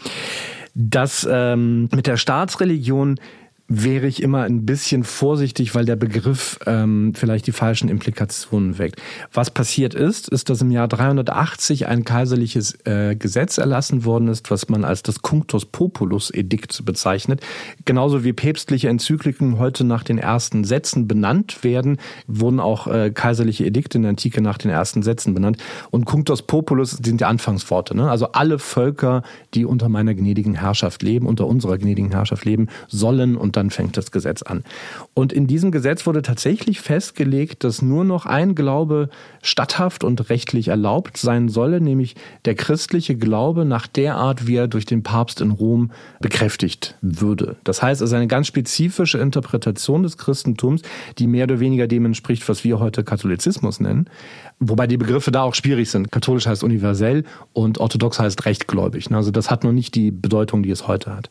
Das 0.75 1.27
ähm, 1.31 1.88
mit 1.94 2.07
der 2.07 2.16
Staatsreligion 2.16 3.18
wäre 3.68 4.07
ich 4.07 4.22
immer 4.22 4.44
ein 4.44 4.64
bisschen 4.64 5.04
vorsichtig, 5.04 5.74
weil 5.74 5.85
der 5.85 5.96
Begriff 5.96 6.59
ähm, 6.64 7.12
vielleicht 7.14 7.46
die 7.46 7.52
falschen 7.52 7.90
Implikationen 7.90 8.78
weckt. 8.78 9.00
Was 9.31 9.50
passiert 9.50 9.94
ist, 9.94 10.31
ist, 10.31 10.48
dass 10.48 10.62
im 10.62 10.70
Jahr 10.70 10.88
380 10.88 11.87
ein 11.87 12.04
kaiserliches 12.04 12.78
äh, 12.87 13.14
Gesetz 13.14 13.59
erlassen 13.59 14.07
worden 14.07 14.28
ist, 14.28 14.50
was 14.50 14.70
man 14.70 14.85
als 14.85 15.02
das 15.02 15.20
Cunctus 15.20 15.66
Populus 15.66 16.31
Edikt 16.31 16.83
bezeichnet. 16.87 17.42
Genauso 17.85 18.24
wie 18.24 18.33
päpstliche 18.33 18.88
Enzykliken 18.88 19.59
heute 19.59 19.85
nach 19.85 20.02
den 20.02 20.16
ersten 20.16 20.64
Sätzen 20.64 21.07
benannt 21.07 21.62
werden, 21.62 21.98
wurden 22.26 22.61
auch 22.61 22.87
äh, 22.87 23.11
kaiserliche 23.11 23.66
Edikte 23.66 23.98
in 23.98 24.02
der 24.02 24.11
Antike 24.11 24.40
nach 24.40 24.57
den 24.57 24.70
ersten 24.70 25.02
Sätzen 25.02 25.35
benannt. 25.35 25.59
Und 25.90 26.07
Cunctus 26.07 26.40
Populus 26.40 26.92
sind 26.92 27.20
die 27.20 27.26
Anfangsworte. 27.26 27.94
Ne? 27.94 28.11
Also 28.11 28.33
alle 28.33 28.59
Völker, 28.59 29.22
die 29.52 29.66
unter 29.66 29.90
meiner 29.90 30.14
gnädigen 30.14 30.54
Herrschaft 30.54 31.02
leben, 31.02 31.26
unter 31.26 31.46
unserer 31.46 31.76
gnädigen 31.76 32.12
Herrschaft 32.12 32.46
leben, 32.46 32.68
sollen 32.88 33.37
und 33.37 33.58
dann 33.59 33.71
fängt 33.71 33.97
das 33.97 34.11
Gesetz 34.12 34.42
an. 34.42 34.64
Und 35.14 35.33
in 35.33 35.47
diesem 35.47 35.71
Gesetz 35.71 36.07
wurde 36.07 36.23
tatsächlich 36.23 36.81
festgelegt, 36.81 37.64
dass 37.64 37.83
nur 37.83 38.05
noch 38.05 38.25
ein 38.25 38.55
Glaube 38.55 39.11
statthaft 39.42 40.05
und 40.05 40.31
rechtlich 40.31 40.68
erlaubt 40.68 41.16
sein 41.16 41.49
solle, 41.49 41.81
nämlich 41.81 42.14
der 42.44 42.55
christliche 42.55 43.16
Glaube 43.16 43.64
nach 43.64 43.87
der 43.87 44.14
Art, 44.14 44.47
wie 44.47 44.57
er 44.57 44.68
durch 44.68 44.87
den 44.87 45.03
Papst 45.03 45.40
in 45.40 45.51
Rom 45.51 45.90
bekräftigt 46.21 46.97
würde. 47.01 47.57
Das 47.64 47.83
heißt, 47.83 48.01
es 48.01 48.11
ist 48.11 48.14
eine 48.14 48.29
ganz 48.29 48.47
spezifische 48.47 49.18
Interpretation 49.18 50.05
des 50.05 50.16
Christentums, 50.16 50.83
die 51.18 51.27
mehr 51.27 51.44
oder 51.44 51.61
weniger 51.61 51.88
dem 51.88 52.07
entspricht, 52.07 52.49
was 52.49 52.62
wir 52.62 52.79
heute 52.79 53.03
Katholizismus 53.03 53.81
nennen. 53.81 54.09
Wobei 54.61 54.87
die 54.87 54.97
Begriffe 54.97 55.33
da 55.33 55.42
auch 55.42 55.55
schwierig 55.55 55.90
sind. 55.90 56.12
Katholisch 56.12 56.47
heißt 56.47 56.62
universell 56.62 57.25
und 57.53 57.79
orthodox 57.79 58.21
heißt 58.21 58.44
rechtgläubig. 58.44 59.11
Also 59.12 59.31
das 59.31 59.51
hat 59.51 59.64
noch 59.64 59.73
nicht 59.73 59.94
die 59.94 60.11
Bedeutung, 60.11 60.62
die 60.62 60.71
es 60.71 60.87
heute 60.87 61.14
hat. 61.14 61.31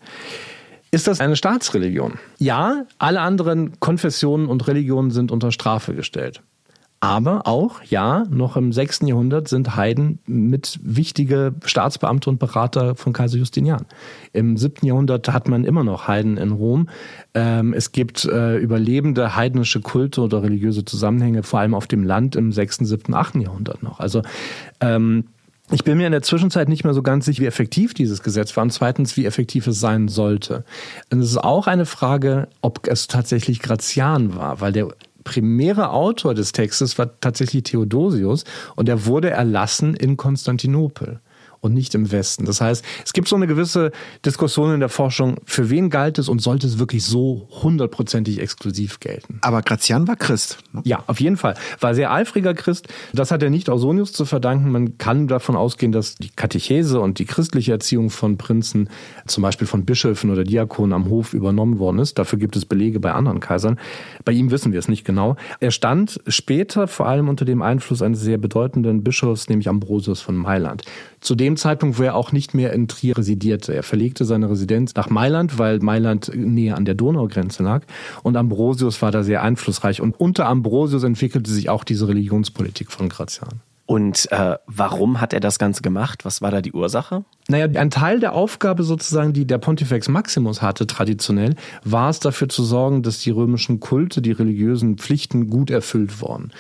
Ist 0.92 1.08
das 1.08 1.20
eine 1.20 1.36
Staatsreligion? 1.36 2.14
Ja, 2.38 2.86
alle 2.98 3.22
anderen 3.22 3.80
Konfessionen 3.80 4.48
und 4.48 4.68
Religionen 4.68 5.12
sind 5.12 5.32
unter 5.32 5.52
Strafe 5.52 5.94
gestellt. 5.94 6.42
Aber 7.00 7.46
auch, 7.46 7.84
ja, 7.84 8.24
noch 8.32 8.58
im 8.58 8.74
6. 8.74 9.02
Jahrhundert 9.04 9.48
sind 9.48 9.76
Heiden 9.76 10.18
mit 10.26 10.80
wichtige 10.82 11.54
Staatsbeamte 11.64 12.28
und 12.28 12.40
Berater 12.40 12.96
von 12.96 13.14
Kaiser 13.14 13.38
Justinian. 13.38 13.86
Im 14.34 14.58
7. 14.58 14.88
Jahrhundert 14.88 15.32
hat 15.32 15.48
man 15.48 15.64
immer 15.64 15.84
noch 15.84 16.08
Heiden 16.08 16.38
in 16.38 16.52
Rom. 16.52 16.90
Ähm, 17.36 17.74
es 17.74 17.92
gibt 17.92 18.26
äh, 18.26 18.58
überlebende 18.58 19.36
heidnische 19.36 19.80
Kulte 19.82 20.22
oder 20.22 20.42
religiöse 20.42 20.86
Zusammenhänge, 20.86 21.44
vor 21.44 21.60
allem 21.60 21.76
auf 21.76 21.86
dem 21.86 22.04
Land 22.04 22.36
im 22.36 22.52
6., 22.52 22.78
7., 22.78 23.14
8. 23.14 23.36
Jahrhundert 23.36 23.84
noch. 23.84 24.00
Also 24.00 24.24
ähm, 24.82 25.26
ich 25.72 25.84
bin 25.84 25.98
mir 25.98 26.06
in 26.06 26.14
der 26.14 26.22
Zwischenzeit 26.22 26.70
nicht 26.70 26.86
mehr 26.86 26.94
so 26.94 27.04
ganz 27.04 27.26
sicher, 27.26 27.42
wie 27.42 27.48
effektiv 27.48 27.94
dieses 27.94 28.24
Gesetz 28.24 28.56
war 28.56 28.64
und 28.64 28.72
zweitens, 28.72 29.18
wie 29.18 29.26
effektiv 29.26 29.68
es 29.68 29.80
sein 29.80 30.08
sollte. 30.08 30.64
Und 31.12 31.20
es 31.20 31.32
ist 31.32 31.44
auch 31.44 31.68
eine 31.68 31.86
Frage, 31.86 32.48
ob 32.62 32.88
es 32.88 33.08
tatsächlich 33.08 33.62
Grazian 33.62 34.36
war, 34.36 34.62
weil 34.62 34.72
der 34.72 34.88
primäre 35.26 35.90
Autor 35.90 36.34
des 36.34 36.54
Textes 36.54 36.98
war 36.98 37.20
tatsächlich 37.20 37.64
Theodosius 37.64 38.46
und 38.78 38.88
er 38.88 39.06
wurde 39.06 39.30
erlassen 39.30 39.94
in 39.94 40.16
Konstantinopel 40.16 41.20
und 41.62 41.74
nicht 41.74 41.96
im 41.96 42.12
Westen. 42.12 42.46
Das 42.46 42.62
heißt, 42.62 42.84
es 43.06 43.14
gibt 43.14 43.28
so 43.28 43.36
eine 43.36 43.48
gewisse 43.48 43.92
Diskussion 44.26 44.74
in 44.74 44.80
der 44.80 44.90
Forschung, 44.90 45.38
für 45.46 45.70
wen 45.70 45.90
galt 45.90 46.18
es 46.20 46.30
und 46.30 46.42
sollte 46.42 46.68
es 46.68 46.80
wirklich 46.80 47.04
so 47.04 47.48
hundertprozentig 47.64 48.40
exklusiv 48.40 49.00
gelten. 49.00 49.40
Aber 49.42 49.62
Grazian 49.62 50.08
war 50.08 50.16
Christ. 50.16 50.60
Ne? 50.74 50.82
Ja, 50.86 51.04
auf 51.08 51.20
jeden 51.20 51.38
Fall. 51.38 51.56
War 51.80 51.96
sehr 51.96 52.12
eifriger 52.12 52.54
Christ. 52.54 52.88
Das 53.14 53.32
hat 53.32 53.44
er 53.44 53.50
nicht 53.50 53.70
Ausonius 53.70 54.14
zu 54.14 54.26
verdanken. 54.26 54.72
Man 54.72 54.98
kann 54.98 55.28
davon 55.28 55.56
ausgehen, 55.56 55.92
dass 55.92 56.16
die 56.16 56.30
Katechese 56.30 57.00
und 57.00 57.20
die 57.20 57.26
christliche 57.26 57.72
Erziehung 57.72 58.10
von 58.10 58.38
Prinzen, 58.38 58.90
zum 59.26 59.42
Beispiel 59.44 59.68
von 59.68 59.86
Bischöfen 59.86 60.30
oder 60.30 60.44
Diakonen 60.44 60.94
am 60.94 61.10
Hof 61.10 61.34
übernommen 61.34 61.80
worden 61.80 62.00
ist. 62.00 62.18
Dafür 62.20 62.40
gibt 62.40 62.56
es 62.56 62.66
Belege 62.66 63.00
bei 63.00 63.12
anderen 63.14 63.40
Kaisern. 63.40 63.80
Bei 64.26 64.32
ihm 64.32 64.52
wissen 64.52 64.72
wir 64.72 64.80
es 64.80 64.88
nicht 64.88 65.06
genau. 65.06 65.36
Er 65.60 65.72
stand 65.72 66.20
später 66.28 66.88
vor 66.88 67.08
allem 67.08 67.30
unter 67.30 67.46
dem 67.46 67.62
Einfluss 67.62 68.02
eines 68.02 68.22
sehr 68.22 68.38
bedeutenden 68.38 69.04
Bischofs, 69.04 69.50
nämlich 69.50 69.70
Ambrosius 69.70 70.22
von 70.22 70.36
Mailand 70.36 70.84
zu 71.20 71.36
dem 71.36 71.58
Zeitpunkt, 71.58 72.00
wo 72.00 72.04
er 72.04 72.16
auch 72.16 72.32
nicht 72.32 72.54
mehr 72.54 72.74
in 72.74 72.88
Trier 72.88 73.18
residierte. 73.18 73.74
Er 73.74 73.84
verlegte 73.84 74.26
seine 74.26 74.50
Residenz 74.50 74.96
nach 74.96 75.10
Mailand, 75.10 75.58
weil 75.58 75.80
Mailand 75.80 76.32
näher 76.36 76.78
an 76.78 76.86
der 76.86 76.96
Donaugrenze 76.96 77.64
lag. 77.64 77.84
Und 78.24 78.38
Ambrosius 78.38 79.02
war 79.02 79.12
da 79.12 79.24
sehr 79.24 79.42
einflussreich. 79.44 80.02
Und 80.02 80.20
unter 80.20 80.48
Ambrosius 80.48 81.04
entwickelte 81.04 81.52
sich 81.52 81.70
auch 81.70 81.84
diese 81.84 82.08
Religionspolitik 82.08 82.92
von 82.92 83.10
Gratian. 83.10 83.62
Und 83.88 84.30
äh, 84.34 84.58
warum 84.68 85.22
hat 85.22 85.32
er 85.32 85.40
das 85.40 85.60
Ganze 85.60 85.82
gemacht? 85.82 86.26
Was 86.26 86.42
war 86.42 86.52
da 86.52 86.62
die 86.62 86.74
Ursache? 86.74 87.24
Naja, 87.48 87.68
ein 87.80 87.90
Teil 87.90 88.20
der 88.20 88.34
Aufgabe 88.34 88.84
sozusagen, 88.84 89.32
die 89.32 89.48
der 89.48 89.60
Pontifex 89.60 90.10
Maximus 90.10 90.62
hatte 90.62 90.88
traditionell, 90.88 91.56
war 91.86 92.10
es 92.10 92.20
dafür 92.20 92.50
zu 92.50 92.66
sorgen, 92.66 93.02
dass 93.02 93.20
die 93.20 93.30
römischen 93.30 93.80
Kulte, 93.80 94.22
die 94.22 94.34
religiösen 94.34 94.98
Pflichten 94.98 95.50
gut 95.50 95.72
erfüllt 95.72 96.22
wurden. 96.22 96.52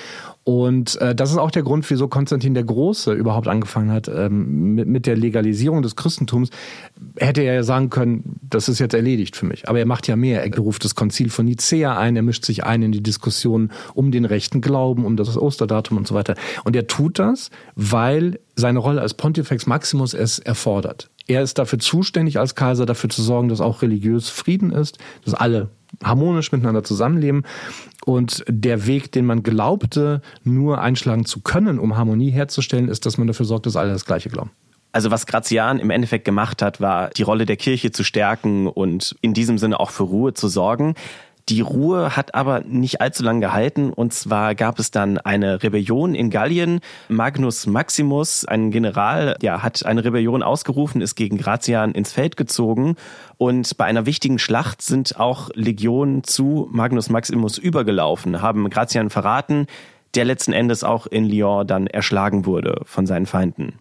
Und 0.47 0.95
äh, 1.01 1.13
das 1.13 1.31
ist 1.31 1.39
auch 1.39 1.51
der 1.51 1.63
Grund, 1.63 1.89
wieso 1.89 2.07
Konstantin 2.07 2.53
der 2.53 2.63
Große 2.63 3.11
überhaupt 3.11 3.49
angefangen 3.49 3.91
hat 3.91 4.07
ähm, 4.07 4.75
mit, 4.75 4.87
mit 4.87 5.05
der 5.05 5.17
Legalisierung 5.17 5.81
des 5.81 5.97
Christentums. 5.97 6.51
Hätte 7.17 7.41
er 7.41 7.53
ja 7.53 7.63
sagen 7.63 7.89
können, 7.89 8.39
das 8.49 8.69
ist 8.69 8.79
jetzt 8.79 8.93
erledigt 8.93 9.35
für 9.35 9.45
mich. 9.45 9.67
Aber 9.67 9.79
er 9.79 9.85
macht 9.85 10.07
ja 10.07 10.15
mehr. 10.15 10.45
Er 10.45 10.57
ruft 10.57 10.85
das 10.85 10.95
Konzil 10.95 11.31
von 11.31 11.47
Nicea 11.47 11.97
ein, 11.97 12.15
er 12.15 12.21
mischt 12.21 12.45
sich 12.45 12.63
ein 12.63 12.81
in 12.81 12.93
die 12.93 13.03
Diskussion 13.03 13.71
um 13.93 14.09
den 14.09 14.23
rechten 14.23 14.61
Glauben, 14.61 15.03
um 15.03 15.17
das 15.17 15.37
Osterdatum 15.37 15.97
und 15.97 16.07
so 16.07 16.15
weiter. 16.15 16.35
Und 16.63 16.77
er 16.77 16.87
tut 16.87 17.19
das, 17.19 17.49
weil 17.75 18.39
seine 18.55 18.79
Rolle 18.79 19.01
als 19.01 19.15
Pontifex 19.15 19.67
Maximus 19.67 20.13
es 20.13 20.39
erfordert. 20.39 21.09
Er 21.27 21.41
ist 21.41 21.59
dafür 21.59 21.79
zuständig 21.79 22.39
als 22.39 22.55
Kaiser, 22.55 22.85
dafür 22.85 23.09
zu 23.09 23.21
sorgen, 23.21 23.49
dass 23.49 23.59
auch 23.59 23.81
religiös 23.81 24.29
Frieden 24.29 24.71
ist, 24.71 24.97
dass 25.25 25.33
alle 25.33 25.71
harmonisch 26.03 26.51
miteinander 26.51 26.83
zusammenleben. 26.83 27.43
Und 28.05 28.43
der 28.47 28.87
Weg, 28.87 29.11
den 29.11 29.25
man 29.25 29.43
glaubte, 29.43 30.21
nur 30.43 30.81
einschlagen 30.81 31.25
zu 31.25 31.41
können, 31.41 31.79
um 31.79 31.97
Harmonie 31.97 32.31
herzustellen, 32.31 32.87
ist, 32.87 33.05
dass 33.05 33.17
man 33.17 33.27
dafür 33.27 33.45
sorgt, 33.45 33.65
dass 33.65 33.75
alle 33.75 33.91
das 33.91 34.05
Gleiche 34.05 34.29
glauben. 34.29 34.51
Also 34.93 35.11
was 35.11 35.27
Grazian 35.27 35.79
im 35.79 35.89
Endeffekt 35.89 36.25
gemacht 36.25 36.61
hat, 36.61 36.81
war 36.81 37.09
die 37.09 37.23
Rolle 37.23 37.45
der 37.45 37.57
Kirche 37.57 37.91
zu 37.91 38.03
stärken 38.03 38.67
und 38.67 39.15
in 39.21 39.33
diesem 39.33 39.57
Sinne 39.57 39.79
auch 39.79 39.91
für 39.91 40.03
Ruhe 40.03 40.33
zu 40.33 40.47
sorgen. 40.47 40.95
Die 41.49 41.61
Ruhe 41.61 42.17
hat 42.17 42.35
aber 42.35 42.61
nicht 42.65 42.99
allzu 42.99 43.23
lange 43.23 43.39
gehalten. 43.39 43.93
Und 43.93 44.13
zwar 44.13 44.53
gab 44.53 44.79
es 44.79 44.91
dann 44.91 45.17
eine 45.17 45.63
Rebellion 45.63 46.13
in 46.13 46.29
Gallien. 46.29 46.81
Magnus 47.07 47.67
Maximus, 47.67 48.43
ein 48.43 48.69
General, 48.69 49.37
ja, 49.41 49.63
hat 49.63 49.85
eine 49.85 50.03
Rebellion 50.03 50.43
ausgerufen, 50.43 50.99
ist 50.99 51.15
gegen 51.15 51.37
Gratian 51.37 51.93
ins 51.93 52.11
Feld 52.11 52.35
gezogen. 52.35 52.95
Und 53.37 53.77
bei 53.77 53.85
einer 53.85 54.05
wichtigen 54.05 54.39
Schlacht 54.39 54.81
sind 54.81 55.19
auch 55.19 55.49
Legionen 55.53 56.25
zu 56.25 56.67
Magnus 56.71 57.09
Maximus 57.09 57.57
übergelaufen, 57.57 58.41
haben 58.41 58.69
Gratian 58.69 59.09
verraten, 59.09 59.67
der 60.15 60.25
letzten 60.25 60.51
Endes 60.51 60.83
auch 60.83 61.07
in 61.07 61.23
Lyon 61.25 61.65
dann 61.65 61.87
erschlagen 61.87 62.45
wurde 62.45 62.81
von 62.83 63.05
seinen 63.05 63.25
Feinden. 63.25 63.79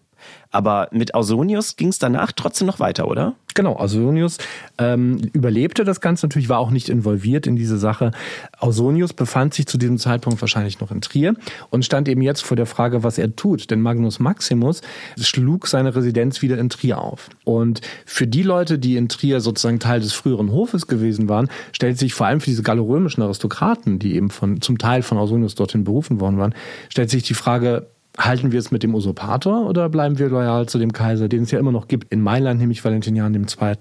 Aber 0.51 0.87
mit 0.91 1.13
Ausonius 1.13 1.75
ging 1.75 1.89
es 1.89 1.99
danach 1.99 2.31
trotzdem 2.31 2.67
noch 2.67 2.79
weiter, 2.79 3.07
oder? 3.07 3.35
Genau, 3.53 3.73
Ausonius 3.73 4.37
ähm, 4.77 5.17
überlebte 5.33 5.83
das 5.83 5.99
Ganze 5.99 6.27
natürlich, 6.27 6.47
war 6.47 6.59
auch 6.59 6.69
nicht 6.69 6.89
involviert 6.89 7.47
in 7.47 7.55
diese 7.55 7.77
Sache. 7.77 8.11
Ausonius 8.59 9.13
befand 9.13 9.55
sich 9.55 9.65
zu 9.65 9.79
diesem 9.79 9.97
Zeitpunkt 9.97 10.39
wahrscheinlich 10.41 10.79
noch 10.79 10.91
in 10.91 11.01
Trier 11.01 11.33
und 11.71 11.83
stand 11.83 12.07
eben 12.07 12.21
jetzt 12.21 12.43
vor 12.43 12.55
der 12.55 12.67
Frage, 12.67 13.03
was 13.03 13.17
er 13.17 13.35
tut. 13.35 13.71
Denn 13.71 13.81
Magnus 13.81 14.19
Maximus 14.19 14.81
schlug 15.19 15.67
seine 15.67 15.95
Residenz 15.95 16.43
wieder 16.43 16.59
in 16.59 16.69
Trier 16.69 16.99
auf. 16.99 17.29
Und 17.45 17.81
für 18.05 18.27
die 18.27 18.43
Leute, 18.43 18.77
die 18.77 18.95
in 18.95 19.09
Trier 19.09 19.41
sozusagen 19.41 19.79
Teil 19.79 20.01
des 20.01 20.13
früheren 20.13 20.51
Hofes 20.51 20.85
gewesen 20.85 21.27
waren, 21.27 21.49
stellt 21.71 21.97
sich 21.97 22.13
vor 22.13 22.27
allem 22.27 22.41
für 22.41 22.51
diese 22.51 22.63
gallorömischen 22.63 23.23
Aristokraten, 23.23 23.97
die 23.97 24.15
eben 24.15 24.29
von, 24.29 24.61
zum 24.61 24.77
Teil 24.77 25.01
von 25.01 25.17
Ausonius 25.17 25.55
dorthin 25.55 25.83
berufen 25.83 26.19
worden 26.19 26.37
waren, 26.37 26.53
stellt 26.89 27.09
sich 27.09 27.23
die 27.23 27.33
Frage, 27.33 27.87
halten 28.17 28.51
wir 28.51 28.59
es 28.59 28.71
mit 28.71 28.83
dem 28.83 28.95
Usurpator 28.95 29.67
oder 29.67 29.89
bleiben 29.89 30.17
wir 30.17 30.29
loyal 30.29 30.67
zu 30.67 30.79
dem 30.79 30.91
Kaiser, 30.91 31.27
den 31.27 31.43
es 31.43 31.51
ja 31.51 31.59
immer 31.59 31.71
noch 31.71 31.87
gibt, 31.87 32.11
in 32.11 32.21
Mailand, 32.21 32.59
nämlich 32.59 32.83
Valentinian 32.83 33.33
II. 33.33 33.75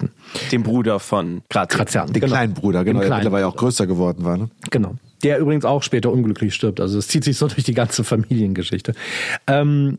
Dem 0.52 0.62
Bruder 0.62 1.00
von 1.00 1.42
Gratian. 1.48 2.12
Den 2.12 2.20
genau. 2.20 2.26
kleinen 2.26 2.54
Bruder, 2.54 2.84
genau, 2.84 3.00
der 3.00 3.14
mittlerweile 3.14 3.46
auch 3.46 3.56
größer 3.56 3.86
geworden 3.86 4.24
war. 4.24 4.36
Ne? 4.36 4.50
Genau. 4.70 4.94
Der 5.22 5.38
übrigens 5.38 5.64
auch 5.64 5.82
später 5.82 6.12
unglücklich 6.12 6.54
stirbt. 6.54 6.80
Also 6.80 6.98
es 6.98 7.08
zieht 7.08 7.24
sich 7.24 7.36
so 7.36 7.48
durch 7.48 7.64
die 7.64 7.74
ganze 7.74 8.04
Familiengeschichte. 8.04 8.94
Ähm, 9.46 9.96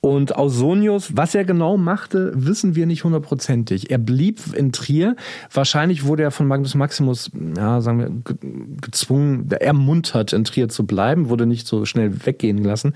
und 0.00 0.34
Ausonius, 0.36 1.14
was 1.16 1.34
er 1.34 1.44
genau 1.44 1.76
machte, 1.76 2.32
wissen 2.34 2.74
wir 2.74 2.86
nicht 2.86 3.04
hundertprozentig. 3.04 3.90
Er 3.90 3.98
blieb 3.98 4.40
in 4.54 4.72
Trier. 4.72 5.14
Wahrscheinlich 5.52 6.04
wurde 6.06 6.22
er 6.22 6.30
von 6.30 6.46
Magnus 6.46 6.74
Maximus, 6.74 7.30
ja, 7.56 7.82
sagen 7.82 7.98
wir, 7.98 8.78
gezwungen, 8.80 9.50
ermuntert, 9.50 10.32
in 10.32 10.44
Trier 10.44 10.70
zu 10.70 10.86
bleiben, 10.86 11.28
wurde 11.28 11.44
nicht 11.44 11.66
so 11.66 11.84
schnell 11.84 12.24
weggehen 12.24 12.64
lassen. 12.64 12.94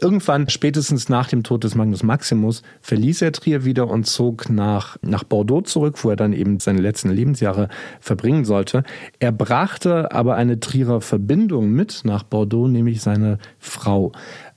Irgendwann, 0.00 0.50
spätestens 0.50 1.08
nach 1.08 1.28
dem 1.28 1.42
Tod 1.42 1.64
des 1.64 1.74
Magnus 1.74 2.02
Maximus, 2.02 2.62
verließ 2.82 3.22
er 3.22 3.32
Trier 3.32 3.64
wieder 3.64 3.88
und 3.88 4.06
zog 4.06 4.50
nach, 4.50 4.98
nach 5.00 5.24
Bordeaux 5.24 5.62
zurück, 5.62 6.04
wo 6.04 6.10
er 6.10 6.16
dann 6.16 6.34
eben 6.34 6.60
seine 6.60 6.80
letzten 6.82 7.10
Lebensjahre 7.10 7.68
verbringen 8.00 8.44
sollte. 8.44 8.84
Er 9.20 9.32
brachte 9.32 10.12
aber 10.12 10.34
eine 10.34 10.60
Trierer 10.60 11.00
Verbindung 11.00 11.70
mit 11.70 12.02
nach 12.04 12.24
Bordeaux, 12.24 12.68
nämlich 12.68 13.00
seine 13.00 13.38
Frau. 13.58 14.12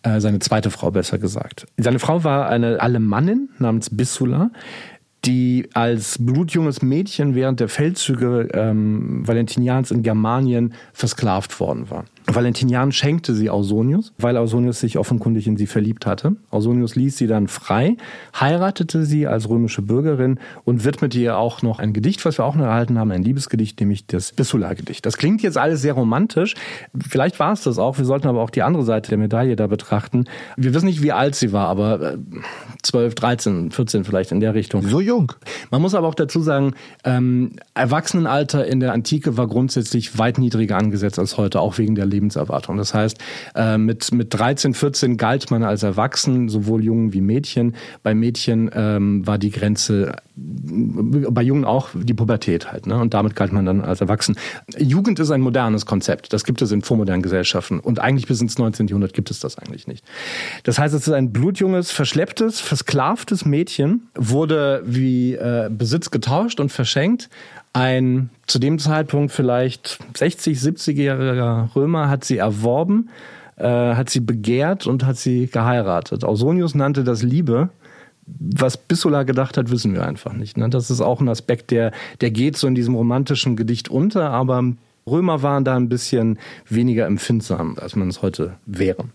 Äh, 0.06 0.22
seine 0.22 0.40
zweite 0.40 0.70
Frau 0.70 0.92
besser 0.92 1.18
gesagt. 1.18 1.66
Seine 1.78 2.00
Frau 2.00 2.24
war 2.24 2.48
eine 2.48 2.80
Alemannin 2.80 3.50
namens 3.58 3.90
Bissula, 3.90 4.52
die 5.26 5.68
als 5.74 6.18
blutjunges 6.20 6.84
Mädchen 6.84 7.34
während 7.34 7.60
der 7.60 7.70
Feldzüge 7.70 8.50
ähm, 8.54 9.28
Valentinians 9.28 9.90
in 9.90 10.04
Germanien 10.04 10.76
versklavt 10.94 11.60
worden 11.60 11.90
war. 11.90 12.06
Valentinian 12.28 12.92
schenkte 12.92 13.36
sie 13.36 13.50
Ausonius, 13.50 14.12
weil 14.18 14.36
Ausonius 14.38 14.80
sich 14.80 14.98
offenkundig 14.98 15.46
in 15.46 15.58
sie 15.58 15.68
verliebt 15.68 16.06
hatte. 16.06 16.36
Ausonius 16.50 16.96
ließ 16.96 17.18
sie 17.18 17.28
dann 17.28 17.48
frei, 17.48 17.98
heiratete 18.40 19.06
sie 19.06 19.28
als 19.28 19.48
römische 19.48 19.84
Bürgerin 19.84 20.40
und 20.64 20.84
widmete 20.84 21.20
ihr 21.20 21.38
auch 21.38 21.62
noch 21.62 21.78
ein 21.78 21.94
Gedicht, 21.94 22.26
was 22.26 22.40
wir 22.40 22.46
auch 22.46 22.56
noch 22.56 22.66
erhalten 22.66 22.98
haben, 22.98 23.12
ein 23.12 23.24
Liebesgedicht, 23.24 23.80
nämlich 23.80 24.08
das 24.08 24.32
Bissula-Gedicht. 24.32 25.06
Das 25.06 25.18
klingt 25.18 25.44
jetzt 25.44 25.58
alles 25.58 25.82
sehr 25.82 25.94
romantisch. 25.94 26.56
Vielleicht 27.08 27.40
war 27.40 27.54
es 27.54 27.62
das 27.62 27.78
auch. 27.78 28.00
Wir 28.00 28.06
sollten 28.06 28.28
aber 28.28 28.42
auch 28.42 28.50
die 28.50 28.64
andere 28.64 28.84
Seite 28.84 29.10
der 29.10 29.20
Medaille 29.20 29.56
da 29.56 29.68
betrachten. 29.68 30.26
Wir 30.58 30.74
wissen 30.74 30.86
nicht, 30.86 31.04
wie 31.04 31.12
alt 31.12 31.36
sie 31.36 31.54
war, 31.54 31.68
aber 31.68 32.18
12, 32.82 33.14
13, 33.16 33.72
14 33.72 34.04
vielleicht 34.04 34.32
in 34.32 34.40
der 34.40 34.56
Richtung. 34.56 34.82
So 34.88 35.00
jung. 35.00 35.32
Man 35.70 35.82
muss 35.82 35.94
aber 35.94 36.08
auch 36.08 36.16
dazu 36.16 36.42
sagen, 36.42 36.74
ähm, 37.04 37.52
Erwachsenenalter 37.76 38.66
in 38.66 38.80
der 38.80 38.94
Antike 38.94 39.38
war 39.38 39.48
grundsätzlich 39.48 40.18
weit 40.18 40.40
niedriger 40.40 40.78
angesetzt 40.78 41.20
als 41.20 41.38
heute, 41.38 41.60
auch 41.60 41.78
wegen 41.78 41.94
der 41.94 42.06
Lebenserwartung. 42.16 42.78
Das 42.78 42.94
heißt, 42.94 43.18
äh, 43.56 43.78
mit, 43.78 44.12
mit 44.12 44.34
13, 44.34 44.74
14 44.74 45.18
galt 45.18 45.52
man 45.52 45.64
als 45.64 45.84
erwachsen, 45.84 46.50
sowohl 46.50 46.84
Jungen 46.84 47.14
wie 47.14 47.22
Mädchen. 47.22 47.76
Bei 48.04 48.16
Mädchen 48.16 48.72
ähm, 48.74 49.28
war 49.28 49.38
die 49.38 49.52
Grenze, 49.52 50.16
bei 50.36 51.42
Jungen 51.42 51.66
auch 51.66 51.90
die 51.94 52.14
Pubertät 52.14 52.72
halt. 52.72 52.88
Ne? 52.88 52.98
Und 53.00 53.14
damit 53.14 53.36
galt 53.36 53.52
man 53.52 53.66
dann 53.66 53.82
als 53.82 54.02
erwachsen. 54.02 54.36
Jugend 54.78 55.20
ist 55.20 55.32
ein 55.32 55.42
modernes 55.42 55.86
Konzept. 55.86 56.34
Das 56.34 56.44
gibt 56.44 56.62
es 56.62 56.72
in 56.72 56.82
vormodernen 56.82 57.22
Gesellschaften. 57.22 57.80
Und 57.80 58.00
eigentlich 58.00 58.28
bis 58.28 58.42
ins 58.42 58.58
19. 58.58 58.88
Jahrhundert 58.88 59.14
gibt 59.14 59.32
es 59.32 59.40
das 59.40 59.58
eigentlich 59.58 59.88
nicht. 59.88 60.06
Das 60.64 60.80
heißt, 60.80 60.94
es 60.94 61.08
ist 61.08 61.14
ein 61.14 61.32
blutjunges, 61.32 61.92
verschlepptes, 61.92 62.60
versklavtes 62.60 63.46
Mädchen, 63.46 64.08
wurde 64.16 64.84
wie 64.86 65.36
äh, 65.36 65.70
Besitz 65.70 66.12
getauscht 66.12 66.60
und 66.60 66.72
verschenkt 66.72 67.30
ein 67.76 68.30
zu 68.48 68.60
dem 68.60 68.80
Zeitpunkt 68.80 69.32
vielleicht 69.32 70.00
60, 70.16 70.58
70-jähriger 70.58 71.76
Römer 71.76 72.10
hat 72.10 72.24
sie 72.24 72.38
erworben 72.38 73.10
äh, 73.58 73.96
hat 73.96 74.10
sie 74.10 74.20
begehrt 74.20 74.88
und 74.88 75.06
hat 75.06 75.18
sie 75.18 75.48
geheiratet. 75.48 76.24
Ausonius 76.24 76.76
nannte 76.76 77.04
das 77.04 77.24
Liebe. 77.24 77.70
Was 78.26 78.78
Bissola 78.78 79.24
gedacht 79.24 79.58
hat, 79.58 79.70
wissen 79.70 79.94
wir 79.94 80.06
einfach 80.06 80.34
nicht. 80.34 80.58
Ne? 80.58 80.70
Das 80.70 80.90
ist 80.90 81.02
auch 81.02 81.22
ein 81.22 81.30
Aspekt, 81.30 81.72
der, 81.72 81.92
der 82.22 82.32
geht 82.32 82.58
so 82.58 82.68
in 82.68 82.76
diesem 82.76 82.96
romantischen 82.96 83.56
Gedicht 83.56 83.90
unter, 83.90 84.32
aber 84.32 84.64
Römer 85.08 85.44
waren 85.44 85.64
da 85.64 85.76
ein 85.76 85.90
bisschen 85.90 86.40
weniger 86.68 87.06
empfindsam, 87.06 87.78
als 87.80 87.96
man 87.96 88.10
es 88.10 88.24
heute 88.24 88.56
wäre. 88.66 89.06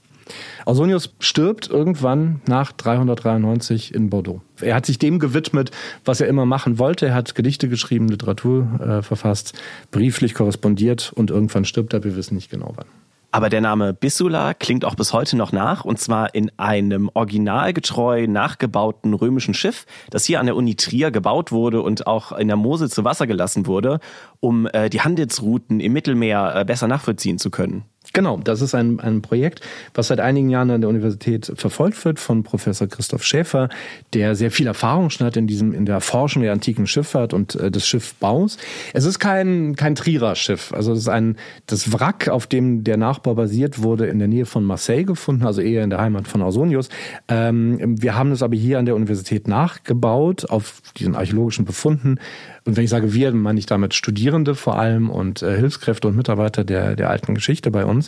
Ausonius 0.65 1.15
stirbt 1.21 1.69
irgendwann 1.69 2.41
nach 2.47 2.73
393 2.73 3.95
in 3.95 4.11
Bordeaux. 4.11 4.41
Er 4.61 4.75
hat 4.75 4.87
sich 4.87 4.99
dem 4.99 5.19
gewidmet, 5.19 5.71
was 6.05 6.21
er 6.21 6.29
immer 6.29 6.47
machen 6.47 6.79
wollte. 6.79 7.07
Er 7.07 7.15
hat 7.15 7.35
Gedichte 7.35 7.69
geschrieben, 7.69 8.09
Literatur 8.09 8.81
äh, 8.81 9.03
verfasst, 9.03 9.55
brieflich 9.91 10.35
korrespondiert 10.35 11.13
und 11.15 11.31
irgendwann 11.31 11.65
stirbt 11.65 11.93
er. 11.93 12.05
Wir 12.05 12.17
wissen 12.17 12.35
nicht 12.35 12.51
genau 12.51 12.73
wann. 12.77 12.87
Aber 13.33 13.49
der 13.49 13.61
Name 13.61 13.95
Bissula 13.95 14.55
klingt 14.55 14.85
auch 14.85 14.97
bis 14.97 15.13
heute 15.13 15.37
noch 15.37 15.53
nach, 15.53 15.85
und 15.85 16.01
zwar 16.01 16.35
in 16.35 16.51
einem 16.59 17.09
originalgetreu 17.15 18.27
nachgebauten 18.27 19.15
römischen 19.15 19.55
Schiff, 19.55 19.87
das 20.11 20.25
hier 20.25 20.41
an 20.41 20.47
der 20.47 20.57
Uni 20.57 20.75
Trier 20.75 21.13
gebaut 21.13 21.53
wurde 21.53 21.81
und 21.81 22.09
auch 22.09 22.33
in 22.33 22.49
der 22.49 22.57
Mosel 22.57 22.91
zu 22.91 23.05
Wasser 23.05 23.29
gelassen 23.29 23.67
wurde, 23.67 24.01
um 24.41 24.67
äh, 24.67 24.91
die 24.91 25.01
Handelsrouten 25.01 25.79
im 25.79 25.93
Mittelmeer 25.93 26.57
äh, 26.57 26.65
besser 26.65 26.89
nachvollziehen 26.89 27.39
zu 27.39 27.51
können. 27.51 27.85
Genau, 28.13 28.39
das 28.39 28.61
ist 28.61 28.75
ein, 28.75 28.99
ein 28.99 29.23
Projekt, 29.23 29.61
was 29.95 30.09
seit 30.09 30.19
einigen 30.19 30.51
Jahren 30.51 30.71
an 30.71 30.81
der 30.81 30.91
Universität 30.91 31.53
verfolgt 31.55 32.05
wird 32.05 32.19
von 32.19 32.43
Professor 32.43 32.89
Christoph 32.89 33.23
Schäfer, 33.23 33.69
der 34.15 34.35
sehr 34.35 34.51
viel 34.51 34.67
Erfahrung 34.67 35.11
schon 35.11 35.27
hat 35.27 35.37
in 35.37 35.47
diesem 35.47 35.73
in 35.73 35.87
der 35.87 35.95
Erforschung 35.97 36.43
der 36.43 36.53
antiken 36.53 36.89
Schifffahrt 36.89 37.33
und 37.33 37.55
äh, 37.55 37.71
des 37.71 37.87
Schiffbaus. 37.87 38.59
Es 38.95 39.05
ist 39.05 39.21
kein 39.21 39.77
kein 39.77 39.95
Trierer 39.95 40.35
Schiff, 40.35 40.73
also 40.73 40.93
es 40.93 41.01
ist 41.01 41.09
ein 41.09 41.37
das 41.67 41.93
Wrack, 41.93 42.29
auf 42.29 42.49
dem 42.49 42.83
der 42.83 42.97
Nachbau 42.97 43.35
basiert, 43.35 43.81
wurde 43.81 44.07
in 44.07 44.19
der 44.19 44.29
Nähe 44.29 44.47
von 44.47 44.65
Marseille 44.65 45.05
gefunden, 45.05 45.47
also 45.47 45.61
eher 45.61 45.85
in 45.85 45.91
der 45.91 46.01
Heimat 46.01 46.27
von 46.27 46.43
Ausonius. 46.43 46.89
Ähm, 47.29 47.79
wir 48.03 48.17
haben 48.17 48.33
es 48.33 48.43
aber 48.43 48.57
hier 48.57 48.81
an 48.81 48.87
der 48.87 48.97
Universität 48.97 49.47
nachgebaut 49.47 50.51
auf 50.51 50.83
diesen 50.97 51.15
archäologischen 51.15 51.65
Befunden 51.65 52.19
und 52.65 52.77
wenn 52.77 52.85
ich 52.85 52.91
sage 52.91 53.13
wir, 53.15 53.33
meine 53.33 53.59
ich 53.59 53.67
damit 53.67 53.95
Studierende 53.95 54.55
vor 54.55 54.79
allem 54.79 55.11
und 55.11 55.43
äh, 55.43 55.57
Hilfskräfte 55.57 56.09
und 56.09 56.17
Mitarbeiter 56.17 56.65
der, 56.65 56.95
der 56.95 57.11
alten 57.11 57.35
Geschichte 57.35 57.71
bei 57.71 57.85
uns. 57.85 58.00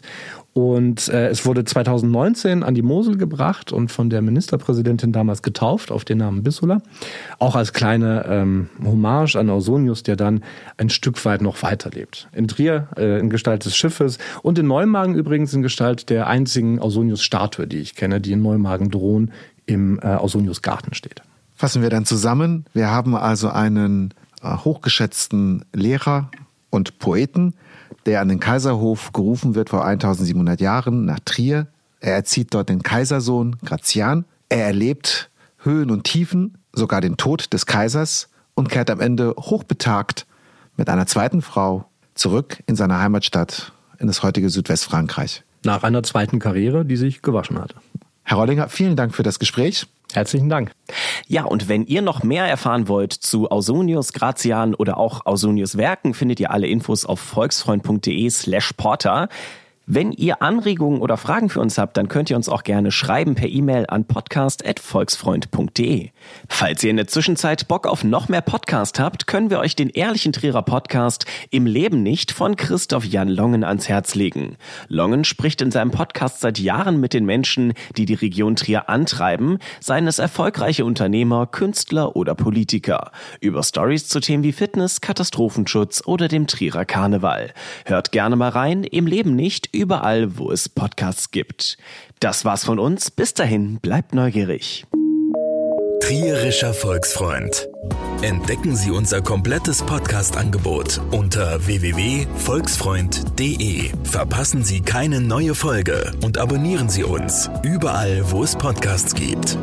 Und 0.55 1.09
äh, 1.09 1.29
es 1.29 1.47
wurde 1.47 1.65
2019 1.65 2.63
an 2.63 2.75
die 2.75 2.83
Mosel 2.83 3.17
gebracht 3.17 3.73
und 3.73 3.91
von 3.91 4.11
der 4.11 4.21
Ministerpräsidentin 4.21 5.13
damals 5.13 5.43
getauft 5.43 5.91
auf 5.91 6.05
den 6.05 6.19
Namen 6.19 6.43
Bissula. 6.43 6.83
Auch 7.39 7.57
als 7.57 7.73
kleine 7.73 8.25
ähm, 8.29 8.69
Hommage 8.85 9.37
an 9.37 9.49
Ausonius, 9.51 10.03
der 10.03 10.17
dann 10.17 10.45
ein 10.77 10.91
Stück 10.91 11.25
weit 11.25 11.41
noch 11.41 11.63
weiterlebt. 11.63 12.29
In 12.33 12.49
Trier 12.49 12.89
äh, 12.97 13.19
in 13.19 13.31
Gestalt 13.31 13.65
des 13.65 13.77
Schiffes 13.77 14.19
und 14.43 14.59
in 14.59 14.67
Neumagen 14.67 15.15
übrigens 15.15 15.55
in 15.55 15.63
Gestalt 15.63 16.11
der 16.11 16.27
einzigen 16.27 16.79
Ausonius-Statue, 16.79 17.67
die 17.67 17.79
ich 17.79 17.95
kenne, 17.95 18.21
die 18.21 18.33
in 18.33 18.43
Neumagen-Drohn 18.43 19.31
im 19.65 19.99
äh, 20.01 20.07
Ausonius-Garten 20.07 20.93
steht. 20.93 21.23
Fassen 21.55 21.81
wir 21.81 21.91
dann 21.91 22.05
zusammen. 22.05 22.67
Wir 22.75 22.91
haben 22.91 23.15
also 23.15 23.49
einen 23.49 24.13
äh, 24.43 24.57
hochgeschätzten 24.57 25.65
Lehrer 25.73 26.31
und 26.71 26.99
Poeten, 26.99 27.55
der 28.07 28.21
an 28.21 28.29
den 28.29 28.41
Kaiserhof 28.41 29.13
gerufen 29.13 29.55
wird 29.55 29.71
vor 29.71 29.85
1700 29.85 30.61
Jahren 30.61 31.05
nach 31.05 31.21
Trier. 31.21 31.67
Er 32.01 32.15
erzieht 32.15 32.53
dort 32.55 32.69
den 32.69 32.83
Kaisersohn 32.83 33.57
Grazian. 33.65 34.25
Er 34.49 34.67
erlebt 34.67 35.31
Höhen 35.59 35.91
und 35.91 36.05
Tiefen, 36.05 36.59
sogar 36.73 37.01
den 37.01 37.17
Tod 37.17 37.53
des 37.53 37.67
Kaisers 37.67 38.29
und 38.55 38.69
kehrt 38.69 38.91
am 38.91 39.01
Ende 39.01 39.35
hochbetagt 39.39 40.27
mit 40.77 40.89
einer 40.89 41.07
zweiten 41.07 41.43
Frau 41.43 41.87
zurück 42.15 42.63
in 42.67 42.77
seine 42.77 42.99
Heimatstadt 42.99 43.73
in 43.99 44.07
das 44.07 44.23
heutige 44.23 44.51
Südwestfrankreich. 44.51 45.45
Nach 45.65 45.85
einer 45.85 46.03
zweiten 46.03 46.39
Karriere, 46.39 46.85
die 46.85 46.97
sich 46.97 47.23
gewaschen 47.23 47.61
hatte. 47.61 47.77
Herr 48.25 48.37
Rollinger, 48.37 48.69
vielen 48.69 48.97
Dank 48.97 49.15
für 49.15 49.23
das 49.23 49.39
Gespräch. 49.39 49.87
Herzlichen 50.15 50.49
Dank. 50.49 50.73
Ja, 51.27 51.45
und 51.45 51.69
wenn 51.69 51.85
ihr 51.87 52.03
noch 52.03 52.23
mehr 52.23 52.47
erfahren 52.47 52.89
wollt 52.89 53.13
zu 53.13 53.51
Ausonius, 53.51 54.13
Gratian 54.13 54.75
oder 54.75 54.99
auch 54.99 55.25
Ausonius 55.27 55.77
Werken, 55.77 56.15
findet 56.15 56.41
ihr 56.41 56.51
alle 56.51 56.67
Infos 56.67 57.07
auf 57.07 57.21
volksfreund.de 57.21 58.29
slash 58.31 58.73
porter. 58.75 59.29
Wenn 59.87 60.13
ihr 60.13 60.43
Anregungen 60.43 61.01
oder 61.01 61.17
Fragen 61.17 61.49
für 61.49 61.59
uns 61.59 61.77
habt, 61.77 61.97
dann 61.97 62.07
könnt 62.07 62.31
ihr 62.31 62.37
uns 62.37 62.49
auch 62.49 62.63
gerne 62.63 62.93
schreiben 62.93 63.35
per 63.35 63.49
E-Mail 63.49 63.87
an 63.89 64.05
podcast.volksfreund.de. 64.05 66.11
Falls 66.49 66.85
ihr 66.85 66.91
in 66.91 66.99
der 66.99 67.09
Zwischenzeit 67.09 67.67
Bock 67.67 67.89
auf 67.89 68.05
noch 68.05 68.29
mehr 68.29 68.43
Podcast 68.43 69.01
habt, 69.01 69.27
können 69.27 69.51
wir 69.51 69.59
euch 69.59 69.75
den 69.75 69.89
ehrlichen 69.89 70.33
Trierer 70.33 70.63
Podcast 70.63 71.27
Im 71.51 71.67
Leben 71.67 72.05
nicht 72.05 72.31
von 72.31 72.55
Christoph 72.55 73.05
Jan 73.05 73.27
Longen 73.27 73.65
ans 73.65 73.89
Herz 73.89 74.15
legen. 74.15 74.57
Longen 74.87 75.25
spricht 75.25 75.61
in 75.61 75.73
seinem 75.73 75.91
Podcast 75.91 76.41
seit 76.41 76.61
Jahren 76.61 77.01
mit 77.01 77.13
den 77.13 77.25
Menschen, 77.25 77.73
die 77.97 78.05
die 78.05 78.15
Region 78.15 78.55
Trier 78.55 78.89
antreiben, 78.89 79.59
seien 79.81 80.07
es 80.07 80.21
erfolgreiche 80.21 80.85
Unternehmer, 80.85 81.49
Künstler 81.49 82.15
oder 82.15 82.37
Politiker, 82.37 83.11
über 83.41 83.65
Stories 83.65 84.07
zu 84.07 84.21
Themen 84.21 84.45
wie 84.45 84.53
Fitness, 84.53 85.01
Katastrophenschutz 85.01 86.05
oder 86.07 86.29
dem 86.29 86.47
Trierer 86.47 86.85
Karneval. 86.85 87.53
Hört 87.85 88.13
gerne 88.13 88.37
mal 88.37 88.51
rein, 88.51 88.85
Im 88.85 89.09
Leben 89.09 89.35
nicht 89.35 89.72
überall, 89.73 90.39
wo 90.39 90.53
es 90.53 90.69
Podcasts 90.69 91.31
gibt. 91.31 91.79
Das 92.21 92.45
war's 92.45 92.65
von 92.65 92.79
uns. 92.79 93.11
Bis 93.11 93.33
dahin, 93.35 93.81
bleibt 93.81 94.15
neugierig. 94.15 94.87
Trierischer 96.01 96.75
Volksfreund. 96.75 97.69
Entdecken 98.23 98.77
Sie 98.77 98.91
unser 98.91 99.23
komplettes 99.23 99.83
Podcast-Angebot 99.83 101.01
unter 101.11 101.67
www.volksfreund.de. 101.67 103.91
Verpassen 104.05 104.65
Sie 104.65 104.81
keine 104.81 105.21
neue 105.21 105.55
Folge 105.55 106.13
und 106.23 106.39
abonnieren 106.39 106.89
Sie 106.89 107.05
uns 107.05 107.51
überall, 107.63 108.23
wo 108.31 108.43
es 108.43 108.57
Podcasts 108.57 109.15
gibt. 109.15 109.59